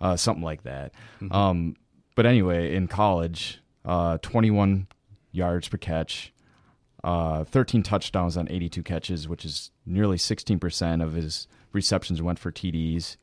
uh, 0.01 0.17
something 0.17 0.45
like 0.45 0.65
that. 0.65 0.93
Mm-hmm. 1.21 1.33
Um, 1.33 1.77
but 2.15 2.27
anyway, 2.27 2.75
in 2.75 2.89
college, 2.89 3.61
uh, 3.85 4.19
21 4.19 4.89
yards 5.33 5.69
per 5.69 5.79
catch, 5.79 6.33
uh, 7.05 7.45
13 7.45 7.83
touchdowns 7.83 8.37
on 8.37 8.51
82 8.51 8.83
catches, 8.83 9.29
which 9.29 9.45
is 9.45 9.71
nearly 9.87 10.17
16% 10.17 11.03
of 11.03 11.15
his 11.15 11.47
receptions 11.73 12.21
went 12.21 12.39
for 12.39 12.53
TDs. 12.53 13.17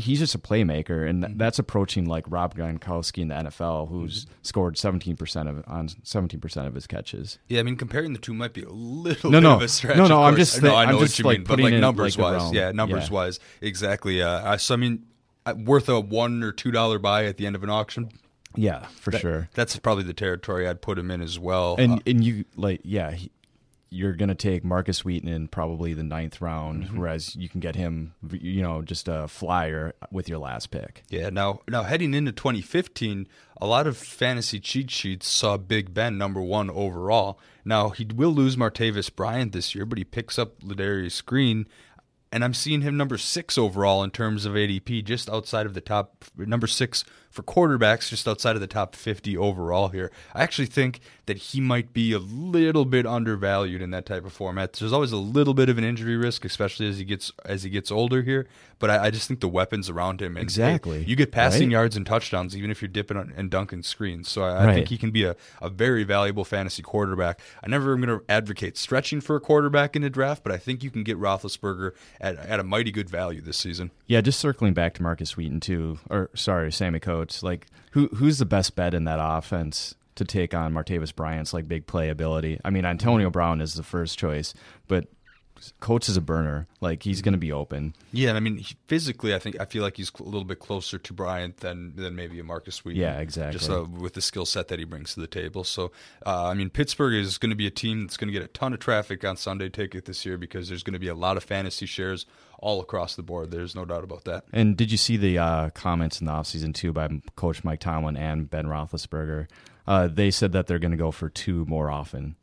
He's 0.00 0.18
just 0.18 0.34
a 0.34 0.38
playmaker, 0.38 1.08
and 1.08 1.22
th- 1.22 1.34
that's 1.36 1.58
approaching 1.58 2.06
like 2.06 2.24
Rob 2.28 2.54
Gronkowski 2.56 3.22
in 3.22 3.28
the 3.28 3.34
NFL, 3.34 3.88
who's 3.88 4.26
scored 4.42 4.76
17% 4.76 5.48
of 5.48 5.64
on 5.66 5.88
17% 5.88 6.66
of 6.66 6.74
his 6.74 6.86
catches. 6.86 7.38
Yeah, 7.48 7.60
I 7.60 7.62
mean, 7.62 7.76
comparing 7.76 8.12
the 8.12 8.18
two 8.18 8.34
might 8.34 8.52
be 8.52 8.62
a 8.62 8.68
little 8.70 9.30
No, 9.30 9.38
bit 9.38 9.42
no. 9.44 9.54
of 9.56 9.62
a 9.62 9.68
stretch. 9.68 9.96
No, 9.96 10.06
no, 10.06 10.22
I'm 10.22 10.36
just 10.36 10.62
no, 10.62 10.74
I 10.74 10.86
know 10.86 10.96
what 10.98 11.18
you 11.18 11.24
like, 11.24 11.38
mean, 11.38 11.46
but 11.46 11.60
like 11.60 11.74
numbers 11.74 12.18
like, 12.18 12.40
wise, 12.40 12.52
yeah, 12.52 12.72
numbers 12.72 13.08
Yeah. 13.08 13.14
wise, 13.14 13.40
exactly. 13.60 14.20
Uh, 14.22 14.56
so 14.56 14.74
I 14.74 14.76
mean, 14.76 15.04
uh, 15.46 15.54
worth 15.64 15.88
a 15.88 16.00
one 16.00 16.42
or 16.42 16.52
two 16.52 16.70
dollar 16.70 16.98
buy 16.98 17.26
at 17.26 17.36
the 17.36 17.46
end 17.46 17.56
of 17.56 17.62
an 17.62 17.70
auction. 17.70 18.10
Yeah, 18.56 18.86
for 19.00 19.10
sure. 19.12 19.48
That's 19.54 19.76
probably 19.78 20.04
the 20.04 20.14
territory 20.14 20.68
I'd 20.68 20.80
put 20.80 20.96
him 20.98 21.10
in 21.10 21.20
as 21.20 21.38
well. 21.38 21.74
And 21.78 21.94
Uh, 21.94 21.98
and 22.06 22.22
you 22.24 22.44
like 22.56 22.80
yeah, 22.84 23.10
he, 23.12 23.30
you're 23.94 24.14
gonna 24.14 24.34
take 24.34 24.64
Markus 24.64 25.04
Wheaton 25.04 25.28
in 25.28 25.48
probably 25.48 25.94
the 25.94 26.02
ninth 26.02 26.40
round, 26.40 26.84
Mm-hmm. 26.84 26.98
whereas 26.98 27.36
you 27.36 27.48
can 27.48 27.60
get 27.60 27.76
him, 27.76 28.14
you 28.30 28.62
know, 28.62 28.82
just 28.82 29.08
a 29.08 29.28
flyer 29.28 29.94
with 30.10 30.28
your 30.28 30.38
last 30.38 30.70
pick. 30.70 31.04
Yeah, 31.08 31.30
now 31.30 31.60
now 31.68 31.84
heading 31.84 32.12
into 32.14 32.32
2015, 32.32 33.26
a 33.60 33.66
lot 33.66 33.86
of 33.86 33.96
fantasy 33.96 34.58
cheat 34.60 34.90
sheets 34.90 35.28
saw 35.28 35.56
Big 35.56 35.94
Ben 35.94 36.18
number 36.18 36.40
one 36.42 36.70
overall. 36.70 37.38
Now 37.64 37.90
he 37.90 38.04
will 38.04 38.32
lose 38.32 38.56
Martavis 38.56 39.14
Bryant 39.14 39.52
this 39.52 39.74
year, 39.74 39.86
but 39.86 39.96
he 39.98 40.04
picks 40.04 40.38
up 40.38 40.60
Ladarius 40.60 41.24
Green, 41.24 41.66
and 42.34 42.44
I'm 42.44 42.52
seeing 42.52 42.80
him 42.80 42.96
number 42.96 43.16
six 43.16 43.56
overall 43.56 44.02
in 44.02 44.10
terms 44.10 44.44
of 44.44 44.54
ADP, 44.54 45.04
just 45.04 45.30
outside 45.30 45.66
of 45.66 45.74
the 45.74 45.80
top 45.80 46.24
number 46.36 46.66
six 46.66 47.04
for 47.30 47.42
quarterbacks, 47.42 48.08
just 48.10 48.28
outside 48.28 48.54
of 48.54 48.60
the 48.60 48.66
top 48.68 48.94
50 48.94 49.36
overall 49.36 49.88
here. 49.88 50.10
I 50.34 50.42
actually 50.42 50.66
think 50.66 51.00
that 51.26 51.36
he 51.36 51.60
might 51.60 51.92
be 51.92 52.12
a 52.12 52.18
little 52.20 52.84
bit 52.84 53.06
undervalued 53.06 53.82
in 53.82 53.90
that 53.90 54.06
type 54.06 54.24
of 54.24 54.32
format. 54.32 54.72
There's 54.74 54.92
always 54.92 55.10
a 55.10 55.16
little 55.16 55.54
bit 55.54 55.68
of 55.68 55.76
an 55.78 55.82
injury 55.84 56.16
risk, 56.16 56.44
especially 56.44 56.88
as 56.88 56.98
he 56.98 57.04
gets 57.04 57.32
as 57.44 57.62
he 57.64 57.70
gets 57.70 57.90
older 57.90 58.22
here. 58.22 58.46
But 58.78 58.90
I, 58.90 59.06
I 59.06 59.10
just 59.10 59.26
think 59.28 59.40
the 59.40 59.48
weapons 59.48 59.88
around 59.88 60.20
him 60.20 60.36
and 60.36 60.42
Exactly. 60.44 61.02
hey, 61.02 61.08
you 61.08 61.16
get 61.16 61.32
passing 61.32 61.68
Right? 61.68 61.72
yards 61.72 61.96
and 61.96 62.04
touchdowns 62.04 62.56
even 62.56 62.70
if 62.70 62.82
you're 62.82 62.88
dipping 62.88 63.16
on, 63.16 63.32
and 63.36 63.50
dunking 63.50 63.82
screens. 63.84 64.28
So 64.28 64.42
I, 64.42 64.50
I 64.62 64.66
Right. 64.66 64.74
think 64.74 64.88
he 64.88 64.98
can 64.98 65.10
be 65.10 65.24
a, 65.24 65.34
a 65.62 65.70
very 65.70 66.04
valuable 66.04 66.44
fantasy 66.44 66.82
quarterback. 66.82 67.40
I 67.64 67.68
never 67.68 67.92
am 67.94 68.00
going 68.02 68.18
to 68.18 68.24
advocate 68.28 68.76
stretching 68.76 69.20
for 69.20 69.34
a 69.36 69.40
quarterback 69.40 69.96
in 69.96 70.04
a 70.04 70.10
draft, 70.10 70.42
but 70.44 70.52
I 70.52 70.58
think 70.58 70.82
you 70.84 70.90
can 70.90 71.02
get 71.04 71.18
Roethlisberger 71.18 71.92
at, 72.24 72.36
at 72.38 72.58
a 72.58 72.64
mighty 72.64 72.90
good 72.90 73.08
value 73.08 73.40
this 73.40 73.58
season. 73.58 73.90
Yeah, 74.06 74.22
just 74.22 74.40
circling 74.40 74.72
back 74.72 74.94
to 74.94 75.02
Markus 75.02 75.36
Wheaton 75.36 75.60
too, 75.60 75.98
or 76.08 76.30
sorry, 76.34 76.72
Sammy 76.72 76.98
Coates. 76.98 77.42
Like, 77.42 77.66
who 77.92 78.08
who's 78.08 78.38
the 78.38 78.46
best 78.46 78.74
bet 78.74 78.94
in 78.94 79.04
that 79.04 79.18
offense 79.20 79.94
to 80.14 80.24
take 80.24 80.54
on 80.54 80.72
Martavis 80.72 81.14
Bryant's 81.14 81.52
like 81.52 81.68
big 81.68 81.86
playability? 81.86 82.58
I 82.64 82.70
mean, 82.70 82.86
Antonio 82.86 83.30
Brown 83.30 83.60
is 83.60 83.74
the 83.74 83.82
first 83.82 84.18
choice, 84.18 84.54
but 84.88 85.06
Coates 85.80 86.08
is 86.08 86.16
a 86.16 86.20
burner. 86.20 86.66
Like, 86.80 87.02
he's 87.02 87.22
going 87.22 87.32
to 87.32 87.38
be 87.38 87.52
open. 87.52 87.94
Yeah, 88.12 88.30
and 88.30 88.36
I 88.36 88.40
mean 88.40 88.58
he, 88.58 88.76
physically, 88.86 89.34
I 89.34 89.38
think 89.38 89.60
I 89.60 89.64
feel 89.64 89.82
like 89.82 89.96
he's 89.96 90.12
a 90.18 90.22
little 90.22 90.44
bit 90.44 90.58
closer 90.58 90.98
to 90.98 91.12
Bryant 91.12 91.58
than 91.58 91.94
than 91.96 92.14
maybe 92.14 92.38
a 92.40 92.44
Markus 92.44 92.84
Wheaton. 92.84 93.00
Yeah, 93.00 93.18
exactly. 93.18 93.58
Just 93.58 93.70
uh, 93.70 93.84
with 93.84 94.14
the 94.14 94.20
skill 94.20 94.46
set 94.46 94.68
that 94.68 94.78
he 94.78 94.84
brings 94.84 95.14
to 95.14 95.20
the 95.20 95.26
table. 95.26 95.64
So, 95.64 95.92
uh, 96.26 96.46
I 96.46 96.54
mean, 96.54 96.70
Pittsburgh 96.70 97.14
is 97.14 97.38
going 97.38 97.50
to 97.50 97.56
be 97.56 97.66
a 97.66 97.70
team 97.70 98.02
that's 98.02 98.16
going 98.16 98.28
to 98.28 98.32
get 98.32 98.42
a 98.42 98.48
ton 98.48 98.72
of 98.72 98.80
traffic 98.80 99.24
on 99.24 99.36
Sunday 99.36 99.68
Ticket 99.68 100.04
this 100.04 100.24
year 100.24 100.38
because 100.38 100.68
there's 100.68 100.82
going 100.82 100.94
to 100.94 100.98
be 100.98 101.08
a 101.08 101.14
lot 101.14 101.36
of 101.36 101.44
fantasy 101.44 101.86
shares 101.86 102.26
all 102.58 102.80
across 102.80 103.14
the 103.14 103.22
board. 103.22 103.50
There's 103.50 103.74
no 103.74 103.84
doubt 103.84 104.04
about 104.04 104.24
that. 104.24 104.44
And 104.52 104.76
did 104.76 104.90
you 104.90 104.96
see 104.96 105.16
the 105.16 105.38
uh, 105.38 105.70
comments 105.70 106.20
in 106.20 106.26
the 106.26 106.32
offseason 106.32 106.74
too 106.74 106.92
by 106.92 107.08
Coach 107.36 107.64
Mike 107.64 107.80
Tomlin 107.80 108.16
and 108.16 108.48
Ben 108.48 108.66
Roethlisberger? 108.66 109.48
Uh, 109.86 110.08
they 110.08 110.30
said 110.30 110.52
that 110.52 110.66
they're 110.66 110.78
going 110.78 110.92
to 110.92 110.96
go 110.96 111.10
for 111.10 111.28
two 111.28 111.64
more 111.66 111.90
often. 111.90 112.36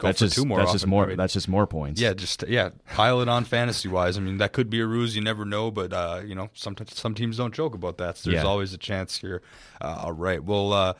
Go 0.00 0.08
that's 0.08 0.18
for 0.18 0.24
just, 0.24 0.36
two 0.36 0.44
more 0.46 0.58
That's 0.58 0.72
just 0.72 0.86
more. 0.86 1.04
I 1.04 1.08
mean- 1.08 1.16
that's 1.18 1.34
just 1.34 1.46
more 1.46 1.66
points. 1.66 2.00
Yeah, 2.00 2.14
just 2.14 2.42
yeah, 2.48 2.70
pile 2.94 3.20
it 3.20 3.28
on 3.28 3.44
fantasy 3.44 3.86
wise. 3.88 4.16
I 4.16 4.20
mean, 4.20 4.38
that 4.38 4.52
could 4.52 4.70
be 4.70 4.80
a 4.80 4.86
ruse. 4.86 5.14
You 5.14 5.22
never 5.22 5.44
know, 5.44 5.70
but 5.70 5.92
uh, 5.92 6.22
you 6.24 6.34
know, 6.34 6.48
sometimes 6.54 6.98
some 6.98 7.14
teams 7.14 7.36
don't 7.36 7.54
joke 7.54 7.74
about 7.74 7.98
that. 7.98 8.16
So 8.16 8.30
there's 8.30 8.42
Yeah. 8.42 8.48
always 8.48 8.72
a 8.72 8.78
chance 8.78 9.18
here. 9.18 9.42
Uh, 9.80 10.00
all 10.04 10.12
right, 10.12 10.42
well, 10.42 10.72
uh, 10.72 10.94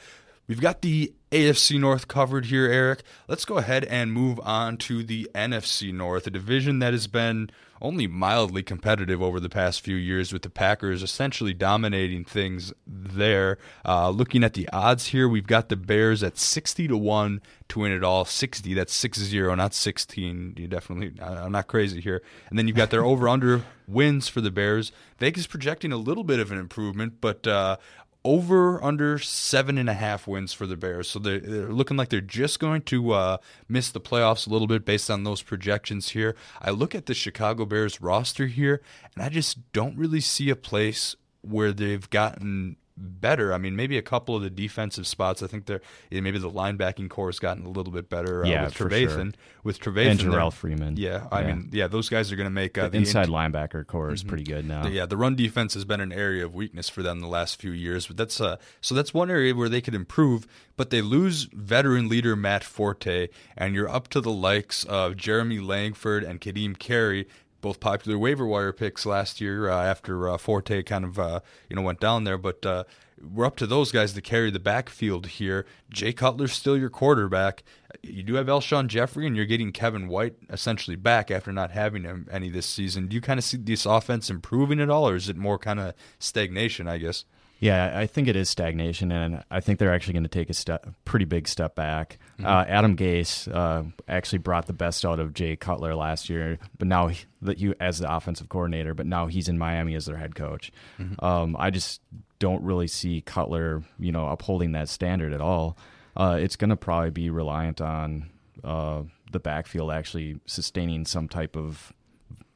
we've 0.49 0.61
got 0.61 0.83
the 0.83 1.13
AFC 1.31 1.79
North 1.79 2.09
covered 2.09 2.47
here, 2.47 2.67
Eric. 2.67 3.03
Let's 3.29 3.45
go 3.45 3.59
ahead 3.59 3.85
and 3.85 4.13
move 4.13 4.41
on 4.43 4.77
to 4.79 5.05
the 5.05 5.31
NFC 5.33 5.95
North, 5.95 6.27
a 6.27 6.31
division 6.31 6.81
that 6.81 6.93
has 6.93 7.07
been 7.07 7.51
only 7.81 8.09
mildly 8.09 8.65
competitive 8.65 9.23
over 9.23 9.39
the 9.39 9.49
past 9.49 9.81
few 9.81 9.95
years, 9.95 10.33
with 10.33 10.43
the 10.43 10.51
Packers 10.51 11.05
essentially 11.05 11.55
dominating 11.55 12.25
things 12.25 12.73
there. 12.85 13.59
Uh, 13.85 14.11
looking 14.11 14.43
at 14.43 14.55
the 14.55 14.69
odds 14.71 15.07
here, 15.07 15.29
we've 15.29 15.47
got 15.47 15.69
the 15.69 15.77
Bears 15.77 16.25
at 16.25 16.37
sixty 16.37 16.89
to 16.89 16.97
one 16.97 17.41
to 17.69 17.79
win 17.79 17.93
it 17.93 18.03
all. 18.03 18.25
Sixty, 18.25 18.75
that's 18.75 18.93
six 18.93 19.19
zero, 19.19 19.55
not 19.55 19.73
sixteen. 19.73 20.55
You 20.59 20.67
definitely, 20.67 21.13
I'm 21.23 21.53
not 21.53 21.69
crazy 21.69 22.01
here. 22.01 22.23
And 22.51 22.59
then 22.59 22.67
you've 22.67 22.77
got 22.77 22.91
their 22.91 23.05
over 23.11 23.29
under 23.29 23.63
wins 23.87 24.29
for 24.29 24.41
the 24.41 24.51
Bears. 24.51 24.91
Vegas 25.19 25.47
projecting 25.47 25.93
a 25.93 25.97
little 25.97 26.25
bit 26.25 26.41
of 26.41 26.51
an 26.51 26.59
improvement, 26.59 27.21
but. 27.21 27.47
Uh, 27.47 27.77
over 28.25 28.83
under 28.85 29.19
seven 29.19 29.79
and 29.79 29.89
a 29.89 29.95
half 29.95 30.27
wins 30.27 30.53
for 30.53 30.67
the 30.67 30.77
Bears. 30.77 31.09
So 31.09 31.19
they're, 31.19 31.41
they're 31.41 31.73
looking 31.73 31.97
like 31.97 32.11
they're 32.11 32.21
just 32.21 32.61
going 32.61 32.83
to 32.83 33.13
uh, 33.13 33.37
miss 33.69 33.91
the 33.91 34.01
playoffs 34.01 34.47
a 34.47 34.51
little 34.51 34.67
bit 34.67 34.85
based 34.85 35.11
on 35.11 35.25
those 35.25 35.43
projections 35.43 36.11
here. 36.11 36.37
I 36.61 36.71
look 36.71 36.95
at 36.95 37.07
the 37.07 37.15
Chicago 37.15 37.65
Bears 37.65 38.01
roster 38.01 38.47
here, 38.47 38.83
and 39.15 39.25
I 39.25 39.29
just 39.29 39.73
don't 39.73 39.97
really 39.97 40.21
see 40.21 40.51
a 40.51 40.57
place 40.57 41.17
where 41.43 41.73
they've 41.73 42.09
gotten 42.11 42.77
better. 43.01 43.53
I 43.55 43.59
mean, 43.59 43.75
maybe 43.77 43.97
a 43.99 44.03
couple 44.03 44.37
of 44.37 44.43
the 44.43 44.51
defensive 44.51 45.07
spots. 45.07 45.43
I 45.43 45.47
think 45.47 45.67
they're 45.67 45.81
yeah, 46.11 46.21
maybe 46.21 46.39
the 46.39 46.51
linebacking 46.51 47.09
core 47.11 47.29
has 47.29 47.39
gotten 47.39 47.65
a 47.65 47.69
little 47.71 47.93
bit 47.93 48.09
better. 48.09 48.45
Uh, 48.45 48.49
Yeah, 48.49 48.65
with 48.67 48.75
Trevathan. 48.75 49.09
sure. 49.09 49.33
With 49.63 49.81
Trevathan, 49.81 50.11
and 50.11 50.21
Jerrell 50.21 50.53
Freeman. 50.53 50.97
Yeah, 50.97 51.27
I 51.33 51.41
Yeah. 51.43 51.47
mean, 51.47 51.69
yeah, 51.73 51.87
those 51.87 52.09
guys 52.09 52.31
are 52.33 52.37
going 52.37 52.47
to 52.47 52.51
make 52.51 52.77
uh, 52.79 52.85
the 52.85 52.91
the 52.91 52.99
inside 52.99 53.29
linebacker 53.29 53.87
core 53.87 54.13
is 54.13 54.23
pretty 54.23 54.45
good 54.45 54.67
now. 54.67 54.83
the- 54.85 54.91
yeah, 54.91 55.07
the 55.07 55.17
run 55.17 55.35
defense 55.37 55.75
has 55.75 55.85
been 55.85 56.01
an 56.01 56.13
area 56.13 56.45
of 56.45 56.55
weakness 56.55 56.89
for 56.89 57.03
them 57.03 57.21
the 57.21 57.27
last 57.27 57.61
few 57.61 57.73
years, 57.73 58.07
but 58.07 58.17
that's 58.17 58.41
uh, 58.41 58.57
so 58.81 58.95
that's 58.95 59.13
one 59.15 59.31
area 59.31 59.55
where 59.55 59.69
they 59.69 59.81
could 59.81 59.95
improve. 59.95 60.47
But 60.77 60.91
they 60.91 61.03
lose 61.03 61.45
veteran 61.53 62.09
leader 62.09 62.35
Matt 62.37 62.65
Forte, 62.65 63.29
and 63.57 63.75
you're 63.75 63.89
up 63.89 64.09
to 64.09 64.21
the 64.23 64.31
likes 64.31 64.85
of 64.85 65.17
Jeremy 65.17 65.59
Langford 65.59 66.25
and 66.25 66.41
Ka'Deem 66.41 66.79
Carey, 66.79 67.29
both 67.61 67.81
popular 67.81 68.19
waiver 68.19 68.47
wire 68.47 68.73
picks 68.73 69.07
last 69.07 69.41
year 69.41 69.69
uh, 69.69 69.83
after 69.83 70.29
uh, 70.29 70.39
Forte 70.39 70.83
kind 70.83 71.05
of 71.05 71.19
uh, 71.19 71.41
you 71.69 71.77
know 71.77 71.83
went 71.83 72.01
down 72.01 72.25
there. 72.25 72.39
But 72.39 72.65
uh, 72.65 72.85
we're 73.21 73.45
up 73.45 73.57
to 73.57 73.67
those 73.67 73.93
guys 73.93 74.13
to 74.15 74.23
carry 74.23 74.51
the 74.51 74.59
backfield 74.59 75.27
here. 75.27 75.67
Jay 75.91 76.13
Cutler's 76.13 76.53
still 76.53 76.77
your 76.77 76.91
quarterback. 76.91 77.63
You 78.03 78.23
do 78.23 78.35
have 78.35 78.47
Alshon 78.47 78.87
Jeffery, 78.87 79.27
and 79.27 79.37
you're 79.37 79.47
getting 79.47 79.73
Kevin 79.73 80.09
White 80.09 80.37
essentially 80.49 80.97
back 80.97 81.31
after 81.31 81.53
not 81.53 81.71
having 81.71 82.05
him 82.05 82.27
any 82.31 82.49
this 82.49 82.67
season. 82.67 83.09
Do 83.09 83.15
you 83.15 83.21
kind 83.21 83.39
of 83.39 83.45
see 83.45 83.59
this 83.59 83.87
offense 83.87 84.31
improving 84.31 84.81
at 84.81 84.91
all, 84.91 85.09
or 85.09 85.17
is 85.17 85.29
it 85.29 85.37
more 85.37 85.59
kind 85.59 85.81
of 85.81 85.95
stagnation? 86.19 86.89
I 86.89 86.99
guess. 86.99 87.25
Yeah, 87.61 87.93
I 87.95 88.07
think 88.07 88.27
it 88.27 88.37
is 88.37 88.49
stagnation, 88.49 89.13
and 89.13 89.45
I 89.51 89.61
think 89.61 89.79
they're 89.79 89.93
actually 89.93 90.15
going 90.15 90.23
to 90.23 90.31
take 90.31 90.49
a 90.49 90.55
step, 90.55 90.89
pretty 91.05 91.27
big 91.27 91.47
step 91.47 91.75
back. 91.75 92.19
Uh, 92.45 92.65
Adam 92.69 92.97
Gase 92.97 93.53
uh, 93.55 93.83
actually 94.09 94.39
brought 94.39 94.67
the 94.67 94.73
best 94.73 95.05
out 95.05 95.19
of 95.21 95.35
Jay 95.35 95.57
Cutler 95.57 95.95
last 95.95 96.29
year, 96.29 96.59
but 96.79 96.89
now 96.89 97.09
he, 97.09 97.25
that 97.43 97.59
you 97.59 97.75
as 97.81 97.99
the 97.99 98.15
offensive 98.15 98.49
coordinator, 98.49 98.95
but 98.95 99.07
now 99.07 99.27
he's 99.27 99.49
in 99.49 99.59
Miami 99.59 99.95
as 99.95 100.07
their 100.07 100.17
head 100.17 100.35
coach. 100.35 100.73
Um, 101.21 101.57
I 101.59 101.71
just 101.71 102.01
don't 102.39 102.63
really 102.63 102.87
see 102.87 103.21
Cutler, 103.21 103.83
you 103.99 104.13
know, 104.13 104.29
upholding 104.29 104.73
that 104.73 104.89
standard 104.89 105.33
at 105.33 105.41
all. 105.41 105.77
Uh, 106.17 106.39
it's 106.41 106.57
going 106.57 106.71
to 106.71 106.77
probably 106.77 107.11
be 107.11 107.31
reliant 107.31 107.81
on 107.81 108.31
uh, 108.65 109.03
the 109.33 109.41
backfield 109.41 109.91
actually 109.91 110.41
sustaining 110.47 111.05
some 111.05 111.29
type 111.29 111.57
of 111.57 111.93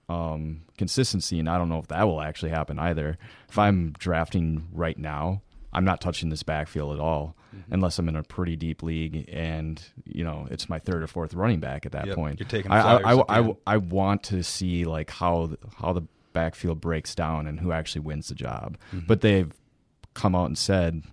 um, 0.08 0.62
consistency, 0.76 1.38
and 1.38 1.48
I 1.48 1.56
don't 1.56 1.68
know 1.68 1.78
if 1.78 1.88
that 1.88 2.04
will 2.04 2.20
actually 2.20 2.50
happen 2.50 2.78
either. 2.78 3.16
If 3.48 3.58
I'm 3.58 3.92
drafting 3.92 4.68
right 4.72 4.98
now, 4.98 5.42
I'm 5.74 5.84
not 5.84 6.00
touching 6.00 6.28
this 6.30 6.42
backfield 6.42 6.92
at 6.94 7.00
all 7.00 7.36
Mm-hmm. 7.54 7.74
unless 7.74 8.00
I'm 8.00 8.08
in 8.08 8.16
a 8.16 8.24
pretty 8.24 8.56
deep 8.56 8.82
league 8.82 9.28
and 9.32 9.80
you 10.04 10.24
know 10.24 10.48
it's 10.50 10.68
my 10.68 10.80
third 10.80 11.04
or 11.04 11.06
fourth 11.06 11.34
running 11.34 11.60
back 11.60 11.86
at 11.86 11.92
that 11.92 12.08
Yep, 12.08 12.16
point. 12.16 12.40
you're 12.40 12.48
taking 12.48 12.72
I, 12.72 12.96
I, 12.96 13.12
I, 13.14 13.40
I. 13.40 13.56
I 13.64 13.76
want 13.76 14.24
to 14.24 14.42
see 14.42 14.84
like 14.84 15.08
how 15.10 15.50
how 15.76 15.92
the 15.92 16.02
backfield 16.32 16.80
breaks 16.80 17.14
down 17.14 17.46
and 17.46 17.60
who 17.60 17.70
actually 17.70 18.00
wins 18.00 18.26
the 18.26 18.34
job. 18.34 18.76
Mm-hmm. 18.92 19.06
But 19.06 19.20
they've 19.20 19.52
come 20.14 20.34
out 20.34 20.46
and 20.46 20.58
said. 20.58 21.04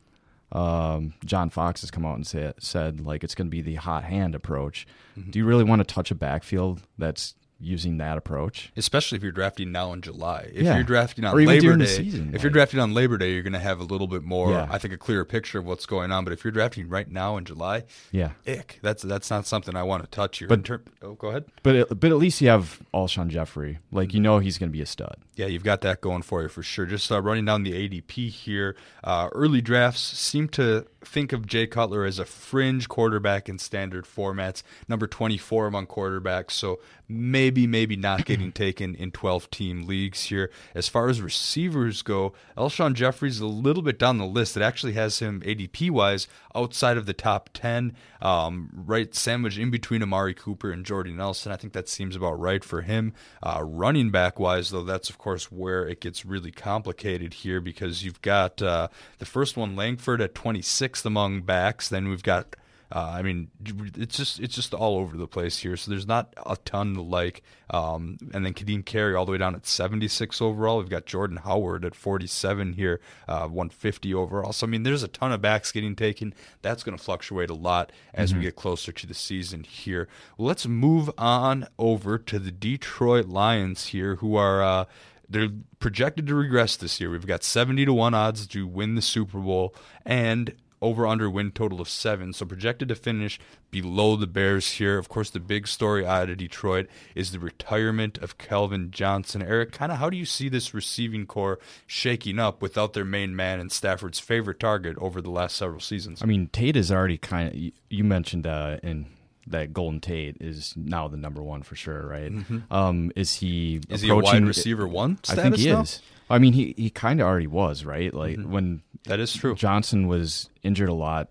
Um, 0.53 1.13
John 1.23 1.49
Fox 1.49 1.79
has 1.81 1.91
come 1.91 2.05
out 2.05 2.15
and 2.15 2.27
said, 2.27 2.55
said 2.59 2.99
like 3.05 3.23
it's 3.23 3.35
going 3.35 3.47
to 3.47 3.51
be 3.51 3.61
the 3.61 3.75
hot 3.75 4.03
hand 4.03 4.35
approach. 4.35 4.85
Mm-hmm. 5.17 5.29
Do 5.31 5.39
you 5.39 5.45
really 5.45 5.63
want 5.63 5.79
to 5.79 5.85
touch 5.85 6.11
a 6.11 6.15
backfield 6.15 6.81
that's 6.97 7.35
using 7.61 7.97
that 7.97 8.17
approach? 8.17 8.71
Especially 8.75 9.15
if 9.17 9.23
you're 9.23 9.31
drafting 9.31 9.71
now 9.71 9.93
in 9.93 10.01
July. 10.01 10.49
If 10.53 10.63
Yeah. 10.63 10.75
you're 10.75 10.83
drafting 10.83 11.23
on 11.25 11.35
Labor 11.35 11.77
Day, 11.77 11.85
season, 11.85 12.31
if 12.33 12.41
you're 12.43 12.49
like- 12.49 12.53
drafting 12.53 12.79
on 12.79 12.93
Labor 12.93 13.17
Day, 13.17 13.33
you're 13.33 13.43
going 13.43 13.53
to 13.53 13.59
have 13.59 13.79
a 13.79 13.83
little 13.83 14.07
bit 14.07 14.23
more, 14.23 14.51
Yeah. 14.51 14.67
I 14.69 14.77
think, 14.77 14.93
a 14.93 14.97
clearer 14.97 15.25
picture 15.25 15.59
of 15.59 15.65
what's 15.65 15.85
going 15.85 16.11
on. 16.11 16.23
But 16.23 16.33
if 16.33 16.43
you're 16.43 16.51
drafting 16.51 16.89
right 16.89 17.09
now 17.09 17.37
in 17.37 17.45
July, 17.45 17.83
Yeah. 18.11 18.31
ick. 18.47 18.79
That's 18.81 19.03
that's 19.03 19.29
not 19.29 19.45
something 19.45 19.75
I 19.75 19.83
want 19.83 20.03
to 20.03 20.09
touch 20.09 20.39
here. 20.39 20.47
But- 20.47 20.69
oh, 21.01 21.13
go 21.13 21.27
ahead. 21.29 21.45
But 21.63 21.75
at, 21.75 21.99
but 21.99 22.11
at 22.11 22.17
least 22.17 22.41
you 22.41 22.49
have 22.49 22.79
Alshon 22.93 23.27
Jeffery. 23.29 23.79
Like 23.91 24.13
you 24.13 24.19
know 24.19 24.39
he's 24.39 24.57
going 24.57 24.69
to 24.69 24.73
be 24.77 24.81
a 24.81 24.85
stud. 24.85 25.17
Yeah, 25.35 25.45
you've 25.47 25.63
got 25.63 25.81
that 25.81 26.01
going 26.01 26.21
for 26.23 26.41
you 26.43 26.49
for 26.49 26.61
sure. 26.63 26.85
Just 26.85 27.11
uh, 27.11 27.21
running 27.21 27.45
down 27.45 27.63
the 27.63 27.73
ADP 27.73 28.29
here. 28.29 28.75
Uh, 29.03 29.29
early 29.33 29.61
drafts 29.61 30.01
seem 30.01 30.47
to 30.49 30.85
think 31.03 31.33
of 31.33 31.47
Jay 31.47 31.65
Cutler 31.65 32.05
as 32.05 32.19
a 32.19 32.25
fringe 32.25 32.87
quarterback 32.87 33.49
in 33.49 33.57
standard 33.57 34.05
formats, 34.05 34.61
number 34.87 35.07
24 35.07 35.65
among 35.67 35.87
quarterbacks. 35.87 36.51
So 36.51 36.79
maybe, 37.07 37.50
maybe 37.51 37.67
maybe 37.67 37.95
not 37.95 38.25
getting 38.25 38.51
taken 38.53 38.95
in 38.95 39.11
12 39.11 39.49
team 39.51 39.85
leagues 39.85 40.23
here. 40.23 40.49
As 40.73 40.87
far 40.87 41.09
as 41.09 41.21
receivers 41.21 42.01
go, 42.01 42.33
Alshon 42.57 42.93
Jeffery's 42.93 43.39
a 43.39 43.47
little 43.47 43.83
bit 43.83 43.99
down 43.99 44.17
the 44.17 44.25
list. 44.25 44.55
It 44.55 44.63
actually 44.63 44.93
has 44.93 45.19
him 45.19 45.41
ADP 45.41 45.91
wise 45.91 46.27
outside 46.55 46.97
of 46.97 47.05
the 47.05 47.13
top 47.13 47.49
10, 47.53 47.95
um, 48.21 48.69
right 48.73 49.13
sandwiched 49.13 49.57
in 49.57 49.69
between 49.69 50.01
Amari 50.01 50.33
Cooper 50.33 50.71
and 50.71 50.85
Jordy 50.85 51.11
Nelson. 51.11 51.51
I 51.51 51.57
think 51.57 51.73
that 51.73 51.89
seems 51.89 52.15
about 52.15 52.39
right 52.39 52.63
for 52.63 52.81
him. 52.81 53.13
Uh, 53.43 53.61
running 53.63 54.11
back 54.11 54.39
wise, 54.39 54.69
though, 54.69 54.83
that's 54.83 55.09
of 55.09 55.17
course 55.17 55.51
where 55.51 55.85
it 55.85 55.99
gets 55.99 56.25
really 56.25 56.51
complicated 56.51 57.33
here 57.33 57.59
because 57.59 58.03
you've 58.03 58.21
got 58.21 58.61
uh, 58.61 58.87
the 59.19 59.25
first 59.25 59.57
one, 59.57 59.75
Langford, 59.75 60.21
at 60.21 60.35
26th 60.35 61.05
among 61.05 61.41
backs. 61.41 61.89
Then 61.89 62.07
we've 62.07 62.23
got 62.23 62.55
uh, 62.91 63.13
I 63.15 63.21
mean, 63.21 63.49
it's 63.97 64.17
just 64.17 64.39
it's 64.39 64.53
just 64.53 64.73
all 64.73 64.97
over 64.97 65.15
the 65.15 65.27
place 65.27 65.59
here. 65.59 65.77
So 65.77 65.89
there's 65.89 66.07
not 66.07 66.33
a 66.45 66.57
ton 66.57 66.95
to 66.95 67.01
like. 67.01 67.41
Um, 67.69 68.17
and 68.33 68.45
then 68.45 68.53
Ka'Deem 68.53 68.85
Carey 68.85 69.15
all 69.15 69.25
the 69.25 69.31
way 69.31 69.37
down 69.37 69.55
at 69.55 69.65
76 69.65 70.41
overall. 70.41 70.79
We've 70.79 70.89
got 70.89 71.05
Jordan 71.05 71.37
Howard 71.37 71.85
at 71.85 71.95
47 71.95 72.73
here, 72.73 72.99
uh, 73.29 73.47
150 73.47 74.13
overall. 74.13 74.51
So 74.51 74.67
I 74.67 74.69
mean, 74.69 74.83
there's 74.83 75.03
a 75.03 75.07
ton 75.07 75.31
of 75.31 75.41
backs 75.41 75.71
getting 75.71 75.95
taken. 75.95 76.33
That's 76.61 76.83
going 76.83 76.97
to 76.97 77.03
fluctuate 77.03 77.49
a 77.49 77.53
lot 77.53 77.93
as 78.13 78.35
we 78.35 78.41
get 78.41 78.57
closer 78.57 78.91
to 78.91 79.07
the 79.07 79.13
season 79.13 79.63
here. 79.63 80.09
Well, 80.37 80.49
let's 80.49 80.67
move 80.67 81.09
on 81.17 81.67
over 81.79 82.17
to 82.17 82.39
the 82.39 82.51
Detroit 82.51 83.27
Lions 83.27 83.87
here, 83.87 84.15
who 84.15 84.35
are. 84.35 84.61
Uh, 84.61 84.85
they're 85.29 85.47
projected 85.79 86.27
to 86.27 86.35
regress 86.35 86.75
this 86.75 86.99
year. 86.99 87.09
We've 87.09 87.25
got 87.25 87.41
70 87.41 87.85
to 87.85 87.93
1 87.93 88.13
odds 88.13 88.45
to 88.47 88.67
win 88.67 88.95
the 88.95 89.01
Super 89.01 89.39
Bowl 89.39 89.73
and 90.05 90.53
over 90.81 91.05
under 91.05 91.29
win 91.29 91.51
total 91.51 91.79
of 91.79 91.87
7. 91.87 92.33
So 92.33 92.45
projected 92.45 92.87
to 92.89 92.95
finish 92.95 93.39
below 93.69 94.15
the 94.15 94.25
Bears 94.27 94.71
here. 94.73 94.97
Of 94.97 95.09
course, 95.09 95.29
the 95.29 95.39
big 95.39 95.67
story 95.67 96.05
out 96.05 96.29
of 96.29 96.37
Detroit 96.37 96.87
is 97.15 97.31
the 97.31 97.39
retirement 97.39 98.17
of 98.17 98.37
Calvin 98.37 98.89
Johnson. 98.91 99.41
Eric, 99.41 99.71
kind 99.71 99.91
of 99.91 99.99
how 99.99 100.09
do 100.09 100.17
you 100.17 100.25
see 100.25 100.49
this 100.49 100.73
receiving 100.73 101.25
core 101.25 101.59
shaking 101.85 102.39
up 102.39 102.61
without 102.61 102.93
their 102.93 103.05
main 103.05 103.35
man 103.35 103.59
and 103.59 103.71
Stafford's 103.71 104.19
favorite 104.19 104.59
target 104.59 104.97
over 104.99 105.21
the 105.21 105.29
last 105.31 105.55
several 105.55 105.79
seasons? 105.79 106.21
I 106.21 106.25
mean, 106.25 106.47
Tate 106.51 106.75
is 106.75 106.91
already 106.91 107.17
kind 107.17 107.49
of. 107.49 107.55
You, 107.89 108.03
mentioned 108.03 108.47
uh, 108.47 108.77
in 108.81 109.05
that 109.47 109.73
Golden 109.73 109.99
Tate 109.99 110.37
is 110.39 110.73
now 110.77 111.07
the 111.07 111.17
number 111.17 111.43
one 111.43 111.61
for 111.61 111.75
sure, 111.75 112.07
right? 112.07 112.31
Um, 112.71 113.11
is 113.15 113.35
he 113.35 113.79
Mm-hmm. 113.79 113.93
is 113.93 114.01
he 114.01 114.09
a 114.09 114.15
wide 114.15 114.45
receiver 114.45 114.87
one 114.87 115.19
I 115.29 115.35
think 115.35 115.55
he 115.57 115.71
now? 115.71 115.81
is. 115.81 116.01
I 116.31 116.39
mean, 116.39 116.53
he 116.53 116.73
he 116.77 116.89
kind 116.89 117.21
of 117.21 117.27
already 117.27 117.47
was, 117.47 117.85
right? 117.85 118.13
Like 118.13 118.39
when 118.41 118.81
That 119.05 119.19
is 119.19 119.33
true. 119.33 119.55
Johnson 119.55 120.07
was 120.07 120.49
injured 120.63 120.89
a 120.89 120.93
lot 120.93 121.29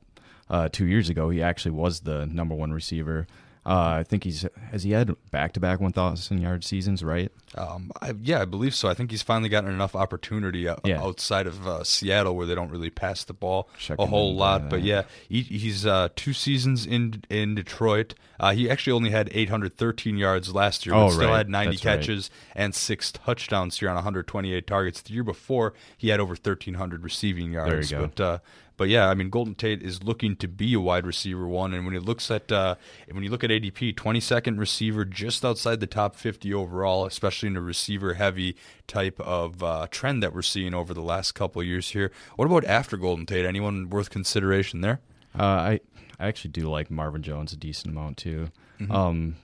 uh, 0.48 0.68
two 0.70 0.86
years 0.86 1.08
ago. 1.08 1.30
He 1.30 1.42
actually 1.42 1.72
was 1.72 2.00
the 2.00 2.26
number 2.26 2.54
one 2.54 2.72
receiver. 2.72 3.26
Uh, 3.70 3.98
I 4.00 4.02
think 4.02 4.24
he's 4.24 4.44
has 4.72 4.82
he 4.82 4.90
had 4.90 5.14
back 5.30 5.52
to 5.52 5.60
back 5.60 5.80
one 5.80 5.92
thousand 5.92 6.40
yard 6.40 6.64
seasons, 6.64 7.04
right? 7.04 7.30
Um, 7.54 7.92
I, 8.02 8.14
yeah, 8.20 8.40
I 8.42 8.44
believe 8.44 8.74
so. 8.74 8.88
I 8.88 8.94
think 8.94 9.10
he's 9.12 9.22
finally 9.22 9.48
gotten 9.48 9.70
enough 9.70 9.94
opportunity 9.94 10.68
o- 10.68 10.78
Yeah. 10.84 11.00
outside 11.00 11.46
of 11.46 11.66
uh, 11.66 11.84
Seattle 11.84 12.34
where 12.36 12.46
they 12.46 12.54
don't 12.56 12.70
really 12.70 12.90
pass 12.90 13.22
the 13.24 13.32
ball 13.32 13.68
Checking 13.78 14.04
a 14.04 14.08
whole 14.08 14.34
lot. 14.34 14.68
But 14.68 14.82
yeah, 14.82 15.02
he, 15.28 15.42
he's 15.42 15.86
uh, 15.86 16.08
two 16.16 16.32
seasons 16.32 16.84
in 16.84 17.22
in 17.30 17.54
Detroit. 17.54 18.14
Uh, 18.40 18.52
he 18.52 18.68
actually 18.70 18.92
only 18.94 19.10
had 19.10 19.28
813 19.32 20.16
yards 20.16 20.54
last 20.54 20.86
year, 20.86 20.94
but 20.94 21.04
Oh, 21.06 21.10
still 21.10 21.28
right. 21.28 21.36
had 21.38 21.48
90 21.50 21.70
That's 21.76 21.84
right. 21.84 21.98
catches 22.00 22.30
and 22.56 22.74
six 22.74 23.12
touchdowns 23.12 23.78
here 23.78 23.88
on 23.90 23.94
128 23.96 24.66
targets. 24.66 25.02
The 25.02 25.12
year 25.12 25.22
before, 25.24 25.74
he 25.96 26.08
had 26.08 26.18
over 26.20 26.30
1,300 26.32 27.04
receiving 27.04 27.52
yards. 27.52 27.92
But 27.92 28.18
uh, 28.20 28.38
but 28.80 28.88
yeah, 28.88 29.10
I 29.10 29.14
mean, 29.14 29.28
Golden 29.28 29.54
Tate 29.54 29.82
is 29.82 30.02
looking 30.04 30.36
to 30.36 30.48
be 30.48 30.72
a 30.72 30.80
wide 30.80 31.04
receiver 31.04 31.46
one, 31.46 31.74
and 31.74 31.84
when 31.84 31.92
he 31.92 32.00
looks 32.00 32.30
at 32.30 32.50
uh, 32.50 32.76
when 33.10 33.22
you 33.22 33.28
look 33.28 33.44
at 33.44 33.50
ADP, 33.50 33.94
22nd 33.94 34.58
receiver, 34.58 35.04
just 35.04 35.44
outside 35.44 35.80
the 35.80 35.86
top 35.86 36.16
50 36.16 36.54
overall, 36.54 37.04
especially 37.04 37.48
in 37.48 37.58
a 37.58 37.60
receiver 37.60 38.14
heavy 38.14 38.56
type 38.86 39.20
of 39.20 39.62
uh, 39.62 39.86
trend 39.90 40.22
that 40.22 40.32
we're 40.32 40.40
seeing 40.40 40.72
over 40.72 40.94
the 40.94 41.02
last 41.02 41.32
couple 41.32 41.60
of 41.60 41.68
years 41.68 41.90
here. 41.90 42.10
What 42.36 42.46
about 42.46 42.64
after 42.64 42.96
Golden 42.96 43.26
Tate? 43.26 43.44
Anyone 43.44 43.90
worth 43.90 44.08
consideration 44.08 44.80
there? 44.80 45.00
Uh, 45.38 45.42
I 45.42 45.80
I 46.18 46.28
actually 46.28 46.52
do 46.52 46.70
like 46.70 46.90
Marvin 46.90 47.22
Jones 47.22 47.52
a 47.52 47.58
decent 47.58 47.94
amount 47.94 48.16
too. 48.16 48.48
Um, 48.88 49.36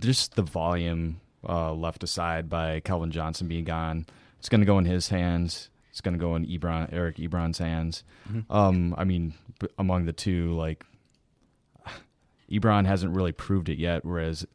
just 0.00 0.34
the 0.34 0.42
volume 0.42 1.20
uh, 1.48 1.72
left 1.72 2.02
aside 2.02 2.50
by 2.50 2.80
Calvin 2.80 3.12
Johnson 3.12 3.46
being 3.46 3.62
gone, 3.62 4.04
it's 4.40 4.48
going 4.48 4.62
to 4.62 4.66
go 4.66 4.78
in 4.78 4.84
his 4.84 5.10
hands. 5.10 5.70
It's 5.96 6.02
going 6.02 6.12
to 6.12 6.20
go 6.20 6.36
in 6.36 6.44
Ebron, 6.44 6.92
Eric 6.92 7.16
Ebron's 7.16 7.56
hands. 7.56 8.04
Um, 8.50 8.94
I 8.98 9.04
mean, 9.04 9.32
b- 9.58 9.68
among 9.78 10.04
the 10.04 10.12
two, 10.12 10.52
like 10.52 10.84
Ebron 12.50 12.84
hasn't 12.84 13.14
really 13.16 13.32
proved 13.32 13.70
it 13.70 13.78
yet, 13.78 14.04
whereas 14.04 14.46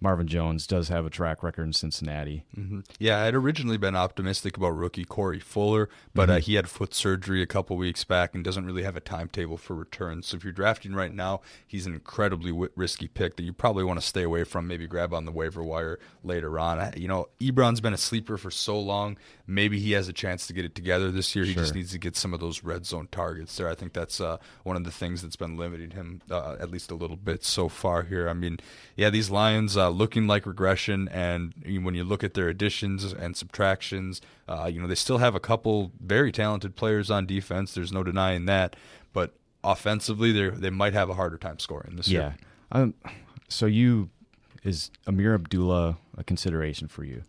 Marvin 0.00 0.26
Jones 0.26 0.66
does 0.66 0.88
have 0.88 1.06
a 1.06 1.10
track 1.10 1.42
record 1.42 1.62
in 1.62 1.72
Cincinnati. 1.72 2.44
Mm-hmm. 2.58 2.80
Yeah, 2.98 3.22
I'd 3.22 3.34
originally 3.34 3.78
been 3.78 3.96
optimistic 3.96 4.56
about 4.58 4.76
rookie 4.76 5.06
Corey 5.06 5.40
Fuller, 5.40 5.88
but 6.14 6.28
uh, 6.28 6.34
Mm-hmm. 6.34 6.40
he 6.42 6.54
had 6.56 6.68
foot 6.68 6.92
surgery 6.92 7.40
a 7.40 7.46
couple 7.46 7.76
weeks 7.78 8.04
back 8.04 8.34
and 8.34 8.44
doesn't 8.44 8.66
really 8.66 8.82
have 8.82 8.96
a 8.96 9.00
timetable 9.00 9.56
for 9.56 9.74
return. 9.74 10.22
So 10.22 10.36
if 10.36 10.44
you're 10.44 10.52
drafting 10.52 10.92
right 10.94 11.14
now, 11.14 11.40
he's 11.66 11.86
an 11.86 11.94
incredibly 11.94 12.50
wi- 12.50 12.68
risky 12.76 13.08
pick 13.08 13.36
that 13.36 13.44
you 13.44 13.54
probably 13.54 13.84
want 13.84 13.98
to 13.98 14.04
stay 14.06 14.24
away 14.24 14.44
from. 14.44 14.66
Maybe 14.66 14.86
grab 14.86 15.14
on 15.14 15.24
the 15.24 15.32
waiver 15.32 15.62
wire 15.62 15.98
later 16.22 16.58
on. 16.58 16.78
I- 16.80 16.92
You 16.96 17.08
know, 17.08 17.28
Ebron's 17.40 17.80
been 17.80 17.94
a 17.94 17.98
sleeper 17.98 18.36
for 18.36 18.50
so 18.50 18.78
long. 18.78 19.16
Maybe 19.46 19.78
he 19.78 19.92
has 19.92 20.08
a 20.08 20.12
chance 20.14 20.46
to 20.46 20.54
get 20.54 20.64
it 20.64 20.74
together 20.74 21.10
this 21.10 21.36
year. 21.36 21.44
He 21.44 21.52
just 21.54 21.74
needs 21.74 21.92
to 21.92 21.98
get 21.98 22.16
some 22.16 22.32
of 22.32 22.40
those 22.40 22.64
red 22.64 22.86
zone 22.86 23.08
targets 23.12 23.54
there. 23.56 23.68
I 23.68 23.74
think 23.74 23.92
that's 23.92 24.18
uh, 24.18 24.38
one 24.62 24.74
of 24.76 24.84
the 24.84 24.90
things 24.90 25.20
that's 25.20 25.36
been 25.36 25.58
limiting 25.58 25.90
him 25.90 26.22
uh, 26.30 26.56
at 26.58 26.70
least 26.70 26.90
a 26.90 26.94
little 26.94 27.16
bit 27.16 27.44
so 27.44 27.68
far 27.68 28.04
here. 28.04 28.26
I 28.26 28.32
mean, 28.32 28.58
yeah, 28.96 29.10
these 29.10 29.28
Lions 29.28 29.76
uh, 29.76 29.90
looking 29.90 30.26
like 30.26 30.46
regression, 30.46 31.08
and 31.08 31.52
when 31.82 31.94
you 31.94 32.04
look 32.04 32.24
at 32.24 32.32
their 32.32 32.48
additions 32.48 33.04
and 33.12 33.36
subtractions, 33.36 34.22
uh, 34.48 34.64
you 34.72 34.80
know 34.80 34.86
they 34.86 34.94
still 34.94 35.18
have 35.18 35.34
a 35.34 35.40
couple 35.40 35.92
very 36.00 36.32
talented 36.32 36.74
players 36.74 37.10
on 37.10 37.26
defense. 37.26 37.74
There's 37.74 37.92
no 37.92 38.02
denying 38.02 38.46
that, 38.46 38.76
but 39.12 39.34
offensively, 39.62 40.32
they 40.32 40.48
they 40.48 40.70
might 40.70 40.94
have 40.94 41.10
a 41.10 41.14
harder 41.14 41.36
time 41.36 41.58
scoring 41.58 41.96
this 41.96 42.08
Yeah. 42.08 42.20
year. 42.20 42.36
Um, 42.72 42.94
so 43.48 43.66
you 43.66 44.08
is 44.62 44.90
Ameer 45.06 45.34
Abdullah 45.34 45.98
a 46.16 46.24
consideration 46.24 46.88
for 46.88 47.04
you? 47.04 47.24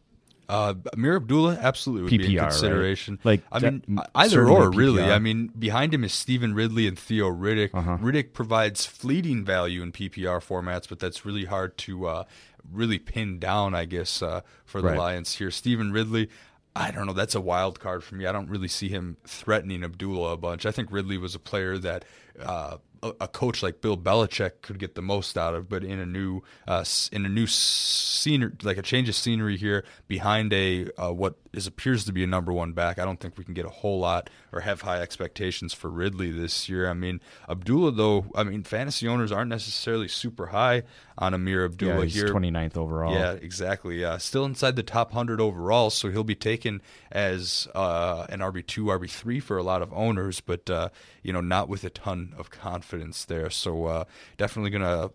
Uh, 0.48 0.74
Ameer 0.94 1.16
Abdullah 1.18 1.58
absolutely 1.62 2.04
would 2.04 2.10
be 2.12 2.18
PPR, 2.20 2.30
in 2.32 2.38
right? 2.38 2.50
consideration. 2.52 3.20
Like, 3.24 3.42
I 3.52 3.60
that- 3.60 3.88
mean, 3.88 4.00
either 4.14 4.48
or, 4.48 4.70
really. 4.72 5.02
PPR. 5.02 5.12
I 5.16 5.20
mean, 5.20 5.48
behind 5.58 5.94
him 5.94 6.04
is 6.04 6.14
Stevan 6.14 6.54
Ridley 6.54 6.88
and 6.88 6.98
Theo 6.98 7.30
Riddick. 7.30 7.72
Uh-huh. 7.74 7.98
Riddick 8.02 8.34
provides 8.34 8.86
fleeting 8.86 9.44
value 9.44 9.82
in 9.82 9.92
PPR 9.92 10.40
formats, 10.40 10.88
but 10.88 11.00
that's 11.00 11.26
really 11.26 11.46
hard 11.46 11.78
to 11.80 12.06
uh, 12.08 12.24
really 12.72 13.00
pin 13.00 13.40
down, 13.40 13.74
I 13.76 13.86
guess, 13.86 14.22
uh, 14.22 14.42
for 14.66 14.82
the 14.82 14.90
Right. 14.90 14.98
Lions 14.98 15.36
here. 15.36 15.52
Stevan 15.52 15.92
Ridley. 15.92 16.30
I 16.78 16.92
don't 16.92 17.06
know. 17.08 17.14
That's 17.14 17.36
a 17.36 17.42
wild 17.42 17.80
card 17.80 18.04
for 18.04 18.16
me. 18.16 18.26
I 18.26 18.34
don't 18.34 18.50
really 18.50 18.68
see 18.68 18.90
him 18.90 19.16
threatening 19.26 19.82
Abdullah 19.84 20.34
a 20.34 20.38
bunch. 20.38 20.66
I 20.66 20.72
think 20.72 20.92
Ridley 20.92 21.18
was 21.18 21.34
a 21.34 21.40
player 21.40 21.78
that 21.78 22.04
uh, 22.44 22.78
a, 23.20 23.28
coach 23.28 23.62
like 23.62 23.82
Bill 23.82 23.98
Belichick 23.98 24.62
could 24.62 24.80
get 24.80 24.96
the 24.96 25.02
most 25.02 25.38
out 25.38 25.54
of, 25.54 25.70
but 25.70 25.84
in 25.84 26.00
a 26.00 26.06
new 26.06 26.42
uh, 26.68 26.84
in 27.12 27.26
a 27.26 27.30
new 27.30 27.48
scenery, 27.48 28.52
like 28.64 28.78
a 28.78 28.82
change 28.82 29.10
of 29.10 29.16
scenery 29.16 29.58
here 29.58 29.84
behind 30.08 30.54
a 30.54 30.88
uh, 30.98 31.12
what 31.12 31.36
is 31.56 31.68
appears 31.68 32.06
to 32.06 32.12
be 32.12 32.24
a 32.24 32.28
number 32.28 32.52
one 32.52 32.74
back. 32.74 33.00
I 33.00 33.06
don't 33.06 33.20
think 33.20 33.38
we 33.38 33.44
can 33.44 33.54
get 33.54 33.66
a 33.66 33.70
whole 33.70 34.00
lot 34.00 34.30
or 34.52 34.62
have 34.62 34.82
high 34.82 35.02
expectations 35.02 35.74
for 35.74 35.90
Ridley 35.90 36.32
this 36.32 36.68
year. 36.68 36.90
I 36.90 36.94
mean, 36.94 37.22
Abdullah 37.50 37.92
though. 37.92 38.26
I 38.36 38.44
mean, 38.44 38.64
fantasy 38.64 39.08
owners 39.08 39.32
aren't 39.32 39.50
necessarily 39.50 40.08
super 40.08 40.48
high 40.48 40.84
on 41.18 41.34
Ameer 41.34 41.66
Abdullah 41.66 42.00
yeah, 42.00 42.04
he's 42.04 42.16
here. 42.16 42.28
29th 42.28 42.78
overall. 42.78 43.14
Yeah, 43.14 43.34
exactly. 43.34 44.04
Uh, 44.04 44.18
still 44.18 44.46
inside 44.46 44.76
the 44.76 44.84
top 44.84 45.10
100 45.10 45.40
overall, 45.40 45.90
so 45.90 46.10
he'll 46.10 46.24
be 46.24 46.36
taken 46.36 46.82
as 47.12 47.68
uh, 47.74 48.26
an 48.30 48.40
RB2, 48.40 48.86
RB3 48.86 49.42
for 49.42 49.58
a 49.58 49.64
lot 49.64 49.82
of 49.82 49.94
owners, 49.94 50.42
but, 50.42 50.70
uh, 50.70 50.90
you 51.24 51.32
know, 51.32 51.42
not 51.42 51.70
with 51.70 51.84
a 51.84 51.90
ton 51.90 52.34
of 52.38 52.50
confidence 52.50 53.26
there. 53.26 53.50
So 53.50 53.86
uh, 53.86 54.04
definitely 54.38 54.72
going 54.72 54.82
to 54.84 55.12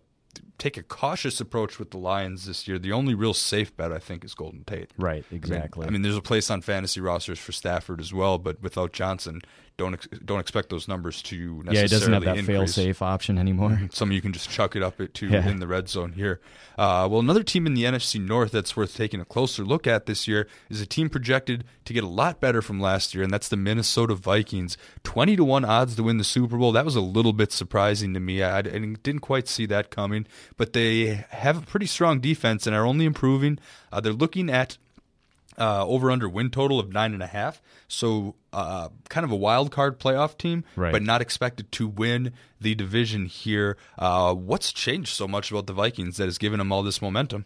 take 0.58 0.76
a 0.76 0.82
cautious 0.82 1.40
approach 1.40 1.78
with 1.78 1.90
the 1.90 1.98
Lions 1.98 2.46
this 2.46 2.68
year. 2.68 2.78
The 2.78 2.92
only 2.92 3.14
real 3.14 3.34
safe 3.34 3.74
bet, 3.76 3.92
I 3.92 3.98
think, 3.98 4.24
is 4.24 4.34
Golden 4.34 4.64
Tate. 4.64 4.90
Right, 4.98 5.24
I 5.30 5.34
mean- 5.34 5.38
exactly. 5.38 5.86
I 5.86 5.90
mean, 5.90 6.02
there's 6.02 6.16
a 6.16 6.22
place 6.22 6.50
on 6.50 6.60
fantasy 6.60 7.00
rosters 7.00 7.38
for 7.38 7.52
Stafford 7.52 8.00
as 8.00 8.12
well, 8.12 8.38
but 8.38 8.60
without 8.62 8.92
Johnson, 8.92 9.40
don't 9.80 9.94
ex- 9.94 10.08
don't 10.24 10.38
expect 10.40 10.68
those 10.68 10.86
numbers 10.86 11.22
to 11.22 11.36
necessarily 11.64 11.76
yeah, 11.78 11.84
it 11.84 11.88
doesn't 11.90 12.12
have 12.12 12.24
that 12.24 12.36
increase. 12.36 12.56
fail-safe 12.56 13.02
option 13.02 13.38
anymore. 13.38 13.80
Some 13.92 14.10
of 14.10 14.14
you 14.14 14.20
can 14.22 14.32
just 14.32 14.48
chuck 14.50 14.76
it 14.76 14.82
up 14.82 15.00
it 15.00 15.14
to 15.14 15.26
Yeah. 15.26 15.48
in 15.48 15.58
the 15.58 15.66
red 15.66 15.88
zone 15.88 16.12
here. 16.12 16.40
Uh, 16.78 17.08
well, 17.10 17.20
another 17.20 17.42
team 17.42 17.66
in 17.66 17.74
the 17.74 17.84
NFC 17.84 18.20
North 18.20 18.52
that's 18.52 18.76
worth 18.76 18.94
taking 18.96 19.20
a 19.20 19.24
closer 19.24 19.64
look 19.64 19.86
at 19.86 20.06
this 20.06 20.28
year 20.28 20.46
is 20.68 20.80
a 20.80 20.86
team 20.86 21.08
projected 21.08 21.64
to 21.86 21.92
get 21.92 22.04
a 22.04 22.08
lot 22.08 22.40
better 22.40 22.62
from 22.62 22.78
last 22.80 23.14
year, 23.14 23.24
and 23.24 23.32
that's 23.32 23.48
the 23.48 23.56
Minnesota 23.56 24.14
Vikings. 24.14 24.76
Twenty 25.02 25.34
to 25.36 25.44
one 25.44 25.64
odds 25.64 25.96
to 25.96 26.02
win 26.02 26.18
the 26.18 26.24
Super 26.24 26.56
Bowl. 26.56 26.72
That 26.72 26.84
was 26.84 26.96
a 26.96 27.00
little 27.00 27.32
bit 27.32 27.50
surprising 27.52 28.14
to 28.14 28.20
me. 28.20 28.42
I, 28.42 28.58
I 28.58 28.62
didn't 28.62 29.20
quite 29.20 29.48
see 29.48 29.66
that 29.66 29.90
coming, 29.90 30.26
but 30.56 30.72
they 30.74 31.24
have 31.30 31.56
a 31.58 31.66
pretty 31.66 31.86
strong 31.86 32.20
defense 32.20 32.66
and 32.66 32.76
are 32.76 32.86
only 32.86 33.04
improving. 33.06 33.58
Uh, 33.92 34.00
they're 34.00 34.12
looking 34.12 34.48
at 34.50 34.76
uh, 35.60 35.86
over 35.86 36.10
under 36.10 36.28
win 36.28 36.50
total 36.50 36.80
of 36.80 36.92
nine 36.92 37.12
and 37.12 37.22
a 37.22 37.26
half. 37.28 37.60
So 37.86 38.34
uh, 38.52 38.88
kind 39.08 39.24
of 39.24 39.30
a 39.30 39.36
wild 39.36 39.70
card 39.70 40.00
playoff 40.00 40.36
team, 40.38 40.64
Right. 40.74 40.90
but 40.92 41.02
not 41.02 41.20
expected 41.20 41.70
to 41.72 41.86
win 41.86 42.32
the 42.60 42.74
division 42.74 43.26
here. 43.26 43.76
Uh, 43.98 44.34
what's 44.34 44.72
changed 44.72 45.14
so 45.14 45.28
much 45.28 45.50
about 45.50 45.66
the 45.66 45.72
Vikings 45.72 46.16
that 46.16 46.24
has 46.24 46.38
given 46.38 46.58
them 46.58 46.72
all 46.72 46.82
this 46.82 47.00
momentum? 47.02 47.44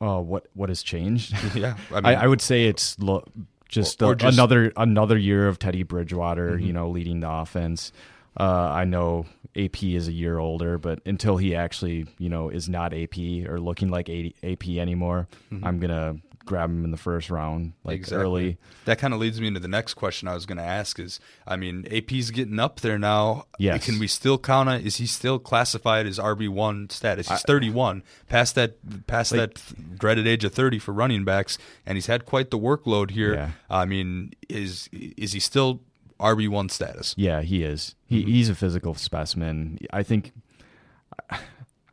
Uh, 0.00 0.20
what 0.20 0.46
what 0.54 0.68
has 0.68 0.82
changed? 0.82 1.34
Yeah, 1.54 1.76
I 1.92 1.96
I, 1.96 2.00
mean- 2.00 2.18
I, 2.20 2.26
would 2.26 2.40
say 2.40 2.66
it's 2.66 2.98
lo- 3.00 3.24
just, 3.68 4.00
Or- 4.02 4.12
or 4.12 4.14
just- 4.14 4.36
another 4.36 4.72
another 4.76 5.18
year 5.18 5.48
of 5.48 5.58
Teddy 5.58 5.82
Bridgewater, 5.82 6.52
Mm-hmm. 6.52 6.66
you 6.66 6.72
know, 6.72 6.88
leading 6.90 7.20
the 7.20 7.30
offense. 7.30 7.92
Uh, 8.38 8.44
I 8.72 8.84
know 8.84 9.26
AP 9.56 9.82
is 9.82 10.06
a 10.06 10.12
year 10.12 10.38
older, 10.38 10.78
but 10.78 11.00
until 11.04 11.36
he 11.38 11.56
actually, 11.56 12.06
you 12.18 12.28
know, 12.28 12.50
is 12.50 12.68
not 12.68 12.94
AP 12.94 13.18
or 13.48 13.58
looking 13.58 13.88
like 13.88 14.08
80 14.08 14.36
AP 14.44 14.68
anymore, 14.78 15.26
I'm 15.50 15.80
gonna 15.80 16.18
grab 16.48 16.70
him 16.70 16.84
in 16.84 16.90
the 16.90 16.96
first 16.96 17.30
round, 17.30 17.74
like 17.84 17.96
Exactly. 18.00 18.24
early. 18.24 18.58
That 18.86 18.98
kind 18.98 19.14
of 19.14 19.20
leads 19.20 19.40
me 19.40 19.46
into 19.46 19.60
the 19.60 19.68
next 19.68 19.94
question 19.94 20.26
I 20.26 20.34
was 20.34 20.46
going 20.46 20.58
to 20.58 20.64
ask 20.64 20.98
is 20.98 21.20
I 21.46 21.56
mean, 21.56 21.86
AP's 21.92 22.30
getting 22.32 22.58
up 22.58 22.80
there 22.80 22.98
now. 22.98 23.44
Yes. 23.58 23.84
Can 23.84 23.98
we 23.98 24.08
still 24.08 24.38
count 24.38 24.68
on 24.68 24.80
is 24.80 24.96
he 24.96 25.06
still 25.06 25.38
classified 25.38 26.06
as 26.06 26.18
RB1 26.18 26.90
status? 26.90 27.28
He's 27.28 27.42
31, 27.42 28.02
past 28.28 28.54
that 28.56 29.06
past 29.06 29.32
Like- 29.32 29.54
that 29.54 29.98
dreaded 29.98 30.26
age 30.26 30.42
of 30.44 30.52
30 30.52 30.78
for 30.78 30.92
running 30.92 31.24
backs 31.24 31.58
and 31.86 31.96
he's 31.96 32.06
had 32.06 32.26
quite 32.26 32.50
the 32.50 32.58
workload 32.58 33.10
here. 33.10 33.34
Yeah. 33.34 33.50
I 33.70 33.84
mean, 33.84 34.32
is 34.48 34.88
is 34.92 35.32
he 35.32 35.40
still 35.40 35.82
RB1 36.18 36.70
status? 36.70 37.14
Yeah, 37.16 37.42
he 37.42 37.62
is. 37.62 37.94
He, 38.06 38.22
mm-hmm. 38.22 38.30
He's 38.30 38.48
a 38.48 38.54
physical 38.54 38.94
specimen. 38.94 39.78
I 39.92 40.02
think. 40.02 40.32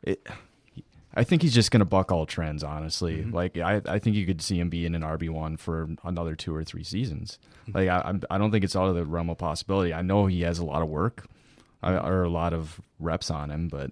It, 0.02 0.24
I 1.16 1.24
think 1.24 1.40
he's 1.40 1.54
just 1.54 1.70
going 1.70 1.80
to 1.80 1.86
buck 1.86 2.12
all 2.12 2.26
trends. 2.26 2.62
Honestly, 2.62 3.16
mm-hmm. 3.16 3.34
like 3.34 3.56
I, 3.56 3.80
I 3.86 3.98
think 3.98 4.16
you 4.16 4.26
could 4.26 4.42
see 4.42 4.60
him 4.60 4.68
being 4.68 4.94
in 4.94 4.94
an 4.94 5.02
RB 5.02 5.30
one 5.30 5.56
for 5.56 5.88
another 6.04 6.36
two 6.36 6.54
or 6.54 6.62
three 6.62 6.84
seasons. 6.84 7.38
Mm-hmm. 7.62 7.78
Like 7.78 7.88
I, 7.88 8.02
I'm, 8.04 8.38
don't 8.38 8.50
think 8.50 8.64
it's 8.64 8.76
out 8.76 8.88
of 8.88 8.94
the 8.94 9.04
realm 9.04 9.30
of 9.30 9.38
possibility. 9.38 9.94
I 9.94 10.02
know 10.02 10.26
he 10.26 10.42
has 10.42 10.58
a 10.58 10.64
lot 10.64 10.82
of 10.82 10.88
work, 10.88 11.26
uh, 11.82 11.88
mm-hmm. 11.88 12.06
or 12.06 12.24
a 12.24 12.28
lot 12.28 12.52
of 12.52 12.80
reps 13.00 13.30
on 13.30 13.50
him, 13.50 13.68
but 13.68 13.90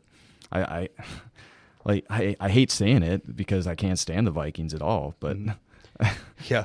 I, 0.52 0.60
I 0.60 0.88
like 1.84 2.04
I, 2.10 2.37
I 2.38 2.50
hate 2.50 2.70
saying 2.70 3.02
it 3.02 3.34
because 3.34 3.66
I 3.66 3.74
can't 3.74 3.98
stand 3.98 4.26
the 4.26 4.30
Vikings 4.30 4.74
at 4.74 4.82
all. 4.82 5.14
But 5.18 5.38
Yeah. 6.50 6.64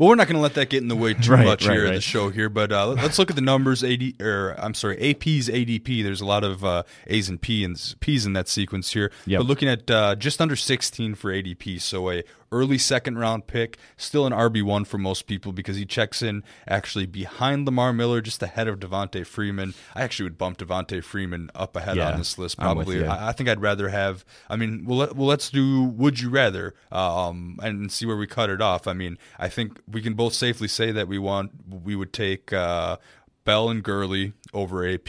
Well, 0.00 0.08
we're 0.08 0.14
not 0.16 0.26
going 0.26 0.36
to 0.36 0.42
let 0.42 0.54
that 0.54 0.68
get 0.68 0.82
in 0.82 0.88
the 0.88 0.96
way 0.96 1.14
too 1.14 1.32
Right, 1.32 1.44
much 1.44 1.66
right, 1.66 1.76
here 1.76 1.86
at 1.86 1.94
the 1.94 2.00
show 2.00 2.30
here, 2.30 2.48
but 2.48 2.72
uh, 2.72 2.88
let's 2.88 3.18
look 3.18 3.30
at 3.30 3.36
the 3.36 3.42
numbers. 3.42 3.84
AD, 3.84 4.20
or 4.20 4.54
I'm 4.58 4.74
sorry, 4.74 4.96
AP's 5.10 5.48
ADP. 5.48 6.02
There's 6.02 6.20
a 6.20 6.26
lot 6.26 6.42
of 6.42 6.64
uh, 6.64 6.82
A's 7.06 7.28
and 7.28 7.40
P's, 7.40 7.64
and 7.64 8.00
P's 8.00 8.26
in 8.26 8.32
that 8.32 8.48
sequence 8.48 8.92
here. 8.92 9.12
Yep. 9.26 9.40
But 9.40 9.46
looking 9.46 9.68
at 9.68 9.90
uh, 9.90 10.16
just 10.16 10.40
under 10.40 10.56
16 10.56 11.14
for 11.14 11.32
ADP, 11.32 11.80
so 11.80 12.10
a 12.10 12.24
early 12.52 12.78
second 12.78 13.18
round 13.18 13.46
pick, 13.46 13.78
still 13.96 14.26
an 14.26 14.32
RB 14.32 14.62
one 14.62 14.84
for 14.84 14.98
most 14.98 15.26
people 15.26 15.52
because 15.52 15.76
he 15.76 15.84
checks 15.84 16.22
in 16.22 16.44
actually 16.68 17.06
behind 17.06 17.66
Lamar 17.66 17.92
Miller, 17.92 18.20
just 18.20 18.42
ahead 18.42 18.68
of 18.68 18.78
Devonta 18.78 19.26
Freeman. 19.26 19.74
I 19.94 20.02
actually 20.02 20.24
would 20.24 20.38
bump 20.38 20.58
Devonta 20.58 21.02
Freeman 21.02 21.50
up 21.54 21.74
ahead 21.74 21.96
Yeah, 21.96 22.12
on 22.12 22.18
this 22.18 22.38
list 22.38 22.58
probably. 22.58 23.06
I, 23.06 23.30
I 23.30 23.32
think 23.32 23.48
I'd 23.48 23.60
rather 23.60 23.88
have. 23.88 24.24
I 24.48 24.56
mean, 24.56 24.84
well, 24.84 24.98
let, 24.98 25.16
well, 25.16 25.26
let's 25.26 25.50
do 25.50 25.82
Would 25.82 26.20
You 26.20 26.30
Rather, 26.30 26.74
um, 26.92 27.58
and 27.62 27.90
see 27.90 28.06
where 28.06 28.16
we 28.16 28.26
cut 28.26 28.50
it 28.50 28.60
off. 28.60 28.86
I 28.86 28.92
mean, 28.92 29.18
I 29.38 29.48
think 29.48 29.80
we 29.90 30.02
can 30.02 30.14
both 30.14 30.34
safely 30.34 30.68
say 30.68 30.92
that 30.92 31.08
we 31.08 31.18
want 31.18 31.50
we 31.68 31.96
would 31.96 32.12
take 32.12 32.52
uh, 32.52 32.98
Bell 33.44 33.70
and 33.70 33.82
Gurley 33.82 34.34
over 34.52 34.86
AP. 34.86 35.08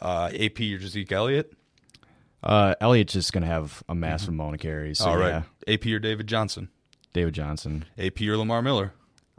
Uh, 0.00 0.30
AP 0.38 0.60
or 0.60 0.80
Zeke 0.80 1.12
Elliott. 1.12 1.52
Uh, 2.42 2.74
Elliott's 2.80 3.12
just 3.12 3.32
going 3.32 3.42
to 3.42 3.48
have 3.48 3.82
a 3.88 3.94
massive 3.94 4.30
amount 4.30 4.54
of 4.54 4.60
carries. 4.60 4.98
So 4.98 5.06
All 5.10 5.16
right, 5.16 5.44
yeah, 5.66 5.74
AP 5.74 5.86
or 5.86 5.98
David 5.98 6.26
Johnson. 6.26 6.68
David 7.12 7.34
Johnson. 7.34 7.84
AP 7.98 8.20
or 8.22 8.36
Lamar 8.36 8.62
Miller. 8.62 8.92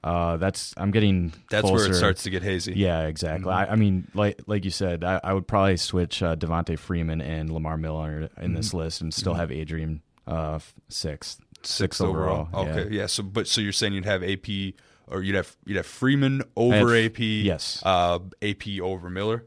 Uh, 0.03 0.35
that's 0.37 0.73
I'm 0.77 0.91
getting. 0.91 1.33
That's 1.49 1.69
where 1.69 1.85
it 1.89 1.95
starts 1.95 2.23
to 2.23 2.29
get 2.29 2.43
hazy. 2.43 2.73
Yeah, 2.75 3.07
exactly. 3.07 3.49
Mm-hmm. 3.51 3.69
I, 3.71 3.73
I 3.73 3.75
mean, 3.75 4.07
like 4.13 4.41
like 4.47 4.65
you 4.65 4.71
said, 4.71 5.03
I, 5.03 5.19
I 5.23 5.33
would 5.33 5.47
probably 5.47 5.77
switch 5.77 6.21
uh, 6.21 6.35
Devonta 6.35 6.77
Freeman 6.77 7.21
and 7.21 7.49
Lamar 7.49 7.77
Miller 7.77 8.29
in 8.41 8.53
this 8.53 8.69
Mm-hmm. 8.69 8.77
list 8.77 9.01
and 9.01 9.13
still 9.13 9.33
have 9.33 9.49
Adrian 9.51 10.01
uh, 10.27 10.55
f- 10.55 10.73
sixth, 10.89 11.39
sixth 11.63 12.01
overall. 12.01 12.49
Okay, 12.53 12.89
yeah. 12.91 13.05
So, 13.05 13.23
but 13.23 13.47
so 13.47 13.61
you're 13.61 13.71
saying 13.71 13.93
you'd 13.93 14.03
have 14.05 14.23
AP 14.23 14.73
or 15.07 15.23
you'd 15.23 15.35
have 15.35 15.55
you'd 15.65 15.77
have 15.77 15.85
Freeman 15.85 16.43
over 16.57 16.93
have- 16.95 17.05
AP. 17.13 17.19
yes. 17.19 17.81
Uh, 17.85 18.19
AP 18.41 18.79
over 18.81 19.09
Miller. 19.09 19.45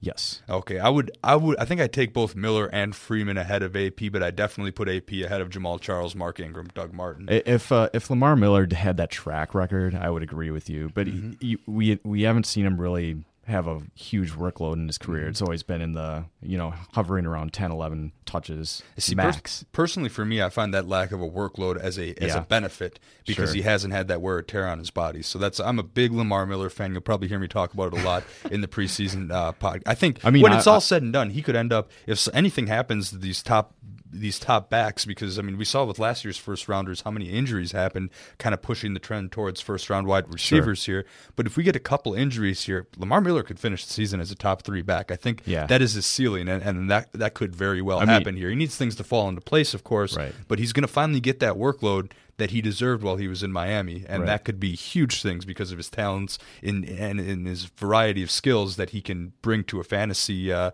Yes. 0.00 0.42
Okay, 0.48 0.78
I 0.78 0.88
would, 0.88 1.10
I 1.24 1.36
would, 1.36 1.58
I 1.58 1.64
think 1.64 1.80
I'd 1.80 1.92
take 1.92 2.12
both 2.12 2.36
Miller 2.36 2.66
and 2.66 2.94
Freeman 2.94 3.36
ahead 3.38 3.62
of 3.62 3.74
AP, 3.74 4.12
but 4.12 4.22
I 4.22 4.30
definitely 4.30 4.70
put 4.70 4.88
AP 4.88 5.10
ahead 5.24 5.40
of 5.40 5.48
Jamaal 5.48 5.80
Charles, 5.80 6.14
Mark 6.14 6.38
Ingram, 6.38 6.68
Doug 6.74 6.92
Martin. 6.92 7.26
If 7.30 7.72
uh, 7.72 7.88
if 7.94 8.10
Lamar 8.10 8.36
Miller 8.36 8.68
had 8.72 8.98
that 8.98 9.10
track 9.10 9.54
record, 9.54 9.94
I 9.94 10.10
would 10.10 10.22
agree 10.22 10.50
with 10.50 10.68
you. 10.68 10.90
But 10.94 11.06
Mm-hmm. 11.06 11.32
he, 11.40 11.46
he, 11.48 11.58
we 11.66 12.00
we 12.04 12.22
haven't 12.22 12.46
seen 12.46 12.66
him 12.66 12.80
really 12.80 13.24
have 13.46 13.66
a 13.68 13.80
huge 13.94 14.32
workload 14.32 14.74
in 14.74 14.86
his 14.88 14.98
career. 14.98 15.28
It's 15.28 15.40
always 15.40 15.62
been 15.62 15.80
in 15.80 15.92
the, 15.92 16.24
you 16.42 16.58
know, 16.58 16.74
hovering 16.94 17.26
around 17.26 17.52
10, 17.52 17.70
11 17.70 18.10
touches 18.24 18.82
See, 18.98 19.14
max. 19.14 19.64
personally, 19.72 20.08
for 20.08 20.24
me, 20.24 20.42
I 20.42 20.48
find 20.48 20.74
that 20.74 20.88
lack 20.88 21.12
of 21.12 21.20
a 21.22 21.28
workload 21.28 21.78
as 21.78 21.96
a 21.98 22.10
as 22.22 22.34
Yeah. 22.34 22.38
a 22.38 22.40
benefit 22.42 22.98
because 23.24 23.50
Sure. 23.50 23.54
he 23.56 23.62
hasn't 23.62 23.92
had 23.94 24.08
that 24.08 24.20
wear 24.20 24.36
or 24.38 24.42
tear 24.42 24.66
on 24.66 24.78
his 24.80 24.90
body. 24.90 25.22
So 25.22 25.38
that's 25.38 25.60
I'm 25.60 25.78
a 25.78 25.84
big 25.84 26.12
Lamar 26.12 26.44
Miller 26.44 26.68
fan. 26.68 26.92
You'll 26.92 27.02
probably 27.02 27.28
hear 27.28 27.38
me 27.38 27.46
talk 27.48 27.72
about 27.72 27.94
it 27.94 28.00
a 28.00 28.04
lot 28.04 28.24
in 28.50 28.62
the 28.62 28.68
preseason 28.68 29.30
uh, 29.30 29.52
pod. 29.52 29.82
I 29.86 29.94
think 29.94 30.24
I 30.24 30.30
mean, 30.30 30.42
when 30.42 30.52
I- 30.52 30.58
it's 30.58 30.66
all 30.66 30.76
I- 30.76 30.80
said 30.80 31.02
and 31.02 31.12
done, 31.12 31.30
he 31.30 31.40
could 31.42 31.54
end 31.56 31.72
up 31.72 31.88
if 32.06 32.26
anything 32.34 32.66
happens 32.66 33.10
to 33.10 33.16
these 33.18 33.42
top 33.44 33.74
these 34.20 34.38
top 34.38 34.70
backs 34.70 35.04
because 35.04 35.38
I 35.38 35.42
mean 35.42 35.56
we 35.58 35.64
saw 35.64 35.84
with 35.84 35.98
last 35.98 36.24
year's 36.24 36.36
first 36.36 36.68
rounders 36.68 37.02
how 37.02 37.10
many 37.10 37.26
injuries 37.30 37.72
happened, 37.72 38.10
kind 38.38 38.52
of 38.54 38.62
pushing 38.62 38.94
the 38.94 39.00
trend 39.00 39.32
towards 39.32 39.60
first 39.60 39.88
round 39.90 40.06
wide 40.06 40.32
receivers 40.32 40.84
here. 40.86 41.04
But 41.36 41.46
if 41.46 41.56
we 41.56 41.62
get 41.62 41.76
a 41.76 41.80
couple 41.80 42.14
injuries 42.14 42.64
here, 42.64 42.86
Lamar 42.96 43.20
Miller 43.20 43.42
could 43.42 43.58
finish 43.60 43.84
the 43.86 43.92
season 43.92 44.20
as 44.20 44.30
a 44.30 44.34
top 44.34 44.62
three 44.62 44.82
back. 44.82 45.10
I 45.10 45.16
think 45.16 45.42
Yeah. 45.46 45.66
that 45.66 45.82
is 45.82 45.94
his 45.94 46.06
ceiling, 46.06 46.48
and, 46.48 46.62
and 46.62 46.90
that 46.90 47.12
that 47.12 47.34
could 47.34 47.54
very 47.54 47.82
well 47.82 47.98
I 47.98 48.02
mean- 48.02 48.08
happen 48.08 48.36
here. 48.36 48.48
He 48.50 48.56
needs 48.56 48.76
things 48.76 48.96
to 48.96 49.04
fall 49.04 49.28
into 49.28 49.40
place, 49.40 49.74
of 49.74 49.84
course, 49.84 50.16
Right. 50.16 50.34
but 50.48 50.58
he's 50.58 50.72
going 50.72 50.82
to 50.86 50.88
finally 50.92 51.20
get 51.20 51.40
that 51.40 51.54
workload 51.54 52.10
that 52.38 52.50
he 52.50 52.60
deserved 52.60 53.02
while 53.02 53.16
he 53.16 53.28
was 53.28 53.42
in 53.42 53.50
Miami, 53.50 54.04
and 54.08 54.20
Right. 54.22 54.26
that 54.26 54.44
could 54.44 54.60
be 54.60 54.74
huge 54.74 55.22
things 55.22 55.44
because 55.44 55.72
of 55.72 55.78
his 55.78 55.88
talents 55.88 56.38
in 56.62 56.84
and 56.84 57.18
in 57.18 57.46
his 57.46 57.64
variety 57.64 58.22
of 58.22 58.30
skills 58.30 58.76
that 58.76 58.90
he 58.90 59.00
can 59.00 59.32
bring 59.42 59.64
to 59.64 59.80
a 59.80 59.84
fantasy 59.84 60.52
uh, 60.52 60.70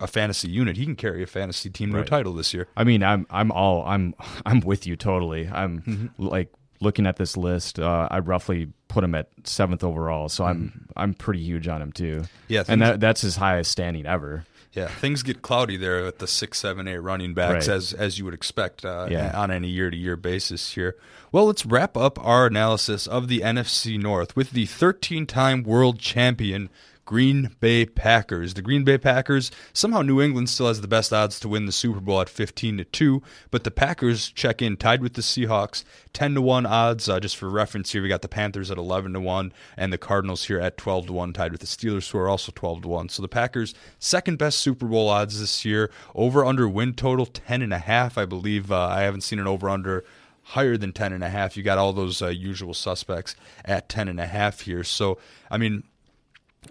a 0.00 0.06
fantasy 0.06 0.48
unit. 0.48 0.76
He 0.76 0.84
can 0.84 0.96
carry 0.96 1.22
a 1.22 1.26
fantasy 1.26 1.70
team 1.70 1.92
to 1.92 1.98
a 2.00 2.04
title 2.04 2.32
this 2.34 2.54
year. 2.54 2.68
I 2.76 2.84
mean, 2.84 3.02
I'm 3.02 3.26
I'm 3.30 3.50
all 3.50 3.84
I'm 3.84 4.14
I'm 4.46 4.60
with 4.60 4.86
you 4.86 4.96
totally. 4.96 5.48
I'm 5.52 5.80
Mm-hmm. 5.82 6.24
like 6.26 6.52
looking 6.80 7.06
at 7.06 7.16
this 7.16 7.36
list. 7.36 7.78
Uh, 7.78 8.08
I 8.10 8.18
roughly 8.18 8.68
put 8.88 9.04
him 9.04 9.14
at 9.14 9.28
seventh 9.44 9.82
overall, 9.84 10.28
so 10.28 10.44
I'm 10.44 10.68
Mm-hmm. 10.68 10.78
I'm 10.96 11.14
pretty 11.14 11.42
huge 11.42 11.66
on 11.68 11.80
him 11.82 11.92
too. 11.92 12.24
Yeah, 12.48 12.64
and 12.68 12.80
that 12.82 13.00
that's 13.00 13.20
his 13.22 13.36
highest 13.36 13.70
standing 13.72 14.06
ever. 14.06 14.44
Yeah, 14.72 14.88
things 14.88 15.22
get 15.22 15.42
cloudy 15.42 15.76
there 15.76 16.06
at 16.06 16.18
the 16.18 16.26
six, 16.26 16.58
seven, 16.58 16.88
eight 16.88 16.96
running 16.96 17.34
backs, 17.34 17.68
Right. 17.68 17.74
as 17.76 17.92
as 17.92 18.18
you 18.18 18.24
would 18.24 18.32
expect 18.34 18.84
uh, 18.86 19.06
Yeah. 19.10 19.32
on 19.38 19.50
any 19.50 19.68
year 19.68 19.90
to 19.90 19.96
year 19.96 20.16
basis 20.16 20.72
here. 20.72 20.96
Well, 21.30 21.46
let's 21.46 21.66
wrap 21.66 21.94
up 21.96 22.18
our 22.24 22.46
analysis 22.46 23.06
of 23.06 23.28
the 23.28 23.40
NFC 23.42 23.98
North 23.98 24.34
with 24.34 24.52
the 24.52 24.64
13 24.66 25.26
time 25.26 25.62
world 25.62 25.98
champion 25.98 26.70
Green 27.12 27.54
Bay 27.60 27.84
Packers. 27.84 28.54
The 28.54 28.62
Green 28.62 28.84
Bay 28.84 28.96
Packers 28.96 29.50
somehow 29.74 30.00
New 30.00 30.22
England 30.22 30.48
still 30.48 30.68
has 30.68 30.80
the 30.80 30.88
best 30.88 31.12
odds 31.12 31.38
to 31.40 31.48
win 31.48 31.66
the 31.66 31.70
Super 31.70 32.00
Bowl 32.00 32.22
at 32.22 32.30
15 32.30 32.78
to 32.78 32.84
2, 32.84 33.22
but 33.50 33.64
the 33.64 33.70
Packers 33.70 34.30
check 34.30 34.62
in 34.62 34.78
tied 34.78 35.02
with 35.02 35.12
the 35.12 35.20
Seahawks 35.20 35.84
10 36.14 36.32
to 36.32 36.40
1 36.40 36.64
odds. 36.64 37.10
Uh, 37.10 37.20
just 37.20 37.36
for 37.36 37.50
reference 37.50 37.92
here, 37.92 38.00
we 38.00 38.08
got 38.08 38.22
the 38.22 38.28
Panthers 38.28 38.70
at 38.70 38.78
11 38.78 39.12
to 39.12 39.20
1 39.20 39.52
and 39.76 39.92
the 39.92 39.98
Cardinals 39.98 40.44
here 40.44 40.58
at 40.58 40.78
12 40.78 41.08
to 41.08 41.12
1 41.12 41.34
tied 41.34 41.52
with 41.52 41.60
the 41.60 41.66
Steelers 41.66 42.10
who 42.10 42.16
are 42.16 42.30
also 42.30 42.50
12 42.54 42.80
to 42.80 42.88
1. 42.88 43.10
So 43.10 43.20
the 43.20 43.28
Packers 43.28 43.74
second 43.98 44.38
best 44.38 44.60
Super 44.60 44.86
Bowl 44.86 45.10
odds 45.10 45.38
this 45.38 45.66
year. 45.66 45.90
Over 46.14 46.46
under 46.46 46.66
win 46.66 46.94
total 46.94 47.26
10 47.26 47.60
and 47.60 47.74
a 47.74 47.78
half, 47.78 48.16
I 48.16 48.24
believe. 48.24 48.72
Uh, 48.72 48.86
I 48.86 49.02
haven't 49.02 49.20
seen 49.20 49.38
an 49.38 49.46
over 49.46 49.68
under 49.68 50.02
higher 50.44 50.78
than 50.78 50.94
10 50.94 51.12
and 51.12 51.22
a 51.22 51.28
half. 51.28 51.58
You 51.58 51.62
got 51.62 51.76
all 51.76 51.92
those 51.92 52.22
uh, 52.22 52.28
usual 52.28 52.72
suspects 52.72 53.36
at 53.66 53.90
10 53.90 54.08
and 54.08 54.18
a 54.18 54.26
half 54.26 54.62
here. 54.62 54.82
So, 54.82 55.18
I 55.50 55.58
mean, 55.58 55.84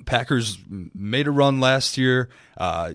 Packers 0.05 0.57
made 0.69 1.27
a 1.27 1.31
run 1.31 1.59
last 1.59 1.97
year 1.97 2.29
uh, 2.57 2.93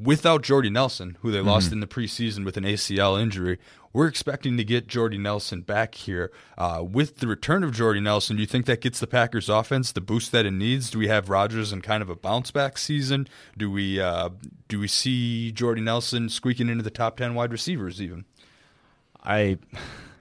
without 0.00 0.42
Jordy 0.42 0.70
Nelson, 0.70 1.16
who 1.22 1.30
they 1.30 1.40
lost 1.40 1.72
in 1.72 1.80
the 1.80 1.86
preseason 1.86 2.44
with 2.44 2.56
an 2.56 2.64
ACL 2.64 3.20
injury. 3.20 3.58
We're 3.92 4.06
expecting 4.06 4.58
to 4.58 4.64
get 4.64 4.86
Jordy 4.86 5.16
Nelson 5.16 5.62
back 5.62 5.94
here. 5.94 6.30
Uh, 6.58 6.84
with 6.88 7.16
the 7.16 7.26
return 7.26 7.64
of 7.64 7.72
Jordy 7.72 8.00
Nelson, 8.00 8.36
do 8.36 8.42
you 8.42 8.46
think 8.46 8.66
that 8.66 8.82
gets 8.82 9.00
the 9.00 9.06
Packers 9.06 9.48
offense 9.48 9.90
the 9.90 10.02
boost 10.02 10.30
that 10.32 10.44
it 10.44 10.50
needs? 10.52 10.90
Do 10.90 10.98
we 10.98 11.08
have 11.08 11.30
Rodgers 11.30 11.72
in 11.72 11.80
kind 11.80 12.02
of 12.02 12.10
a 12.10 12.14
bounce 12.14 12.50
back 12.50 12.76
season? 12.76 13.26
Do 13.56 13.70
we 13.70 13.98
uh, 14.00 14.28
do 14.68 14.78
we 14.78 14.88
see 14.88 15.50
Jordy 15.52 15.80
Nelson 15.80 16.28
squeaking 16.28 16.68
into 16.68 16.84
the 16.84 16.90
top 16.90 17.16
ten 17.16 17.34
wide 17.34 17.50
receivers 17.50 18.00
even? 18.00 18.26
I 19.24 19.58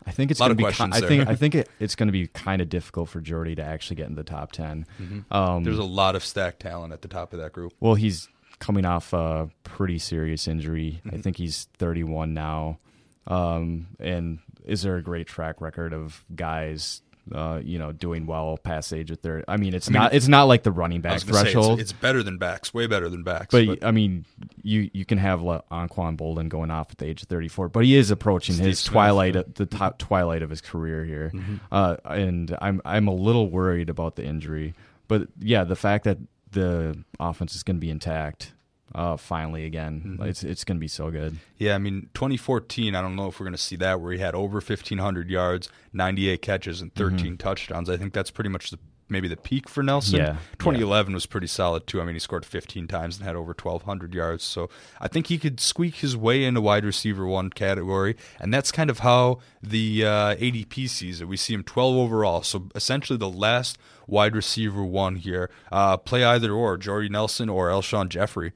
I 0.07 0.11
think 0.11 0.31
it's 0.31 0.39
going 0.39 0.49
to 0.49 0.55
be. 0.55 0.63
questions 0.63 0.95
I 0.95 1.01
think 1.01 1.27
I 1.27 1.35
think 1.35 1.53
it, 1.53 1.69
it's 1.79 1.95
going 1.95 2.07
to 2.07 2.13
be 2.13 2.27
kind 2.27 2.61
of 2.61 2.69
difficult 2.69 3.09
for 3.09 3.19
Jordy 3.19 3.55
to 3.55 3.63
actually 3.63 3.97
get 3.97 4.07
in 4.07 4.15
the 4.15 4.23
top 4.23 4.53
10 4.53 4.85
Um, 5.29 5.63
There's 5.63 5.77
a 5.77 5.83
lot 5.83 6.15
of 6.15 6.23
stacked 6.23 6.61
talent 6.61 6.93
at 6.93 7.01
the 7.01 7.07
top 7.07 7.33
of 7.33 7.39
that 7.39 7.51
group. 7.51 7.73
Well, 7.79 7.95
he's 7.95 8.29
coming 8.59 8.85
off 8.85 9.13
a 9.13 9.49
pretty 9.63 9.99
serious 9.99 10.47
injury. 10.47 11.01
Mm-hmm. 11.05 11.15
I 11.15 11.21
think 11.21 11.37
he's 11.37 11.67
31 11.77 12.33
now. 12.33 12.79
Um, 13.27 13.87
and 13.99 14.39
is 14.65 14.81
there 14.83 14.95
a 14.95 15.03
great 15.03 15.27
track 15.27 15.59
record 15.59 15.93
of 15.93 16.23
guys, 16.33 17.01
uh, 17.33 17.59
you 17.63 17.77
know, 17.79 17.91
doing 17.91 18.25
well 18.25 18.57
past 18.57 18.93
age 18.93 19.11
of 19.11 19.19
30? 19.19 19.43
I 19.47 19.57
mean, 19.57 19.73
it's 19.73 19.89
mean, 19.89 20.01
not 20.01 20.13
it's 20.13 20.27
not 20.27 20.43
like 20.43 20.63
the 20.63 20.71
running 20.71 21.01
back 21.01 21.19
gonna 21.25 21.33
say, 21.37 21.41
threshold. 21.43 21.79
it's, 21.79 21.91
it's 21.91 21.99
better 21.99 22.23
than 22.23 22.37
backs, 22.37 22.73
way 22.73 22.87
better 22.87 23.09
than 23.09 23.23
backs. 23.23 23.47
but, 23.51 23.83
I 23.83 23.91
mean, 23.91 24.25
you 24.63 24.89
you 24.93 25.05
can 25.05 25.17
have 25.17 25.41
Le- 25.41 25.63
Anquan 25.71 26.17
Boldin 26.17 26.49
going 26.49 26.71
off 26.71 26.91
at 26.91 26.97
the 26.99 27.05
age 27.05 27.21
of 27.23 27.27
34, 27.29 27.69
but 27.69 27.83
he 27.85 27.95
is 27.95 28.11
approaching 28.11 28.55
Steve 28.55 28.67
his 28.67 28.79
Smith, 28.79 28.91
twilight, 28.93 29.35
yeah. 29.35 29.43
the 29.55 29.65
top 29.65 29.97
twilight 29.99 30.41
of 30.41 30.49
his 30.49 30.61
career 30.61 31.03
here, 31.05 31.31
Mm-hmm. 31.33 31.55
uh, 31.71 31.97
and 32.05 32.57
I'm 32.61 32.81
I'm 32.85 33.07
a 33.07 33.13
little 33.13 33.49
worried 33.49 33.89
about 33.89 34.15
the 34.15 34.23
injury, 34.25 34.73
but 35.07 35.27
yeah, 35.39 35.63
the 35.63 35.75
fact 35.75 36.03
that 36.05 36.17
the 36.51 36.97
offense 37.19 37.55
is 37.55 37.63
going 37.63 37.75
to 37.77 37.81
be 37.81 37.89
intact, 37.89 38.53
uh, 38.95 39.17
finally 39.17 39.65
again, 39.65 40.01
Mm-hmm. 40.17 40.23
it's 40.29 40.43
it's 40.43 40.63
going 40.63 40.77
to 40.77 40.81
be 40.81 40.87
so 40.87 41.11
good. 41.11 41.37
Yeah, 41.57 41.75
I 41.75 41.77
mean, 41.77 42.09
2014, 42.13 42.95
I 42.95 43.01
don't 43.01 43.15
know 43.15 43.27
if 43.27 43.39
we're 43.39 43.45
going 43.45 43.55
to 43.55 43.61
see 43.61 43.75
that 43.77 43.99
where 44.01 44.13
he 44.13 44.19
had 44.19 44.35
over 44.35 44.55
1,500 44.55 45.29
yards, 45.29 45.69
98 45.93 46.41
catches, 46.41 46.81
and 46.81 46.93
13 46.95 47.37
touchdowns. 47.37 47.89
I 47.89 47.97
think 47.97 48.13
that's 48.13 48.31
pretty 48.31 48.49
much 48.49 48.69
the, 48.71 48.79
maybe 49.09 49.27
the 49.27 49.37
peak 49.37 49.67
for 49.69 49.81
Nelson. 49.83 50.19
Yeah, 50.19 50.37
2011 50.59 51.13
was 51.13 51.25
pretty 51.25 51.47
solid, 51.47 51.87
too. 51.87 52.01
I 52.01 52.05
mean, 52.05 52.15
he 52.15 52.19
scored 52.19 52.45
15 52.45 52.87
times 52.87 53.17
and 53.17 53.25
had 53.25 53.35
over 53.35 53.55
1,200 53.59 54.13
yards. 54.13 54.43
So 54.43 54.69
I 55.01 55.07
think 55.07 55.27
he 55.27 55.37
could 55.37 55.59
squeak 55.59 55.95
his 55.95 56.15
way 56.15 56.43
into 56.43 56.61
wide 56.61 56.85
receiver 56.85 57.25
one 57.25 57.49
category. 57.49 58.15
And 58.39 58.53
that's 58.53 58.71
kind 58.71 58.89
of 58.89 58.99
how 58.99 59.39
the 59.63 60.05
uh, 60.05 60.35
ADP 60.35 60.89
sees 60.89 61.21
it. 61.21 61.27
We 61.27 61.37
see 61.37 61.53
him 61.53 61.63
12 61.63 61.95
overall. 61.97 62.43
So 62.43 62.69
essentially 62.75 63.17
the 63.17 63.29
last 63.29 63.77
wide 64.07 64.35
receiver 64.35 64.83
one 64.83 65.15
here. 65.17 65.49
Uh, 65.71 65.97
play 65.97 66.23
either 66.23 66.51
or, 66.53 66.77
Jordy 66.77 67.09
Nelson 67.09 67.49
or 67.49 67.69
Alshon 67.69 68.09
Jeffery. 68.09 68.53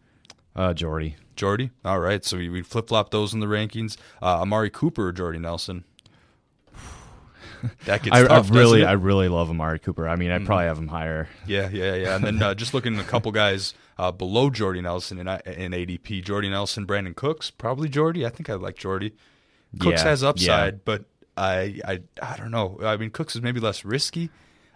Uh, 0.55 0.73
Jordy, 0.73 1.15
Jordy. 1.35 1.71
All 1.85 1.99
right, 1.99 2.23
so 2.25 2.37
we, 2.37 2.49
we 2.49 2.61
flip 2.61 2.87
flop 2.89 3.11
those 3.11 3.33
in 3.33 3.39
the 3.39 3.45
rankings. 3.47 3.97
Uh, 4.21 4.41
Amari 4.41 4.69
Cooper 4.69 5.07
or 5.07 5.11
Jordy 5.11 5.39
Nelson. 5.39 5.83
That 7.85 8.01
gets 8.01 8.15
I, 8.17 8.23
tough. 8.27 8.51
I 8.51 8.55
really? 8.55 8.79
Mm-hmm. 8.79 8.89
I 8.89 8.93
really 8.93 9.27
love 9.29 9.49
Amari 9.51 9.77
Cooper. 9.77 10.07
I 10.07 10.15
mean, 10.15 10.31
I 10.31 10.39
probably 10.39 10.65
have 10.65 10.79
him 10.79 10.87
higher. 10.87 11.29
yeah, 11.45 11.69
yeah, 11.69 11.93
yeah. 11.93 12.15
And 12.15 12.23
then 12.23 12.41
uh, 12.41 12.53
just 12.55 12.73
looking 12.73 12.95
at 12.97 13.05
a 13.05 13.07
couple 13.07 13.31
guys 13.31 13.75
uh, 13.99 14.11
below 14.11 14.49
Jordy 14.49 14.81
Nelson 14.81 15.19
in, 15.19 15.27
in 15.27 15.71
ADP. 15.71 16.23
Jordy 16.23 16.49
Nelson, 16.49 16.87
Brandin 16.87 17.15
Cooks, 17.15 17.51
probably 17.51 17.87
Jordy. 17.87 18.25
I 18.25 18.29
think 18.29 18.49
I 18.49 18.55
like 18.55 18.77
Jordy. 18.77 19.13
Cooks 19.79 20.01
Yeah, 20.01 20.09
has 20.09 20.23
upside, 20.23 20.73
yeah. 20.73 20.79
but 20.83 21.05
I, 21.37 21.79
I 21.85 21.99
I 22.21 22.35
don't 22.37 22.49
know. 22.51 22.79
I 22.83 22.97
mean, 22.97 23.11
Cooks 23.11 23.35
is 23.35 23.43
maybe 23.43 23.59
less 23.59 23.85
risky, 23.85 24.29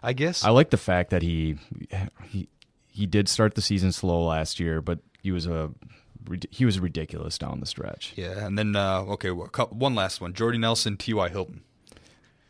I 0.03 0.13
guess. 0.13 0.43
I 0.43 0.51
like 0.51 0.69
the 0.69 0.77
fact 0.77 1.09
that 1.09 1.21
he 1.23 1.57
he 2.29 2.47
he 2.95 3.05
did 3.05 3.27
start 3.29 3.55
the 3.55 3.61
season 3.61 3.91
slow 3.91 4.25
last 4.25 4.59
year, 4.59 4.81
but 4.81 4.99
he 5.21 5.31
was 5.31 5.45
a 5.45 5.71
he 6.49 6.65
was 6.65 6.79
ridiculous 6.79 7.37
down 7.37 7.59
the 7.59 7.65
stretch. 7.67 8.13
yeah, 8.15 8.45
and 8.45 8.57
then 8.57 8.75
uh, 8.75 9.01
okay, 9.01 9.29
well, 9.31 9.47
cou- 9.47 9.65
one 9.65 9.93
last 9.93 10.21
one: 10.21 10.33
Jordy 10.33 10.57
Nelson, 10.57 10.97
T.Y. 10.97 11.29
Hilton. 11.29 11.61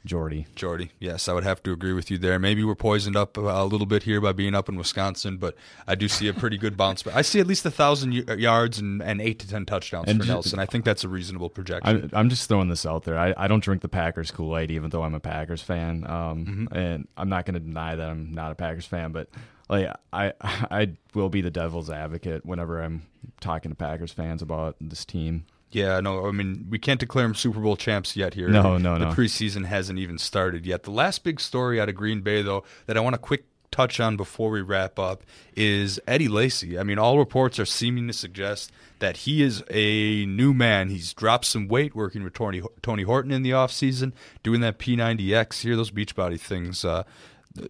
Jordy. 0.06 0.46
Jordy. 0.56 0.92
Yes, 1.00 1.28
I 1.28 1.34
would 1.34 1.44
have 1.44 1.64
to 1.64 1.72
agree 1.72 1.92
with 1.92 2.12
you 2.12 2.20
there. 2.20 2.38
Maybe 2.38 2.64
we're 2.64 2.76
poisoned 2.76 3.16
up 3.16 3.38
a 3.38 3.64
little 3.64 3.88
bit 3.88 4.04
here 4.04 4.22
by 4.22 4.34
being 4.34 4.54
up 4.54 4.70
in 4.70 4.76
Wisconsin, 4.76 5.38
but 5.38 5.56
I 5.88 5.96
do 5.96 6.08
see 6.08 6.28
a 6.28 6.34
pretty 6.34 6.60
good 6.60 6.78
bounce. 6.78 7.02
But 7.02 7.16
I 7.16 7.24
see 7.24 7.40
at 7.40 7.48
least 7.48 7.66
a 7.66 7.72
thousand 7.72 8.14
yards 8.14 8.78
and, 8.78 9.02
and 9.02 9.20
eight 9.20 9.40
to 9.40 9.48
ten 9.50 9.66
touchdowns 9.66 10.08
And 10.08 10.22
for 10.22 10.28
Nelson. 10.28 10.60
I 10.60 10.68
think 10.68 10.86
that's 10.86 11.04
a 11.04 11.10
reasonable 11.10 11.50
projection. 11.50 12.04
I'm, 12.04 12.10
I'm 12.14 12.30
just 12.30 12.48
throwing 12.48 12.70
this 12.70 12.86
out 12.86 13.04
there. 13.04 13.18
I, 13.18 13.34
I 13.36 13.48
don't 13.48 13.64
drink 13.64 13.82
the 13.82 13.90
Packers 13.90 14.30
Kool 14.30 14.56
Aid, 14.56 14.70
even 14.70 14.92
though 14.92 15.02
I'm 15.02 15.16
a 15.16 15.20
Packers 15.20 15.64
fan. 15.64 16.06
Um, 16.08 16.70
and 16.72 17.08
I'm 17.18 17.30
not 17.30 17.46
going 17.48 17.56
to 17.56 17.60
deny 17.60 17.96
that 17.96 18.08
I'm 18.08 18.32
not 18.32 18.52
a 18.52 18.56
Packers 18.56 18.86
fan, 18.86 19.12
but 19.12 19.28
like 19.70 19.90
I 20.14 20.34
I 20.42 20.94
will 21.14 21.30
be 21.30 21.42
the 21.42 21.52
devil's 21.52 21.90
advocate 21.90 22.46
whenever 22.46 22.82
I'm 22.82 23.04
talking 23.42 23.72
to 23.72 23.76
Packers 23.76 24.12
fans 24.12 24.42
about 24.42 24.76
this 24.80 25.06
team. 25.06 25.46
yeah, 25.72 26.00
no, 26.00 26.28
I 26.28 26.32
mean 26.32 26.68
we 26.70 26.80
can't 26.80 27.00
declare 27.00 27.26
them 27.26 27.36
Super 27.36 27.60
Bowl 27.60 27.76
champs 27.76 28.16
yet 28.16 28.34
here. 28.34 28.50
No, 28.50 28.78
no, 28.78 28.94
the 28.94 29.00
no. 29.00 29.10
The 29.10 29.16
preseason 29.16 29.66
hasn't 29.66 30.00
even 30.00 30.18
started 30.18 30.66
yet. 30.66 30.84
The 30.84 30.92
last 30.92 31.24
big 31.24 31.40
story 31.40 31.80
out 31.80 31.90
of 31.90 31.96
Green 31.96 32.22
Bay, 32.22 32.42
though, 32.42 32.64
that 32.86 32.98
I 32.98 33.00
want 33.00 33.14
to 33.14 33.20
quick 33.20 33.46
touch 33.72 34.00
on 34.00 34.16
before 34.16 34.52
we 34.52 34.62
wrap 34.62 34.98
up 34.98 35.24
is 35.54 36.00
Eddie 36.08 36.30
Lacy. 36.30 36.80
I 36.80 36.84
mean, 36.84 36.98
all 36.98 37.18
reports 37.18 37.60
are 37.60 37.66
seeming 37.66 38.08
to 38.08 38.14
suggest 38.14 38.72
that 39.00 39.18
he 39.18 39.44
is 39.44 39.64
a 39.70 40.26
new 40.28 40.54
man. 40.54 40.90
He's 40.90 41.14
dropped 41.14 41.44
some 41.44 41.68
weight 41.68 41.94
working 41.94 42.24
with 42.24 42.34
Tony, 42.34 42.62
Tony 42.82 43.04
Horton 43.04 43.32
in 43.32 43.44
the 43.44 43.50
offseason, 43.52 44.14
doing 44.44 44.62
that 44.62 44.80
P90X 44.80 45.62
here, 45.62 45.76
those 45.76 45.92
Beachbody 45.92 46.40
things. 46.40 46.86
Uh, 46.86 47.04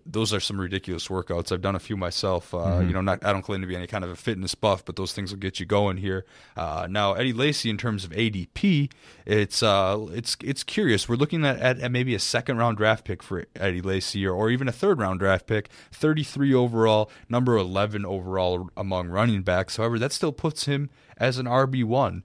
those 0.05 0.33
are 0.33 0.39
some 0.39 0.59
ridiculous 0.59 1.07
workouts. 1.07 1.51
I've 1.51 1.61
done 1.61 1.75
a 1.75 1.79
few 1.79 1.95
myself. 1.97 2.53
Uh, 2.53 2.79
You 2.79 2.93
know, 2.93 3.01
not 3.01 3.23
I 3.25 3.31
don't 3.31 3.41
claim 3.41 3.61
to 3.61 3.67
be 3.67 3.75
any 3.75 3.87
kind 3.87 4.03
of 4.03 4.09
a 4.09 4.15
fitness 4.15 4.55
buff, 4.55 4.83
but 4.83 4.95
those 4.95 5.13
things 5.13 5.31
will 5.31 5.39
get 5.39 5.59
you 5.59 5.65
going 5.65 5.97
here. 5.97 6.25
Uh, 6.57 6.87
now, 6.89 7.13
Eddie 7.13 7.33
Lacy, 7.33 7.69
in 7.69 7.77
terms 7.77 8.03
of 8.03 8.11
ADP, 8.11 8.91
it's 9.25 9.61
uh, 9.61 10.05
it's 10.11 10.37
it's 10.43 10.63
curious. 10.63 11.07
We're 11.07 11.15
looking 11.15 11.45
at, 11.45 11.59
at, 11.59 11.79
at 11.79 11.91
maybe 11.91 12.15
a 12.15 12.19
second 12.19 12.57
round 12.57 12.77
draft 12.77 13.05
pick 13.05 13.21
for 13.21 13.45
Eddie 13.55 13.81
Lacy, 13.81 14.25
or, 14.25 14.33
or 14.33 14.49
even 14.49 14.67
a 14.67 14.71
third 14.71 14.99
round 14.99 15.19
draft 15.19 15.45
pick, 15.47 15.69
33 15.91 16.53
overall, 16.53 17.11
number 17.29 17.55
11 17.57 18.05
overall 18.05 18.69
among 18.75 19.09
running 19.09 19.43
backs. 19.43 19.77
However, 19.77 19.99
that 19.99 20.11
still 20.11 20.31
puts 20.31 20.65
him 20.65 20.89
as 21.17 21.37
an 21.37 21.45
RB 21.45 21.83
one. 21.83 22.23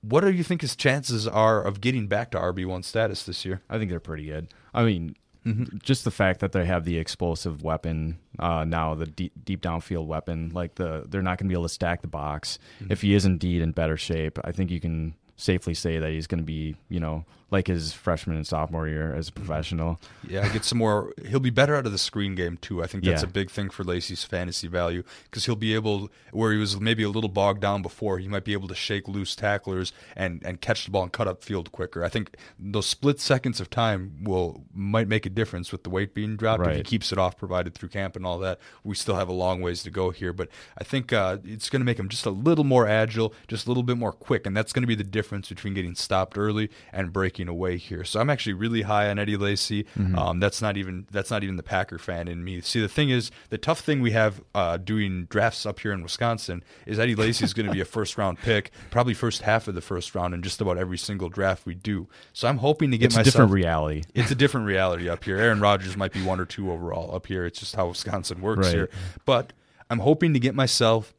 What 0.00 0.20
do 0.20 0.30
you 0.30 0.44
think 0.44 0.60
his 0.60 0.76
chances 0.76 1.26
are 1.26 1.62
of 1.62 1.80
getting 1.80 2.08
back 2.08 2.30
to 2.32 2.38
RB 2.38 2.66
one 2.66 2.82
status 2.82 3.22
this 3.24 3.44
year? 3.46 3.62
I 3.70 3.78
think 3.78 3.90
they're 3.90 4.00
pretty 4.00 4.26
good. 4.26 4.48
I 4.74 4.84
mean, 4.84 5.16
just 5.82 6.04
the 6.04 6.10
fact 6.10 6.40
that 6.40 6.52
they 6.52 6.64
have 6.64 6.84
the 6.84 6.98
explosive 6.98 7.62
weapon 7.62 8.18
uh, 8.38 8.64
now, 8.64 8.94
the 8.94 9.06
deep, 9.06 9.32
deep 9.44 9.60
downfield 9.60 10.06
weapon, 10.06 10.50
like 10.54 10.76
the 10.76 11.04
they're 11.08 11.22
not 11.22 11.38
going 11.38 11.46
to 11.46 11.52
be 11.52 11.54
able 11.54 11.64
to 11.64 11.68
stack 11.68 12.02
the 12.02 12.08
box. 12.08 12.58
If 12.90 13.02
he 13.02 13.14
is 13.14 13.24
indeed 13.24 13.62
in 13.62 13.72
better 13.72 13.96
shape, 13.96 14.38
I 14.44 14.52
think 14.52 14.70
you 14.70 14.80
can 14.80 15.14
safely 15.36 15.74
say 15.74 15.98
that 15.98 16.10
he's 16.10 16.26
going 16.26 16.38
to 16.38 16.44
be, 16.44 16.76
you 16.88 17.00
know, 17.00 17.24
like 17.54 17.68
his 17.68 17.92
freshman 17.92 18.36
and 18.36 18.46
sophomore 18.46 18.86
year 18.88 19.14
as 19.14 19.28
a 19.28 19.32
professional. 19.32 19.98
Yeah, 20.28 20.46
get 20.52 20.64
some 20.64 20.78
more. 20.78 21.12
He'll 21.26 21.40
be 21.40 21.50
better 21.50 21.76
out 21.76 21.86
of 21.86 21.92
the 21.92 21.98
screen 21.98 22.34
game 22.34 22.58
too. 22.58 22.82
I 22.82 22.86
think 22.86 23.04
that's 23.04 23.22
Yeah. 23.22 23.28
a 23.28 23.32
big 23.32 23.50
thing 23.50 23.70
for 23.70 23.84
Lacy's 23.84 24.24
fantasy 24.24 24.66
value 24.68 25.02
because 25.24 25.46
he'll 25.46 25.56
be 25.56 25.74
able, 25.74 26.10
where 26.32 26.52
he 26.52 26.58
was 26.58 26.78
maybe 26.80 27.02
a 27.04 27.08
little 27.08 27.30
bogged 27.30 27.60
down 27.62 27.80
before, 27.80 28.18
he 28.18 28.28
might 28.28 28.44
be 28.44 28.52
able 28.52 28.68
to 28.68 28.74
shake 28.74 29.08
loose 29.08 29.34
tacklers 29.36 29.92
and 30.16 30.42
and 30.44 30.60
catch 30.60 30.84
the 30.84 30.90
ball 30.90 31.04
and 31.04 31.12
cut 31.12 31.28
up 31.28 31.42
field 31.42 31.72
quicker. 31.72 32.04
I 32.04 32.08
think 32.08 32.36
those 32.58 32.86
split 32.86 33.20
seconds 33.20 33.60
of 33.60 33.70
time 33.70 34.18
will 34.22 34.64
might 34.74 35.08
make 35.08 35.24
a 35.24 35.30
difference 35.30 35.70
with 35.72 35.84
the 35.84 35.90
weight 35.90 36.12
being 36.14 36.36
dropped 36.36 36.66
if 36.66 36.76
he 36.76 36.82
keeps 36.82 37.12
it 37.12 37.18
off, 37.18 37.36
provided 37.38 37.74
through 37.74 37.90
camp 37.90 38.16
and 38.16 38.26
all 38.26 38.38
that. 38.40 38.58
We 38.82 38.94
still 38.96 39.14
have 39.16 39.28
a 39.28 39.32
long 39.32 39.60
ways 39.60 39.82
to 39.84 39.90
go 39.90 40.10
here, 40.10 40.32
but 40.32 40.48
I 40.76 40.84
think 40.84 41.12
uh, 41.12 41.38
it's 41.44 41.70
going 41.70 41.80
to 41.80 41.86
make 41.86 41.98
him 41.98 42.08
just 42.08 42.26
a 42.26 42.30
little 42.30 42.64
more 42.64 42.86
agile, 42.88 43.32
just 43.46 43.66
a 43.66 43.70
little 43.70 43.84
bit 43.84 43.96
more 43.96 44.12
quick, 44.12 44.44
and 44.46 44.56
that's 44.56 44.72
going 44.72 44.82
to 44.82 44.86
be 44.88 44.94
the 44.96 45.04
difference 45.04 45.48
between 45.48 45.74
getting 45.74 45.94
stopped 45.94 46.36
early 46.36 46.70
and 46.92 47.12
breaking 47.12 47.43
taking 47.44 47.54
away 47.54 47.76
here. 47.76 48.04
So 48.04 48.20
I'm 48.20 48.30
actually 48.30 48.54
really 48.54 48.82
high 48.82 49.08
on 49.10 49.18
Eddie 49.18 49.36
Lacy. 49.36 49.84
Mm-hmm. 49.98 50.18
Um, 50.18 50.40
that's 50.40 50.62
not 50.62 50.76
even 50.76 51.06
that's 51.10 51.30
not 51.30 51.42
even 51.42 51.56
the 51.56 51.62
Packer 51.62 51.98
fan 51.98 52.28
in 52.28 52.44
me. 52.44 52.60
See, 52.60 52.80
the 52.80 52.88
thing 52.88 53.10
is, 53.10 53.30
the 53.50 53.58
tough 53.58 53.80
thing 53.80 54.00
we 54.00 54.12
have 54.12 54.42
uh, 54.54 54.76
doing 54.76 55.26
drafts 55.26 55.66
up 55.66 55.80
here 55.80 55.92
in 55.92 56.02
Wisconsin 56.02 56.62
is 56.86 56.98
Eddie 56.98 57.14
Lacy 57.14 57.44
is 57.44 57.54
going 57.54 57.66
to 57.66 57.72
be 57.72 57.80
a 57.80 57.84
first 57.96 58.16
round 58.18 58.38
pick, 58.38 58.70
probably 58.90 59.14
first 59.14 59.42
half 59.42 59.68
of 59.68 59.74
the 59.74 59.80
first 59.80 60.14
round, 60.14 60.34
in 60.34 60.42
just 60.42 60.60
about 60.60 60.78
every 60.78 60.98
single 60.98 61.28
draft 61.28 61.66
we 61.66 61.74
do. 61.74 62.08
So 62.32 62.48
I'm 62.48 62.58
hoping 62.58 62.90
to 62.90 62.98
get 62.98 63.06
it's 63.06 63.16
myself, 63.16 63.26
a 63.26 63.30
different 63.30 63.52
reality. 63.52 64.02
It's 64.14 64.30
a 64.30 64.34
different 64.34 64.66
reality 64.66 65.08
up 65.08 65.24
here. 65.24 65.36
Aaron 65.36 65.60
Rodgers 65.60 65.96
might 65.96 66.12
be 66.12 66.22
one 66.22 66.40
or 66.40 66.46
two 66.46 66.70
overall 66.70 67.14
up 67.14 67.26
here. 67.26 67.44
It's 67.44 67.58
just 67.58 67.76
how 67.76 67.88
Wisconsin 67.88 68.40
works 68.40 68.66
right. 68.66 68.74
here. 68.74 68.90
But 69.26 69.52
I'm 69.90 69.98
hoping 69.98 70.32
to 70.32 70.40
get 70.40 70.54
myself 70.54 71.12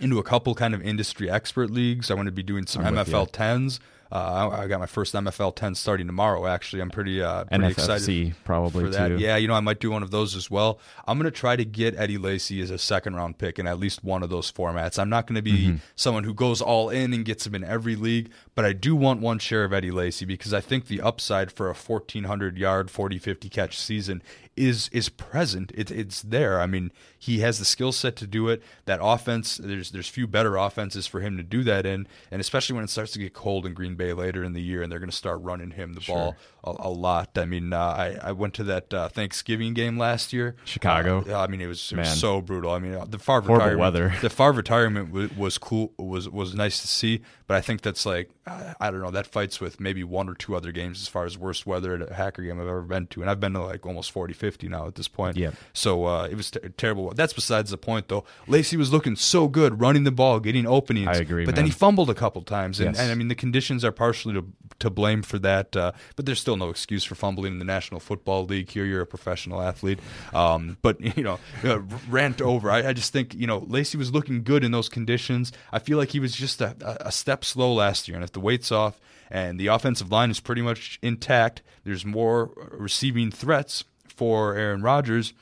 into 0.00 0.18
a 0.18 0.22
couple 0.22 0.54
kind 0.54 0.74
of 0.74 0.82
industry 0.82 1.30
expert 1.30 1.70
leagues. 1.70 2.10
I 2.10 2.14
want 2.14 2.26
to 2.26 2.32
be 2.32 2.42
doing 2.42 2.66
some 2.66 2.84
I'm 2.84 2.96
MFL 2.96 3.30
10s. 3.30 3.78
Uh, 4.14 4.48
I 4.52 4.62
I 4.62 4.66
got 4.68 4.78
my 4.78 4.86
first 4.86 5.12
MFL 5.12 5.56
10 5.56 5.74
starting 5.74 6.06
tomorrow. 6.06 6.46
Actually, 6.46 6.82
I'm 6.82 6.90
pretty 6.90 7.20
uh, 7.20 7.44
pretty 7.44 7.64
excited 7.72 8.34
probably 8.44 8.84
for 8.84 8.90
that. 8.90 9.08
too. 9.08 9.18
Yeah, 9.18 9.36
you 9.36 9.48
know, 9.48 9.54
I 9.54 9.60
might 9.60 9.80
do 9.80 9.90
one 9.90 10.04
of 10.04 10.12
those 10.12 10.36
as 10.36 10.48
well. 10.48 10.78
I'm 11.08 11.18
going 11.18 11.24
to 11.30 11.36
try 11.36 11.56
to 11.56 11.64
get 11.64 11.96
Eddie 11.96 12.16
Lacy 12.18 12.60
as 12.60 12.70
a 12.70 12.78
second 12.78 13.16
round 13.16 13.38
pick 13.38 13.58
in 13.58 13.66
at 13.66 13.78
least 13.80 14.04
one 14.04 14.22
of 14.22 14.30
those 14.30 14.52
formats. 14.52 15.00
I'm 15.00 15.08
not 15.08 15.26
going 15.26 15.34
to 15.36 15.42
be 15.42 15.54
Mm-hmm. 15.54 15.76
someone 15.96 16.24
who 16.24 16.32
goes 16.34 16.60
all 16.62 16.90
in 16.90 17.12
and 17.12 17.24
gets 17.24 17.46
him 17.46 17.54
in 17.54 17.64
every 17.64 17.96
league, 17.96 18.30
but 18.54 18.64
I 18.64 18.72
do 18.72 18.94
want 18.94 19.20
one 19.20 19.38
share 19.40 19.64
of 19.64 19.72
Eddie 19.72 19.90
Lacy 19.90 20.24
because 20.24 20.52
I 20.54 20.60
think 20.60 20.86
the 20.86 21.00
upside 21.00 21.50
for 21.50 21.66
a 21.70 21.74
1400 21.74 22.56
yard, 22.56 22.90
40 22.90 23.18
50 23.18 23.48
catch 23.48 23.78
season 23.78 24.22
is 24.56 24.88
is 24.92 25.08
present. 25.08 25.72
It, 25.74 25.90
it's 25.90 26.22
there. 26.22 26.60
I 26.60 26.66
mean, 26.66 26.92
he 27.18 27.40
has 27.40 27.58
the 27.58 27.64
skill 27.64 27.92
set 27.92 28.16
to 28.16 28.26
do 28.26 28.48
it. 28.48 28.62
That 28.84 29.00
offense, 29.02 29.56
there's 29.56 29.90
there's 29.90 30.08
few 30.08 30.26
better 30.26 30.56
offenses 30.56 31.06
for 31.06 31.20
him 31.20 31.36
to 31.36 31.42
do 31.42 31.62
that 31.64 31.86
in, 31.86 32.06
and 32.30 32.40
especially 32.40 32.74
when 32.74 32.84
it 32.84 32.90
starts 32.90 33.12
to 33.12 33.18
get 33.18 33.34
cold 33.34 33.66
in 33.66 33.74
Green 33.74 33.94
Bay 33.94 34.12
later 34.12 34.44
in 34.44 34.52
the 34.52 34.62
year, 34.62 34.82
and 34.82 34.92
they're 34.92 34.98
going 34.98 35.10
to 35.10 35.16
start 35.16 35.40
running 35.42 35.72
him 35.72 35.94
the 35.94 36.00
ball 36.00 36.36
a, 36.62 36.74
a 36.80 36.90
lot. 36.90 37.36
I 37.36 37.44
mean, 37.44 37.72
uh, 37.72 37.78
I 37.78 38.18
I 38.22 38.32
went 38.32 38.54
to 38.54 38.64
that 38.64 38.92
uh, 38.92 39.08
Thanksgiving 39.08 39.74
game 39.74 39.98
last 39.98 40.32
year, 40.32 40.56
Chicago. 40.64 41.24
Uh, 41.26 41.40
I 41.40 41.46
mean, 41.46 41.60
it 41.60 41.66
was, 41.66 41.92
it 41.92 41.98
was 41.98 42.20
so 42.20 42.40
brutal. 42.40 42.70
I 42.70 42.78
mean, 42.78 42.94
uh, 42.94 43.04
the 43.04 43.18
Favre 43.18 43.40
Horrible 43.42 43.54
retirement, 43.54 43.80
weather. 43.80 44.14
The 44.20 44.30
Favre 44.30 44.52
retirement 44.52 45.12
was, 45.12 45.36
was 45.36 45.58
cool, 45.58 45.92
was 45.98 46.28
was 46.28 46.54
nice 46.54 46.80
to 46.80 46.88
see, 46.88 47.22
but 47.46 47.56
I 47.56 47.60
think 47.60 47.82
that's 47.82 48.06
like 48.06 48.30
I, 48.46 48.74
I 48.80 48.90
don't 48.90 49.00
know 49.00 49.10
that 49.10 49.26
fights 49.26 49.60
with 49.60 49.80
maybe 49.80 50.04
one 50.04 50.28
or 50.28 50.34
two 50.34 50.54
other 50.54 50.72
games 50.72 51.00
as 51.00 51.08
far 51.08 51.24
as 51.24 51.36
worst 51.36 51.66
weather 51.66 51.94
at 51.94 52.02
a 52.02 52.06
Packer 52.06 52.42
game 52.42 52.60
I've 52.60 52.68
ever 52.68 52.82
been 52.82 53.06
to, 53.08 53.20
and 53.22 53.30
I've 53.30 53.40
been 53.40 53.54
to 53.54 53.62
like 53.62 53.84
almost 53.86 54.12
40, 54.12 54.34
50 54.34 54.43
now 54.68 54.86
at 54.86 54.94
this 54.94 55.08
point. 55.08 55.36
Yeah. 55.36 55.50
So 55.72 56.06
uh, 56.06 56.28
it 56.30 56.36
was 56.36 56.50
terrible. 56.76 57.10
That's 57.14 57.32
besides 57.32 57.70
the 57.70 57.78
point, 57.78 58.08
though. 58.08 58.24
Lacy 58.46 58.76
was 58.76 58.92
looking 58.92 59.16
so 59.16 59.48
good, 59.48 59.80
running 59.80 60.04
the 60.04 60.10
ball, 60.12 60.40
getting 60.40 60.66
openings. 60.66 61.08
I 61.08 61.14
agree, 61.14 61.44
But 61.44 61.54
then 61.56 61.64
he 61.64 61.70
fumbled 61.70 62.10
a 62.10 62.14
couple 62.14 62.42
times, 62.42 62.80
and, 62.80 62.94
Yes. 62.94 63.00
and 63.00 63.10
I 63.10 63.14
mean 63.14 63.28
the 63.28 63.34
conditions 63.34 63.84
are 63.84 63.92
partially 63.92 64.34
to 64.34 64.44
to 64.80 64.90
blame 64.90 65.22
for 65.22 65.38
that. 65.38 65.76
Uh, 65.76 65.92
but 66.16 66.26
there's 66.26 66.40
still 66.40 66.56
no 66.56 66.68
excuse 66.68 67.04
for 67.04 67.14
fumbling 67.14 67.52
in 67.52 67.58
the 67.60 67.64
National 67.64 68.00
Football 68.00 68.44
League. 68.44 68.70
Here, 68.70 68.84
you're 68.84 69.02
a 69.02 69.06
professional 69.06 69.62
athlete. 69.62 70.00
Um, 70.32 70.76
but 70.82 71.00
you 71.16 71.22
know, 71.22 71.38
uh, 71.62 71.78
rant 72.08 72.40
over. 72.40 72.70
I, 72.70 72.88
I 72.88 72.92
just 72.92 73.12
think 73.12 73.34
you 73.34 73.46
know 73.46 73.58
Lacy 73.68 73.96
was 73.98 74.12
looking 74.12 74.42
good 74.42 74.64
in 74.64 74.72
those 74.72 74.88
conditions. 74.88 75.52
I 75.72 75.78
feel 75.78 75.96
like 75.98 76.10
he 76.10 76.20
was 76.20 76.34
just 76.34 76.60
a, 76.60 76.76
a 76.80 77.06
a 77.08 77.12
step 77.12 77.44
slow 77.44 77.72
last 77.72 78.08
year, 78.08 78.16
and 78.16 78.24
if 78.24 78.32
the 78.32 78.40
weight's 78.40 78.72
off 78.72 79.00
and 79.30 79.58
the 79.58 79.68
offensive 79.68 80.10
line 80.12 80.30
is 80.30 80.40
pretty 80.40 80.62
much 80.62 80.98
intact, 81.02 81.62
there's 81.84 82.04
more 82.04 82.50
receiving 82.70 83.30
threats 83.30 83.84
for 84.16 84.54
Aaron 84.54 84.82
Rodgers 84.82 85.32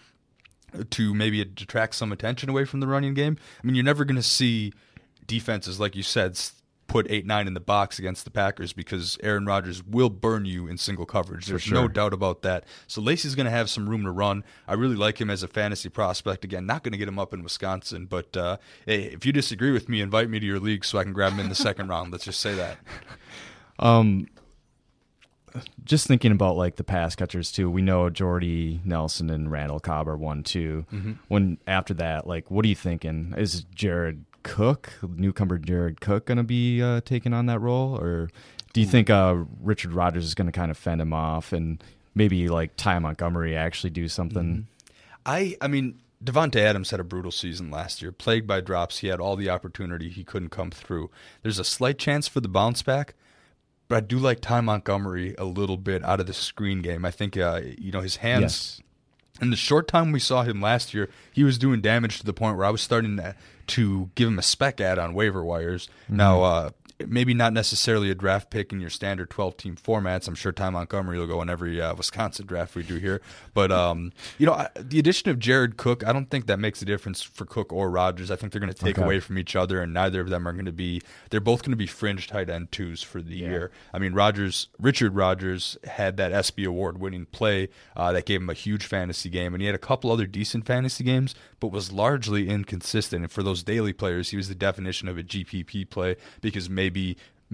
to 0.90 1.14
maybe 1.14 1.44
detract 1.44 1.94
some 1.94 2.12
attention 2.12 2.48
away 2.48 2.64
from 2.64 2.80
the 2.80 2.86
running 2.86 3.14
game. 3.14 3.36
I 3.62 3.66
mean, 3.66 3.74
you're 3.74 3.84
never 3.84 4.04
going 4.04 4.16
to 4.16 4.22
see 4.22 4.72
defenses 5.26 5.78
like 5.78 5.94
you 5.94 6.02
said 6.02 6.38
put 6.92 7.10
eight 7.10 7.24
nine 7.24 7.46
in 7.46 7.54
the 7.54 7.60
box 7.60 7.98
against 7.98 8.24
the 8.24 8.30
Packers 8.30 8.74
because 8.74 9.16
Aaron 9.22 9.46
Rodgers 9.46 9.82
will 9.82 10.10
burn 10.10 10.44
you 10.44 10.68
in 10.68 10.76
single 10.76 11.06
coverage. 11.06 11.46
There's 11.46 11.70
no 11.70 11.88
doubt 11.88 12.12
about 12.12 12.42
that. 12.42 12.64
So 12.86 13.00
Lacy's 13.00 13.34
going 13.34 13.46
to 13.46 13.50
have 13.50 13.70
some 13.70 13.88
room 13.88 14.04
to 14.04 14.10
run. 14.10 14.44
I 14.68 14.74
really 14.74 14.96
like 14.96 15.18
him 15.18 15.30
as 15.30 15.42
a 15.42 15.48
fantasy 15.48 15.88
prospect. 15.88 16.44
Again, 16.44 16.66
not 16.66 16.82
going 16.82 16.92
to 16.92 16.98
get 16.98 17.08
him 17.08 17.18
up 17.18 17.32
in 17.32 17.42
Wisconsin, 17.42 18.04
but 18.04 18.36
uh, 18.36 18.58
hey, 18.84 19.04
if 19.04 19.24
you 19.24 19.32
disagree 19.32 19.70
with 19.70 19.88
me, 19.88 20.02
invite 20.02 20.28
me 20.28 20.38
to 20.38 20.46
your 20.46 20.60
league 20.60 20.84
so 20.84 20.98
I 20.98 21.04
can 21.04 21.14
grab 21.14 21.32
him 21.32 21.40
in 21.40 21.48
the 21.48 21.54
second 21.54 21.88
round. 21.88 22.12
Let's 22.12 22.24
just 22.24 22.40
say 22.40 22.54
that. 22.54 22.78
Um, 23.78 24.28
just 25.84 26.06
thinking 26.06 26.32
about 26.32 26.56
like 26.56 26.76
the 26.76 26.84
pass 26.84 27.14
catchers 27.14 27.52
too. 27.52 27.70
We 27.70 27.82
know 27.82 28.10
Jordy 28.10 28.80
Nelson 28.84 29.30
and 29.30 29.50
Randall 29.50 29.80
Cobb 29.80 30.08
are 30.08 30.16
one 30.16 30.42
two. 30.42 30.86
Mm-hmm. 30.92 31.12
When 31.28 31.58
after 31.66 31.94
that, 31.94 32.26
like, 32.26 32.50
what 32.50 32.64
are 32.64 32.68
you 32.68 32.74
thinking? 32.74 33.34
Is 33.36 33.64
Jared 33.74 34.24
Cook, 34.42 34.92
newcomer 35.02 35.58
Jared 35.58 36.00
Cook, 36.00 36.26
going 36.26 36.38
to 36.38 36.44
be 36.44 36.82
uh, 36.82 37.00
taking 37.04 37.32
on 37.32 37.46
that 37.46 37.60
role, 37.60 37.96
or 37.96 38.30
do 38.72 38.80
you 38.80 38.86
think 38.86 39.10
uh, 39.10 39.44
Richard 39.60 39.92
Rodgers 39.92 40.24
is 40.24 40.34
going 40.34 40.46
to 40.46 40.52
kind 40.52 40.70
of 40.70 40.78
fend 40.78 41.00
him 41.00 41.12
off 41.12 41.52
and 41.52 41.82
maybe 42.14 42.48
like 42.48 42.76
Ty 42.76 42.98
Montgomery 43.00 43.56
actually 43.56 43.90
do 43.90 44.08
something? 44.08 44.66
I 45.24 45.56
I 45.60 45.68
mean 45.68 46.00
Davante 46.24 46.56
Adams 46.56 46.90
had 46.90 47.00
a 47.00 47.04
brutal 47.04 47.30
season 47.30 47.70
last 47.70 48.00
year, 48.00 48.12
plagued 48.12 48.46
by 48.46 48.60
drops. 48.60 48.98
He 48.98 49.08
had 49.08 49.20
all 49.20 49.36
the 49.36 49.50
opportunity, 49.50 50.08
he 50.08 50.24
couldn't 50.24 50.50
come 50.50 50.70
through. 50.70 51.10
There's 51.42 51.58
a 51.58 51.64
slight 51.64 51.98
chance 51.98 52.28
for 52.28 52.40
the 52.40 52.48
bounce 52.48 52.82
back, 52.82 53.14
but 53.92 53.98
I 53.98 54.06
do 54.06 54.18
like 54.18 54.40
Ty 54.40 54.62
Montgomery 54.62 55.34
a 55.36 55.44
little 55.44 55.76
bit 55.76 56.02
out 56.02 56.18
of 56.18 56.26
the 56.26 56.32
screen 56.32 56.80
game. 56.80 57.04
I 57.04 57.10
think 57.10 57.36
uh, 57.36 57.60
you 57.76 57.92
know 57.92 58.00
his 58.00 58.16
hands. 58.16 58.42
Yes. 58.42 58.82
In 59.42 59.50
the 59.50 59.56
short 59.56 59.86
time 59.86 60.12
we 60.12 60.18
saw 60.18 60.44
him 60.44 60.62
last 60.62 60.94
year, 60.94 61.10
he 61.30 61.44
was 61.44 61.58
doing 61.58 61.82
damage 61.82 62.18
to 62.18 62.24
the 62.24 62.32
point 62.32 62.56
where 62.56 62.64
I 62.64 62.70
was 62.70 62.80
starting 62.80 63.18
to, 63.18 63.34
to 63.66 64.08
give 64.14 64.28
him 64.28 64.38
a 64.38 64.42
spec 64.42 64.80
ad 64.80 64.98
on 64.98 65.12
waiver 65.12 65.44
wires. 65.44 65.90
Now, 66.08 66.42
uh, 66.42 66.70
maybe 67.06 67.34
not 67.34 67.52
necessarily 67.52 68.10
a 68.10 68.14
draft 68.14 68.50
pick 68.50 68.72
in 68.72 68.80
your 68.80 68.90
standard 68.90 69.30
12 69.30 69.56
team 69.56 69.76
formats. 69.76 70.28
I'm 70.28 70.34
sure 70.34 70.52
Ty 70.52 70.70
Montgomery 70.70 71.18
will 71.18 71.26
go 71.26 71.40
in 71.42 71.48
every 71.50 71.80
uh, 71.80 71.94
Wisconsin 71.94 72.46
draft 72.46 72.74
we 72.74 72.82
do 72.82 72.96
here. 72.96 73.20
But, 73.54 73.70
um, 73.72 74.12
you 74.38 74.46
know, 74.46 74.52
I, 74.54 74.68
the 74.76 74.98
addition 74.98 75.30
of 75.30 75.38
Jared 75.38 75.76
Cook, 75.76 76.06
I 76.06 76.12
don't 76.12 76.30
think 76.30 76.46
that 76.46 76.58
makes 76.58 76.82
a 76.82 76.84
difference 76.84 77.22
for 77.22 77.44
Cook 77.44 77.72
or 77.72 77.90
Rodgers. 77.90 78.30
I 78.30 78.36
think 78.36 78.52
they're 78.52 78.60
going 78.60 78.72
to 78.72 78.78
take 78.78 78.96
Okay. 78.98 79.04
away 79.04 79.20
from 79.20 79.38
each 79.38 79.56
other, 79.56 79.80
and 79.80 79.92
neither 79.94 80.20
of 80.20 80.28
them 80.28 80.46
are 80.46 80.52
going 80.52 80.66
to 80.66 80.72
be, 80.72 81.00
they're 81.30 81.40
both 81.40 81.62
going 81.62 81.70
to 81.72 81.76
be 81.76 81.86
fringe 81.86 82.26
tight 82.28 82.50
end 82.50 82.70
twos 82.72 83.02
for 83.02 83.22
the 83.22 83.36
year. 83.36 83.70
I 83.94 83.98
mean, 83.98 84.12
Rodgers, 84.12 84.68
Richard 84.78 85.14
Rodgers 85.14 85.78
had 85.84 86.16
that 86.18 86.32
ESPY 86.32 86.64
award 86.64 86.98
winning 86.98 87.26
play 87.26 87.68
uh, 87.96 88.12
that 88.12 88.26
gave 88.26 88.40
him 88.42 88.50
a 88.50 88.54
huge 88.54 88.84
fantasy 88.84 89.30
game, 89.30 89.54
and 89.54 89.60
he 89.62 89.66
had 89.66 89.74
a 89.74 89.78
couple 89.78 90.10
other 90.10 90.26
decent 90.26 90.66
fantasy 90.66 91.04
games, 91.04 91.34
but 91.60 91.68
was 91.72 91.90
largely 91.92 92.48
inconsistent. 92.48 93.22
And 93.22 93.32
for 93.32 93.42
those 93.42 93.62
daily 93.62 93.92
players, 93.92 94.30
he 94.30 94.36
was 94.36 94.48
the 94.48 94.54
definition 94.54 95.08
of 95.08 95.16
a 95.16 95.22
GPP 95.22 95.88
play 95.88 96.16
because 96.40 96.68
maybe 96.68 96.91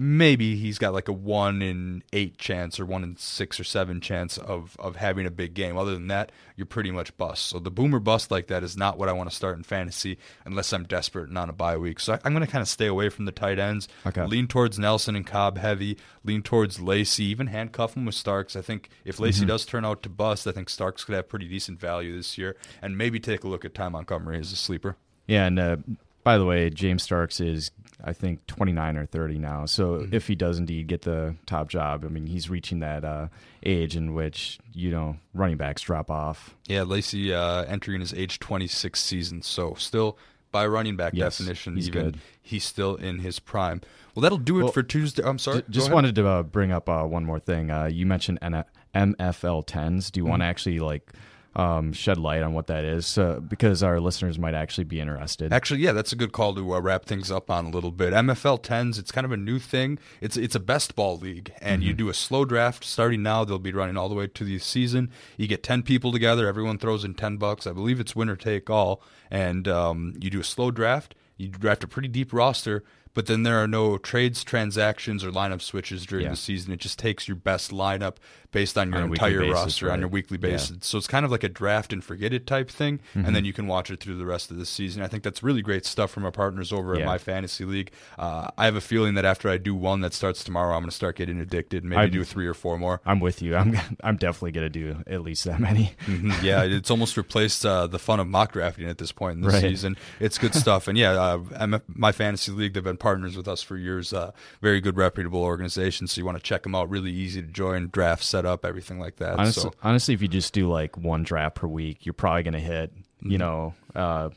maybe 0.01 0.55
he's 0.55 0.77
got 0.77 0.93
like 0.93 1.09
a 1.09 1.13
one 1.13 1.61
in 1.61 2.01
eight 2.13 2.37
chance 2.37 2.79
or 2.79 2.85
one 2.85 3.03
in 3.03 3.17
six 3.17 3.59
or 3.59 3.65
seven 3.65 3.99
chance 3.99 4.37
of 4.37 4.77
of 4.79 4.95
having 4.95 5.25
a 5.25 5.29
big 5.31 5.53
game. 5.53 5.77
Other 5.77 5.91
than 5.93 6.07
that, 6.07 6.31
you're 6.55 6.65
pretty 6.65 6.89
much 6.89 7.15
bust. 7.17 7.47
So 7.47 7.59
the 7.59 7.69
boomer 7.69 7.99
bust 7.99 8.31
like 8.31 8.47
that 8.47 8.63
is 8.63 8.77
not 8.77 8.97
what 8.97 9.09
I 9.09 9.11
want 9.11 9.29
to 9.29 9.35
start 9.35 9.57
in 9.57 9.63
fantasy 9.63 10.17
unless 10.45 10.71
I'm 10.71 10.85
desperate 10.85 11.27
and 11.27 11.37
on 11.37 11.49
a 11.49 11.53
bye 11.53 11.75
week. 11.75 11.99
So 11.99 12.13
I, 12.13 12.19
am 12.25 12.33
going 12.33 12.45
to 12.45 12.51
kind 12.51 12.61
of 12.61 12.69
stay 12.69 12.87
away 12.87 13.09
from 13.09 13.25
the 13.25 13.33
tight 13.33 13.59
ends. 13.59 13.89
Okay. 14.05 14.25
Lean 14.25 14.47
towards 14.47 14.79
Nelson 14.79 15.17
and 15.17 15.27
Cobb 15.27 15.57
heavy. 15.57 15.97
Lean 16.23 16.43
towards 16.43 16.79
Lacy. 16.79 17.25
Even 17.25 17.47
handcuff 17.47 17.97
him 17.97 18.05
with 18.05 18.15
Starks. 18.15 18.55
I 18.55 18.61
think 18.61 18.89
if 19.03 19.19
Lacy 19.19 19.41
Mm-hmm. 19.41 19.47
does 19.49 19.65
turn 19.65 19.83
out 19.83 20.01
to 20.03 20.09
bust, 20.09 20.47
I 20.47 20.53
think 20.53 20.69
Starks 20.69 21.03
could 21.03 21.15
have 21.15 21.27
pretty 21.27 21.49
decent 21.49 21.77
value 21.79 22.15
this 22.15 22.37
year. 22.37 22.55
And 22.81 22.97
maybe 22.97 23.19
take 23.19 23.43
a 23.43 23.49
look 23.49 23.65
at 23.65 23.73
Ty 23.73 23.89
Montgomery 23.89 24.39
as 24.39 24.53
a 24.53 24.55
sleeper. 24.55 24.95
Yeah, 25.27 25.45
and 25.45 25.59
uh, 25.59 25.75
by 26.23 26.37
the 26.37 26.45
way, 26.45 26.69
James 26.69 27.03
Starks 27.03 27.39
is 27.41 27.71
I 28.03 28.13
think 28.13 28.45
29 28.47 28.95
or 28.97 29.05
30 29.05 29.39
now. 29.39 29.65
So 29.65 29.95
Mm-hmm. 29.99 30.15
if 30.15 30.27
he 30.27 30.35
does 30.35 30.57
indeed 30.57 30.87
get 30.87 31.01
the 31.01 31.35
top 31.45 31.67
job, 31.69 32.05
I 32.05 32.07
mean, 32.07 32.27
he's 32.27 32.49
reaching 32.49 32.79
that 32.79 33.03
uh, 33.03 33.27
age 33.63 33.95
in 33.95 34.13
which 34.13 34.57
you 34.73 34.89
know 34.91 35.17
running 35.33 35.57
backs 35.57 35.81
drop 35.81 36.09
off. 36.09 36.55
Yeah, 36.67 36.83
Lacy 36.83 37.33
uh, 37.33 37.63
entering 37.63 37.99
his 37.99 38.13
age 38.13 38.39
26 38.39 38.99
season, 39.01 39.41
so 39.41 39.73
still 39.75 40.17
by 40.51 40.65
running 40.65 40.95
back 40.95 41.13
Yes, 41.13 41.37
definition, 41.37 41.75
he's 41.75 41.87
even 41.89 42.03
good. 42.03 42.19
he's 42.41 42.63
still 42.63 42.95
in 42.95 43.19
his 43.19 43.39
prime. 43.39 43.81
Well, 44.15 44.21
that'll 44.23 44.37
do 44.39 44.59
it 44.59 44.63
Well, 44.63 44.71
for 44.71 44.81
Tuesday. 44.83 45.21
I'm 45.23 45.37
sorry. 45.37 45.61
Go 45.61 45.67
just 45.69 45.91
wanted 45.91 46.15
to 46.15 46.27
uh, 46.27 46.43
bring 46.43 46.71
up 46.71 46.89
uh, 46.89 47.03
one 47.03 47.23
more 47.25 47.39
thing. 47.39 47.69
Uh, 47.69 47.85
you 47.85 48.05
mentioned 48.05 48.39
N- 48.41 48.63
MFL 48.95 49.65
10s. 49.67 50.11
Do 50.11 50.19
you 50.19 50.23
Mm-hmm. 50.23 50.29
want 50.29 50.41
to 50.41 50.45
actually 50.45 50.79
like 50.79 51.11
um, 51.59 51.91
shed 51.91 52.17
light 52.17 52.41
on 52.41 52.53
what 52.53 52.67
that 52.67 52.85
is? 52.85 53.17
Uh, 53.17 53.39
because 53.39 53.83
our 53.83 53.99
listeners 53.99 54.39
might 54.39 54.53
actually 54.53 54.85
be 54.85 54.99
interested. 54.99 55.51
Actually, 55.51 55.81
yeah, 55.81 55.91
that's 55.91 56.13
a 56.13 56.15
good 56.15 56.31
call 56.31 56.55
to 56.55 56.73
uh, 56.73 56.79
wrap 56.79 57.05
things 57.05 57.31
up 57.31 57.51
on 57.51 57.65
a 57.65 57.69
little 57.69 57.91
bit. 57.91 58.13
MFL 58.13 58.61
10s, 58.61 58.97
it's 58.97 59.11
kind 59.11 59.25
of 59.25 59.31
a 59.31 59.37
new 59.37 59.59
thing. 59.59 59.99
It's 60.21 60.37
it's 60.37 60.55
a 60.55 60.59
best 60.59 60.95
ball 60.95 61.17
league, 61.17 61.51
and 61.61 61.83
you 61.83 61.93
do 61.93 62.09
a 62.09 62.13
slow 62.13 62.45
draft 62.45 62.85
starting 62.85 63.21
now. 63.23 63.43
They'll 63.43 63.59
be 63.59 63.73
running 63.73 63.97
all 63.97 64.07
the 64.07 64.15
way 64.15 64.27
to 64.27 64.43
the 64.43 64.57
season. 64.59 65.11
You 65.37 65.47
get 65.47 65.63
10 65.63 65.83
people 65.83 66.11
together. 66.11 66.47
Everyone 66.47 66.77
throws 66.77 67.03
in 67.03 67.13
10 67.13 67.37
bucks. 67.37 67.67
I 67.67 67.73
believe 67.73 67.99
it's 67.99 68.15
winner 68.15 68.37
take 68.37 68.69
all, 68.69 69.01
and 69.29 69.67
um, 69.67 70.13
you 70.19 70.29
do 70.29 70.39
a 70.39 70.45
slow 70.45 70.71
draft. 70.71 71.13
You 71.37 71.49
draft 71.49 71.83
a 71.83 71.87
pretty 71.87 72.09
deep 72.09 72.33
roster, 72.33 72.83
but 73.19 73.25
then 73.25 73.43
there 73.43 73.61
are 73.61 73.67
no 73.67 73.97
trades, 73.97 74.45
transactions, 74.45 75.25
or 75.25 75.29
lineup 75.29 75.61
switches 75.61 76.05
during 76.05 76.23
Yeah. 76.23 76.31
the 76.31 76.37
season. 76.37 76.71
It 76.71 76.79
just 76.79 76.97
takes 76.97 77.27
your 77.27 77.35
best 77.35 77.69
lineup 77.69 78.15
based 78.51 78.77
on 78.77 78.89
your 78.91 79.01
On 79.03 79.09
entire 79.11 79.41
basis, 79.41 79.53
roster 79.53 79.85
on 79.87 79.89
right. 79.91 79.99
your 79.99 80.07
weekly 80.07 80.39
Yeah. 80.41 80.51
basis. 80.51 80.77
So 80.81 80.97
it's 80.97 81.05
kind 81.05 81.23
of 81.25 81.29
like 81.31 81.43
a 81.43 81.49
draft 81.49 81.91
and 81.93 82.01
forget 82.03 82.31
it 82.33 82.47
type 82.47 82.69
thing, 82.71 82.99
Mm-hmm. 83.13 83.25
and 83.25 83.35
then 83.35 83.43
you 83.45 83.51
can 83.53 83.67
watch 83.67 83.91
it 83.91 83.99
through 83.99 84.17
the 84.17 84.25
rest 84.25 84.49
of 84.51 84.57
the 84.57 84.65
season. 84.65 85.03
I 85.03 85.07
think 85.07 85.21
that's 85.23 85.43
really 85.43 85.61
great 85.61 85.85
stuff 85.85 86.09
from 86.11 86.23
our 86.23 86.31
partners 86.31 86.71
over 86.71 86.95
at 86.95 87.05
My 87.05 87.17
Fantasy 87.17 87.65
League. 87.65 87.91
Uh, 88.17 88.47
I 88.57 88.63
have 88.65 88.75
a 88.75 88.81
feeling 88.81 89.15
that 89.15 89.25
after 89.25 89.49
I 89.49 89.57
do 89.57 89.75
one 89.75 89.99
that 90.01 90.13
starts 90.13 90.43
tomorrow, 90.45 90.73
I'm 90.75 90.81
going 90.81 90.89
to 90.89 90.95
start 90.95 91.17
getting 91.17 91.39
addicted 91.41 91.83
and 91.83 91.89
maybe 91.89 91.99
I'm- 91.99 92.11
do 92.11 92.23
three 92.23 92.47
or 92.47 92.53
four 92.55 92.79
more. 92.79 93.01
I'm 93.05 93.19
with 93.19 93.41
you. 93.41 93.55
I'm 93.57 93.77
I'm 94.03 94.15
definitely 94.15 94.53
gonna 94.53 94.69
do 94.69 94.95
at 95.05 95.21
least 95.21 95.43
that 95.43 95.59
many. 95.59 95.93
Mhm. 96.07 96.41
yeah, 96.43 96.63
it's 96.63 96.89
almost 96.89 97.17
replaced 97.17 97.65
uh, 97.65 97.85
the 97.87 97.99
fun 97.99 98.19
of 98.21 98.27
mock 98.27 98.53
drafting 98.53 98.87
at 98.87 98.97
this 98.97 99.11
point 99.11 99.35
in 99.35 99.41
the 99.41 99.49
Right. 99.49 99.61
season. 99.61 99.97
It's 100.21 100.37
good 100.37 100.55
stuff, 100.55 100.87
and 100.87 100.97
yeah, 100.97 101.11
uh, 101.11 101.79
my 101.87 102.11
fantasy 102.13 102.51
league. 102.51 102.73
They've 102.73 102.83
been 102.83 102.97
partners 103.09 103.35
with 103.35 103.47
us 103.47 103.61
for 103.61 103.75
years. 103.77 104.13
Uh, 104.13 104.31
very 104.61 104.79
good, 104.81 104.95
reputable 104.97 105.41
organization. 105.43 106.07
So 106.07 106.19
you 106.21 106.25
want 106.25 106.37
to 106.37 106.43
check 106.43 106.63
them 106.63 106.75
out. 106.75 106.89
Really 106.89 107.11
easy 107.11 107.41
to 107.41 107.47
join, 107.47 107.89
draft, 107.89 108.23
set 108.23 108.45
up, 108.45 108.63
everything 108.65 108.99
like 108.99 109.15
that. 109.17 109.39
Honestly, 109.39 109.63
so 109.63 109.73
honestly, 109.83 110.13
if 110.13 110.21
you 110.21 110.27
just 110.27 110.53
do 110.53 110.69
like 110.69 110.95
one 110.97 111.23
draft 111.23 111.55
per 111.55 111.67
week, 111.67 112.05
you're 112.05 112.13
probably 112.13 112.43
gonna 112.43 112.59
hit, 112.59 112.91
you 113.21 113.31
Mm-hmm. 113.31 113.37
know, 113.37 113.73
uh, 113.95 114.29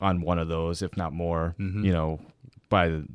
on 0.00 0.20
one 0.20 0.38
of 0.38 0.48
those, 0.48 0.82
if 0.82 0.96
not 0.96 1.12
more. 1.12 1.54
Mm-hmm. 1.58 1.84
You 1.84 1.92
know, 1.92 2.20
by 2.68 2.88
the 2.88 3.06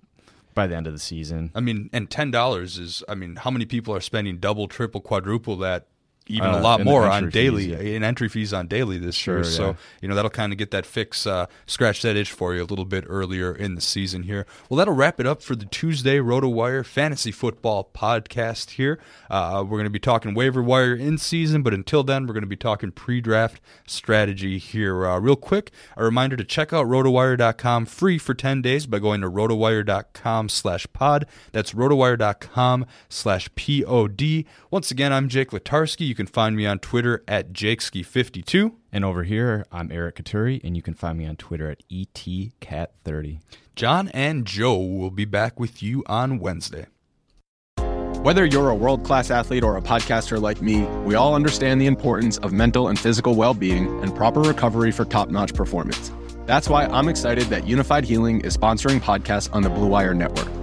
by 0.56 0.68
the 0.68 0.76
end 0.76 0.88
of 0.88 0.94
the 0.94 1.00
season. 1.00 1.52
I 1.56 1.62
mean, 1.62 1.90
and 1.94 2.10
ten 2.10 2.32
dollars 2.32 2.78
is. 2.78 3.04
I 3.08 3.16
mean, 3.16 3.36
how 3.38 3.52
many 3.52 3.66
people 3.66 3.94
are 3.96 4.02
spending 4.02 4.38
double, 4.40 4.68
triple, 4.68 5.02
quadruple 5.02 5.58
that? 5.58 5.88
Even 6.28 6.52
Uh, 6.52 6.60
a 6.60 6.62
lot 6.62 6.82
more 6.84 7.06
on 7.06 7.30
daily 7.30 7.68
fees, 7.68 7.72
yeah. 7.84 7.96
in 7.98 8.04
entry 8.04 8.30
fees 8.30 8.54
on 8.54 8.68
daily 8.68 8.98
this 8.98 9.14
Sure, 9.16 9.36
year. 9.40 9.44
So 9.44 9.66
yeah. 9.68 9.74
you 10.02 10.08
know 10.08 10.16
that'll 10.16 10.32
kind 10.32 10.54
of 10.54 10.58
get 10.58 10.72
that 10.72 10.86
fix, 10.86 11.28
uh, 11.28 11.48
scratch 11.66 12.02
that 12.04 12.16
itch 12.16 12.32
for 12.32 12.56
you 12.56 12.64
a 12.64 12.66
little 12.66 12.86
bit 12.86 13.04
earlier 13.08 13.54
in 13.54 13.76
the 13.76 13.82
season 13.82 14.24
here. 14.24 14.46
Well, 14.70 14.78
that'll 14.78 14.94
wrap 14.94 15.20
it 15.20 15.28
up 15.28 15.42
for 15.42 15.54
the 15.56 15.66
Tuesday 15.66 16.20
RotoWire 16.20 16.86
Fantasy 16.86 17.32
Football 17.32 17.90
Podcast. 17.94 18.72
Here, 18.72 19.00
uh, 19.30 19.64
we're 19.68 19.78
going 19.78 19.84
to 19.84 19.90
be 19.90 20.00
talking 20.00 20.34
waiver 20.34 20.64
wire 20.64 20.96
in 20.96 21.18
season, 21.18 21.62
but 21.62 21.74
until 21.74 22.04
then, 22.04 22.26
we're 22.26 22.34
going 22.34 22.42
to 22.44 22.48
be 22.48 22.56
talking 22.56 22.92
pre-draft 22.92 23.60
strategy 23.86 24.58
here. 24.60 25.06
Uh, 25.06 25.20
real 25.20 25.36
quick, 25.36 25.72
a 25.98 26.04
reminder 26.06 26.38
to 26.38 26.46
check 26.46 26.72
out 26.72 26.86
RotoWire.com 26.88 27.86
free 27.86 28.18
for 28.18 28.34
ten 28.34 28.62
days 28.62 28.86
by 28.86 29.00
going 29.00 29.20
to 29.20 29.30
RotoWire.com/pod. 29.30 31.26
That's 31.52 31.74
RotoWire.com 31.74 32.86
slash 33.10 33.50
pod. 33.56 34.46
Once 34.72 34.90
again, 34.92 35.12
I'm 35.14 35.28
Jake 35.28 35.52
Letarski. 35.52 36.13
You 36.14 36.16
can 36.16 36.28
find 36.28 36.56
me 36.56 36.68
on 36.68 36.78
Twitter 36.78 37.24
at 37.28 37.54
JakeSki52. 37.54 38.76
And 38.92 39.04
over 39.04 39.24
here, 39.24 39.66
I'm 39.72 39.92
Eric 39.92 40.18
Caturia, 40.18 40.64
and 40.64 40.76
you 40.76 40.84
can 40.84 40.94
find 40.94 41.18
me 41.18 41.26
on 41.26 41.38
Twitter 41.38 41.72
at 41.72 41.82
E 41.90 42.06
etcat30. 42.06 43.40
John 43.76 44.10
and 44.10 44.46
Joe 44.46 44.78
will 44.78 45.10
be 45.10 45.26
back 45.26 45.60
with 45.60 45.82
you 45.82 46.04
on 46.06 46.38
Wednesday. 46.38 46.86
Whether 47.78 48.46
you're 48.46 48.70
a 48.70 48.76
world 48.76 49.04
class 49.04 49.32
athlete 49.32 49.64
or 49.64 49.76
a 49.76 49.82
podcaster 49.82 50.40
like 50.40 50.62
me, 50.62 50.82
we 51.04 51.16
all 51.16 51.34
understand 51.34 51.82
the 51.82 51.88
importance 51.88 52.38
of 52.38 52.54
mental 52.54 52.90
and 52.90 53.00
physical 53.00 53.34
well 53.34 53.56
being 53.56 53.88
and 54.04 54.16
proper 54.16 54.42
recovery 54.42 54.92
for 54.92 55.06
top 55.06 55.30
notch 55.30 55.56
performance. 55.56 56.12
That's 56.46 56.70
why 56.70 56.86
I'm 56.86 57.10
excited 57.10 57.46
that 57.46 57.64
Unifyd 57.64 58.04
Healing 58.04 58.42
is 58.42 58.56
sponsoring 58.56 59.00
podcasts 59.00 59.52
on 59.52 59.64
the 59.64 59.70
Blue 59.72 59.88
Wire 59.88 60.14
Network. 60.14 60.63